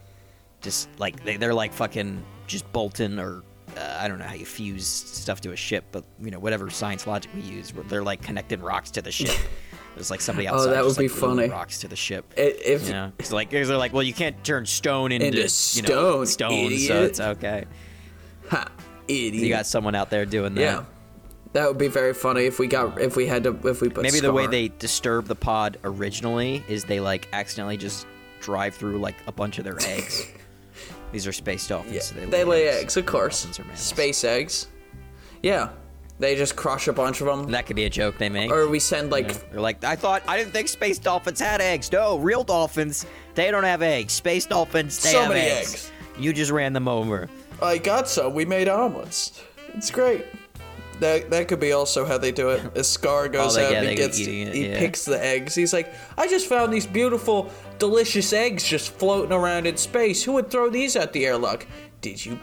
just 0.62 0.90
like 1.00 1.24
they, 1.24 1.38
they're 1.38 1.54
like 1.54 1.72
fucking 1.72 2.24
just 2.48 2.70
bolting 2.74 3.20
or 3.20 3.44
uh, 3.78 3.98
I 4.00 4.08
don't 4.08 4.20
know 4.20 4.26
how 4.26 4.34
you 4.34 4.46
fuse 4.46 4.86
stuff 4.88 5.42
to 5.42 5.52
a 5.52 5.56
ship, 5.56 5.86
but 5.92 6.04
you 6.20 6.32
know 6.32 6.40
whatever 6.40 6.70
science 6.70 7.06
logic 7.08 7.32
we 7.36 7.42
use, 7.42 7.74
they're 7.88 8.04
like 8.04 8.22
connecting 8.22 8.62
rocks 8.62 8.92
to 8.92 9.02
the 9.02 9.12
ship. 9.12 9.36
There's 9.96 10.12
like 10.12 10.22
somebody 10.22 10.48
outside. 10.48 10.58
Oh, 10.58 10.62
outside. 10.62 10.74
that 10.76 10.84
would 10.84 10.90
just, 10.90 11.00
be 11.00 11.08
like, 11.10 11.18
funny. 11.18 11.50
Rocks 11.50 11.80
to 11.80 11.88
the 11.88 11.96
ship. 11.96 12.34
If- 12.38 12.88
you 12.88 12.94
know, 12.94 13.12
it's 13.20 13.32
like 13.32 13.50
they're 13.50 13.66
like, 13.66 13.92
well, 13.92 14.04
you 14.04 14.14
can't 14.14 14.42
turn 14.44 14.66
stone 14.66 15.12
into, 15.12 15.28
Into 15.28 15.40
you 15.40 15.44
know, 15.44 15.48
stone, 15.48 16.26
stone, 16.26 16.50
so 16.52 16.66
idiot. 16.66 17.04
it's 17.04 17.20
okay. 17.20 17.66
Ha, 18.50 18.70
idiot. 19.08 19.34
You 19.34 19.50
got 19.50 19.66
someone 19.66 19.96
out 19.96 20.10
there 20.10 20.26
doing 20.26 20.56
that. 20.56 20.62
yeah. 20.62 20.84
That 21.54 21.68
would 21.68 21.80
be 21.80 21.88
very 21.88 22.14
funny 22.14 22.46
if 22.46 22.60
we 22.60 22.68
got 22.68 23.02
if 23.02 23.16
we 23.16 23.26
had 23.26 23.44
to 23.46 23.68
if 23.68 23.82
we 23.82 23.90
put 23.90 24.04
Maybe 24.04 24.20
the 24.20 24.32
way 24.32 24.46
they 24.46 24.68
disturb 24.68 25.26
the 25.26 25.36
pod 25.36 25.78
originally 25.84 26.64
is 26.70 26.84
they 26.84 27.00
like 27.00 27.28
accidentally 27.34 27.76
just 27.78 28.06
drive 28.40 28.76
through 28.76 29.00
like 29.00 29.16
a 29.26 29.32
bunch 29.32 29.58
of 29.58 29.64
their 29.64 29.78
eggs. 29.82 30.28
These 31.12 31.26
are 31.28 31.32
space 31.34 31.68
dolphins. 31.68 31.94
yeah, 31.96 32.02
so 32.02 32.16
they, 32.28 32.44
lay 32.44 32.68
eggs, 32.68 32.96
of 32.98 33.06
course. 33.06 33.48
Space 33.76 34.24
eggs. 34.24 34.68
Yeah, 35.42 35.70
they 36.20 36.36
just 36.36 36.56
crush 36.56 36.88
a 36.88 36.94
bunch 36.94 37.22
of 37.22 37.28
them, 37.28 37.50
That 37.52 37.66
could 37.66 37.76
be 37.76 37.86
a 37.86 37.90
joke 37.90 38.18
they 38.18 38.30
make. 38.30 38.52
or 38.52 38.68
we 38.68 38.80
send 38.80 39.10
like 39.12 39.50
They're 39.52 39.62
like, 39.62 39.84
I 39.84 39.96
thought 39.96 40.22
I 40.28 40.38
didn't 40.38 40.52
think 40.52 40.68
space 40.68 41.00
dolphins 41.00 41.40
had 41.40 41.62
eggs. 41.62 41.92
No, 41.92 42.18
real 42.20 42.44
dolphins, 42.44 43.06
they 43.36 43.50
don't 43.52 43.64
have 43.64 43.82
eggs. 43.82 44.14
Space 44.14 44.46
dolphins, 44.46 45.02
they 45.02 45.12
So 45.12 45.22
have 45.22 45.30
many 45.30 45.42
eggs. 45.50 45.74
eggs. 45.74 45.92
You 46.20 46.34
just 46.34 46.52
ran 46.52 46.74
them 46.74 46.88
over. 46.88 47.30
I 47.62 47.78
got 47.78 48.08
some. 48.10 48.34
We 48.34 48.46
made 48.46 48.68
omelets. 48.68 49.42
It's 49.74 49.90
great. 49.92 50.26
That 51.00 51.30
that 51.30 51.48
could 51.48 51.60
be 51.60 51.72
also 51.72 52.06
how 52.06 52.18
they 52.18 52.32
do 52.32 52.50
it. 52.50 52.62
As 52.76 52.88
Scar 52.90 53.30
goes 53.30 53.58
Oh, 53.58 53.64
out 53.66 53.72
yeah, 53.72 53.80
and 53.80 53.90
he 53.90 53.96
gets 53.96 54.20
it, 54.20 54.28
he 54.28 54.68
yeah. 54.70 54.80
picks 54.80 55.06
the 55.06 55.24
eggs. 55.24 55.56
He's 55.56 55.72
like, 55.74 55.94
I 56.18 56.28
just 56.28 56.48
found 56.48 56.74
these 56.74 56.86
beautiful, 56.86 57.50
delicious 57.78 58.34
eggs 58.34 58.64
just 58.64 58.92
floating 58.92 59.32
around 59.32 59.66
in 59.68 59.78
space. 59.78 60.24
Who 60.24 60.34
would 60.34 60.50
throw 60.52 60.70
these 60.70 60.96
at 60.96 61.14
the 61.14 61.26
airlock? 61.26 61.66
Did 62.02 62.26
you 62.26 62.38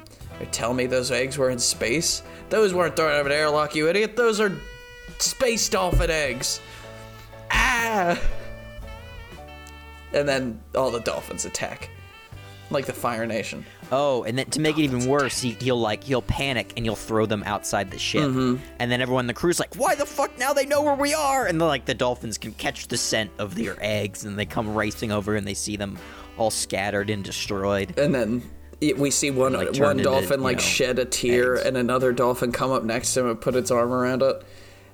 tell 0.52 0.72
me 0.74 0.86
those 0.86 1.10
eggs 1.10 1.36
were 1.38 1.50
in 1.50 1.58
space? 1.58 2.22
Those 2.48 2.72
weren't 2.72 2.96
thrown 2.96 3.12
out 3.12 3.20
of 3.20 3.26
an 3.26 3.32
airlock, 3.32 3.74
you 3.74 3.88
idiot. 3.88 4.16
Those 4.16 4.40
are 4.40 4.52
space 5.18 5.68
dolphin 5.68 6.10
eggs. 6.10 6.60
Ah! 7.50 8.18
And 10.12 10.28
then 10.28 10.60
all 10.74 10.90
the 10.90 11.00
dolphins 11.00 11.44
attack. 11.44 11.90
Like 12.70 12.86
the 12.86 12.92
Fire 12.92 13.26
Nation. 13.26 13.64
Oh, 13.92 14.24
and 14.24 14.36
then 14.36 14.46
to 14.46 14.60
make 14.60 14.76
it 14.76 14.82
even 14.82 15.06
worse, 15.06 15.40
he, 15.40 15.50
he'll 15.52 15.78
like 15.80 16.02
he'll 16.02 16.20
panic 16.22 16.72
and 16.76 16.84
he'll 16.84 16.96
throw 16.96 17.24
them 17.26 17.44
outside 17.46 17.90
the 17.92 17.98
ship, 17.98 18.22
Mm-hmm. 18.24 18.56
and 18.80 18.90
then 18.90 19.00
everyone 19.00 19.22
in 19.22 19.26
the 19.28 19.34
crew's 19.34 19.60
like, 19.60 19.76
"Why 19.76 19.94
the 19.94 20.04
fuck 20.06 20.36
now? 20.38 20.52
They 20.52 20.66
know 20.66 20.82
where 20.82 20.96
we 20.96 21.14
are!" 21.14 21.46
And 21.46 21.60
like 21.60 21.84
the 21.84 21.94
dolphins 21.94 22.38
can 22.38 22.52
catch 22.52 22.88
the 22.88 22.96
scent 22.96 23.30
of 23.38 23.54
their 23.54 23.76
eggs, 23.80 24.24
and 24.24 24.36
they 24.36 24.46
come 24.46 24.74
racing 24.74 25.12
over, 25.12 25.36
and 25.36 25.46
they 25.46 25.54
see 25.54 25.76
them 25.76 25.96
all 26.36 26.50
scattered 26.50 27.08
and 27.08 27.22
destroyed. 27.22 27.96
and 27.98 28.12
then 28.14 28.42
it- 28.80 28.98
we 28.98 29.10
see 29.12 29.30
one 29.30 29.52
Like, 29.52 29.74
one 29.76 29.92
into, 29.92 30.02
dolphin 30.04 30.40
you 30.40 30.44
like 30.44 30.56
know, 30.56 30.62
shed 30.62 30.98
a 30.98 31.04
tear 31.04 31.56
eggs. 31.56 31.66
and 31.66 31.76
another 31.76 32.12
dolphin 32.12 32.50
come 32.52 32.72
up 32.72 32.82
next 32.84 33.14
to 33.14 33.20
him 33.20 33.28
and 33.30 33.40
put 33.40 33.54
its 33.54 33.70
arm 33.70 33.92
around 33.92 34.22
it 34.22 34.42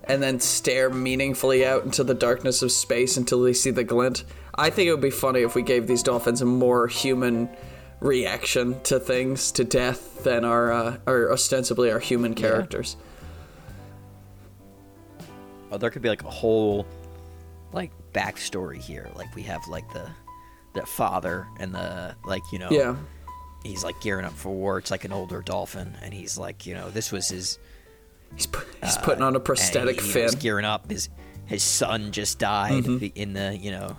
and 0.04 0.22
then 0.22 0.38
stare 0.40 0.90
meaningfully 0.90 1.64
out 1.64 1.84
into 1.84 2.04
the 2.04 2.14
darkness 2.14 2.60
of 2.62 2.70
space 2.70 3.16
until 3.16 3.40
they 3.42 3.52
see 3.52 3.70
the 3.70 3.82
glint 3.84 4.24
i 4.56 4.68
think 4.70 4.88
it 4.88 4.92
would 4.92 5.00
be 5.00 5.10
funny 5.10 5.40
if 5.42 5.54
we 5.54 5.62
gave 5.62 5.86
these 5.86 6.02
dolphins 6.02 6.42
a 6.42 6.46
more 6.46 6.86
human 6.86 7.48
reaction 8.00 8.80
to 8.82 8.98
things 8.98 9.52
to 9.52 9.64
death 9.64 10.22
than 10.24 10.44
our 10.44 10.72
uh, 10.72 10.96
our 11.06 11.30
ostensibly 11.32 11.90
our 11.90 11.98
human 12.00 12.34
characters 12.34 12.96
Oh, 15.70 15.78
there 15.78 15.88
could 15.90 16.02
be 16.02 16.10
like 16.10 16.22
a 16.22 16.30
whole 16.30 16.86
like 17.72 17.90
backstory 18.12 18.76
here. 18.76 19.08
Like 19.16 19.34
we 19.34 19.42
have 19.44 19.66
like 19.68 19.90
the 19.94 20.06
the 20.74 20.84
father 20.84 21.46
and 21.58 21.74
the 21.74 22.14
like 22.26 22.42
you 22.52 22.58
know 22.58 22.68
yeah 22.70 22.94
he's 23.62 23.82
like 23.82 23.98
gearing 24.02 24.26
up 24.26 24.34
for 24.34 24.50
war. 24.52 24.76
It's 24.76 24.90
like 24.90 25.04
an 25.06 25.12
older 25.14 25.40
dolphin, 25.40 25.96
and 26.02 26.12
he's 26.12 26.36
like 26.36 26.66
you 26.66 26.74
know 26.74 26.90
this 26.90 27.10
was 27.10 27.28
his 27.28 27.58
he's, 28.34 28.46
pu- 28.46 28.66
he's 28.82 28.98
putting 28.98 29.22
on 29.22 29.34
a 29.34 29.40
prosthetic 29.40 29.98
he, 30.00 30.10
fin 30.12 30.24
was 30.24 30.34
gearing 30.34 30.66
up. 30.66 30.90
His 30.90 31.08
his 31.46 31.62
son 31.62 32.12
just 32.12 32.38
died 32.38 32.84
Mm-hmm. 32.84 33.06
in 33.14 33.32
the 33.32 33.56
you 33.56 33.70
know 33.70 33.96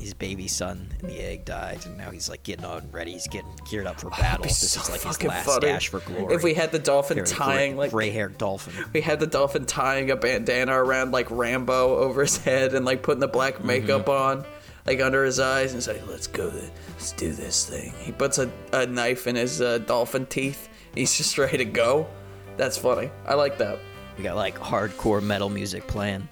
his 0.00 0.14
baby 0.14 0.48
son 0.48 0.88
in 1.00 1.08
the 1.08 1.20
egg 1.20 1.44
died, 1.44 1.84
and 1.84 1.96
now 1.98 2.10
he's 2.10 2.28
like 2.30 2.42
getting 2.42 2.64
on 2.64 2.90
ready. 2.90 3.12
He's 3.12 3.28
getting 3.28 3.50
geared 3.70 3.86
up 3.86 4.00
for 4.00 4.08
battle. 4.10 4.44
This 4.44 4.70
so 4.70 4.80
is 4.80 4.90
like 4.90 5.02
his 5.02 5.22
last 5.22 5.44
funny. 5.44 5.66
dash 5.66 5.88
for 5.88 6.00
glory. 6.00 6.34
if 6.34 6.42
we 6.42 6.54
had 6.54 6.72
the 6.72 6.78
dolphin 6.78 7.18
the 7.18 7.24
tying 7.24 7.72
gray, 7.72 7.78
like 7.78 7.90
gray-haired 7.90 8.38
dolphin. 8.38 8.86
We 8.94 9.02
had 9.02 9.20
the 9.20 9.26
dolphin 9.26 9.66
tying 9.66 10.10
a 10.10 10.16
bandana 10.16 10.72
around 10.72 11.12
like 11.12 11.30
Rambo 11.30 11.98
over 11.98 12.22
his 12.22 12.38
head 12.38 12.74
and 12.74 12.86
like 12.86 13.02
putting 13.02 13.20
the 13.20 13.28
black 13.28 13.62
makeup 13.62 14.08
on, 14.08 14.46
like 14.86 15.00
under 15.00 15.22
his 15.22 15.38
eyes, 15.38 15.72
and 15.72 15.82
he's 15.82 15.88
like, 15.88 16.06
"Let's 16.08 16.26
go, 16.26 16.50
let's 16.92 17.12
do 17.12 17.32
this 17.32 17.68
thing." 17.68 17.92
He 18.00 18.12
puts 18.12 18.38
a, 18.38 18.50
a 18.72 18.86
knife 18.86 19.26
in 19.26 19.36
his 19.36 19.60
uh, 19.60 19.78
dolphin 19.78 20.24
teeth. 20.26 20.70
He's 20.94 21.14
just 21.16 21.36
ready 21.36 21.58
to 21.58 21.66
go. 21.66 22.08
That's 22.56 22.78
funny. 22.78 23.10
I 23.26 23.34
like 23.34 23.58
that. 23.58 23.78
We 24.16 24.24
got 24.24 24.36
like 24.36 24.58
hardcore 24.58 25.22
metal 25.22 25.50
music 25.50 25.86
playing. 25.86 26.26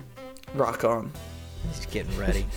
Rock 0.54 0.84
on. 0.84 1.12
He's 1.68 1.84
getting 1.86 2.16
ready. 2.16 2.46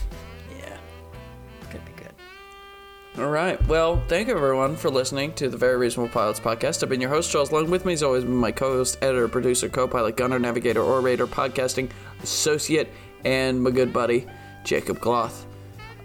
All 3.18 3.30
right. 3.30 3.62
Well, 3.68 4.01
thank 4.07 4.30
you 4.30 4.36
everyone 4.38 4.78
for 4.78 4.89
listening 4.89 5.34
to 5.34 5.49
the 5.49 5.57
Very 5.57 5.76
Reasonable 5.76 6.14
Pilots 6.14 6.39
podcast. 6.39 6.82
I've 6.82 6.88
been 6.88 7.01
your 7.01 7.09
host, 7.09 7.30
Charles 7.30 7.51
Lung. 7.51 7.70
With 7.70 7.84
me 7.84 7.91
as 7.91 8.03
always, 8.03 8.24
been 8.24 8.34
my 8.34 8.53
co-host, 8.53 8.99
editor, 9.01 9.28
producer, 9.28 9.68
co-pilot, 9.68 10.16
gunner, 10.16 10.39
navigator, 10.39 10.82
orator, 10.82 11.28
podcasting 11.28 11.89
associate, 12.24 12.88
and 13.26 13.62
my 13.62 13.70
good 13.70 13.91
buddy, 13.91 14.28
Jacob 14.64 14.99
Gloth. 14.99 15.43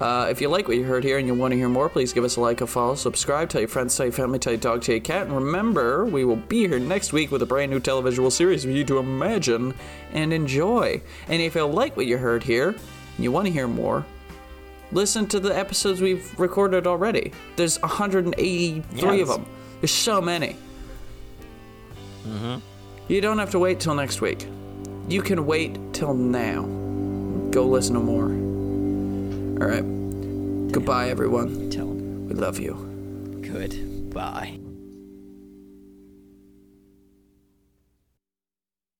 Uh, 0.00 0.26
if 0.28 0.40
you 0.40 0.48
like 0.48 0.66
what 0.66 0.76
you 0.76 0.82
heard 0.82 1.04
here 1.04 1.18
and 1.18 1.28
you 1.28 1.34
want 1.34 1.52
to 1.52 1.56
hear 1.56 1.68
more, 1.68 1.88
please 1.88 2.12
give 2.12 2.24
us 2.24 2.34
a 2.34 2.40
like, 2.40 2.60
a 2.60 2.66
follow, 2.66 2.96
subscribe, 2.96 3.48
tell 3.50 3.60
your 3.60 3.68
friends, 3.68 3.96
tell 3.96 4.06
your 4.06 4.12
family, 4.12 4.40
tell 4.40 4.52
your 4.54 4.60
dog, 4.60 4.82
tell 4.82 4.96
your 4.96 5.00
cat. 5.00 5.28
And 5.28 5.36
remember, 5.36 6.06
we 6.06 6.24
will 6.24 6.34
be 6.34 6.66
here 6.66 6.80
next 6.80 7.12
week 7.12 7.30
with 7.30 7.40
a 7.40 7.46
brand 7.46 7.70
new 7.70 7.78
televisual 7.78 8.32
series 8.32 8.64
for 8.64 8.70
you 8.70 8.84
to 8.84 8.98
imagine 8.98 9.74
and 10.12 10.32
enjoy. 10.32 11.00
And 11.28 11.40
if 11.40 11.54
you 11.54 11.64
like 11.66 11.96
what 11.96 12.06
you 12.06 12.18
heard 12.18 12.42
here 12.42 12.70
and 12.70 13.24
you 13.24 13.30
want 13.30 13.46
to 13.46 13.52
hear 13.52 13.68
more, 13.68 14.04
listen 14.92 15.26
to 15.28 15.40
the 15.40 15.56
episodes 15.56 16.00
we've 16.00 16.38
recorded 16.38 16.86
already. 16.86 17.32
There's 17.56 17.80
183 17.80 19.20
of 19.20 19.28
them. 19.28 19.46
There's 19.80 19.92
so 19.92 20.20
many. 20.20 20.56
Mm-hmm. 22.24 22.58
You 23.08 23.20
don't 23.20 23.38
have 23.38 23.50
to 23.50 23.58
wait 23.58 23.80
till 23.80 23.94
next 23.94 24.20
week. 24.20 24.46
You 25.08 25.22
can 25.22 25.46
wait 25.46 25.78
till 25.92 26.14
now. 26.14 26.62
Go 27.50 27.66
listen 27.66 27.94
to 27.94 28.00
more. 28.00 28.24
All 29.62 29.70
right. 29.70 30.72
Goodbye, 30.72 31.08
everyone. 31.08 31.70
Tell 31.70 31.86
him. 31.86 32.26
We 32.28 32.34
love 32.34 32.58
you. 32.58 32.74
Goodbye. 33.42 34.58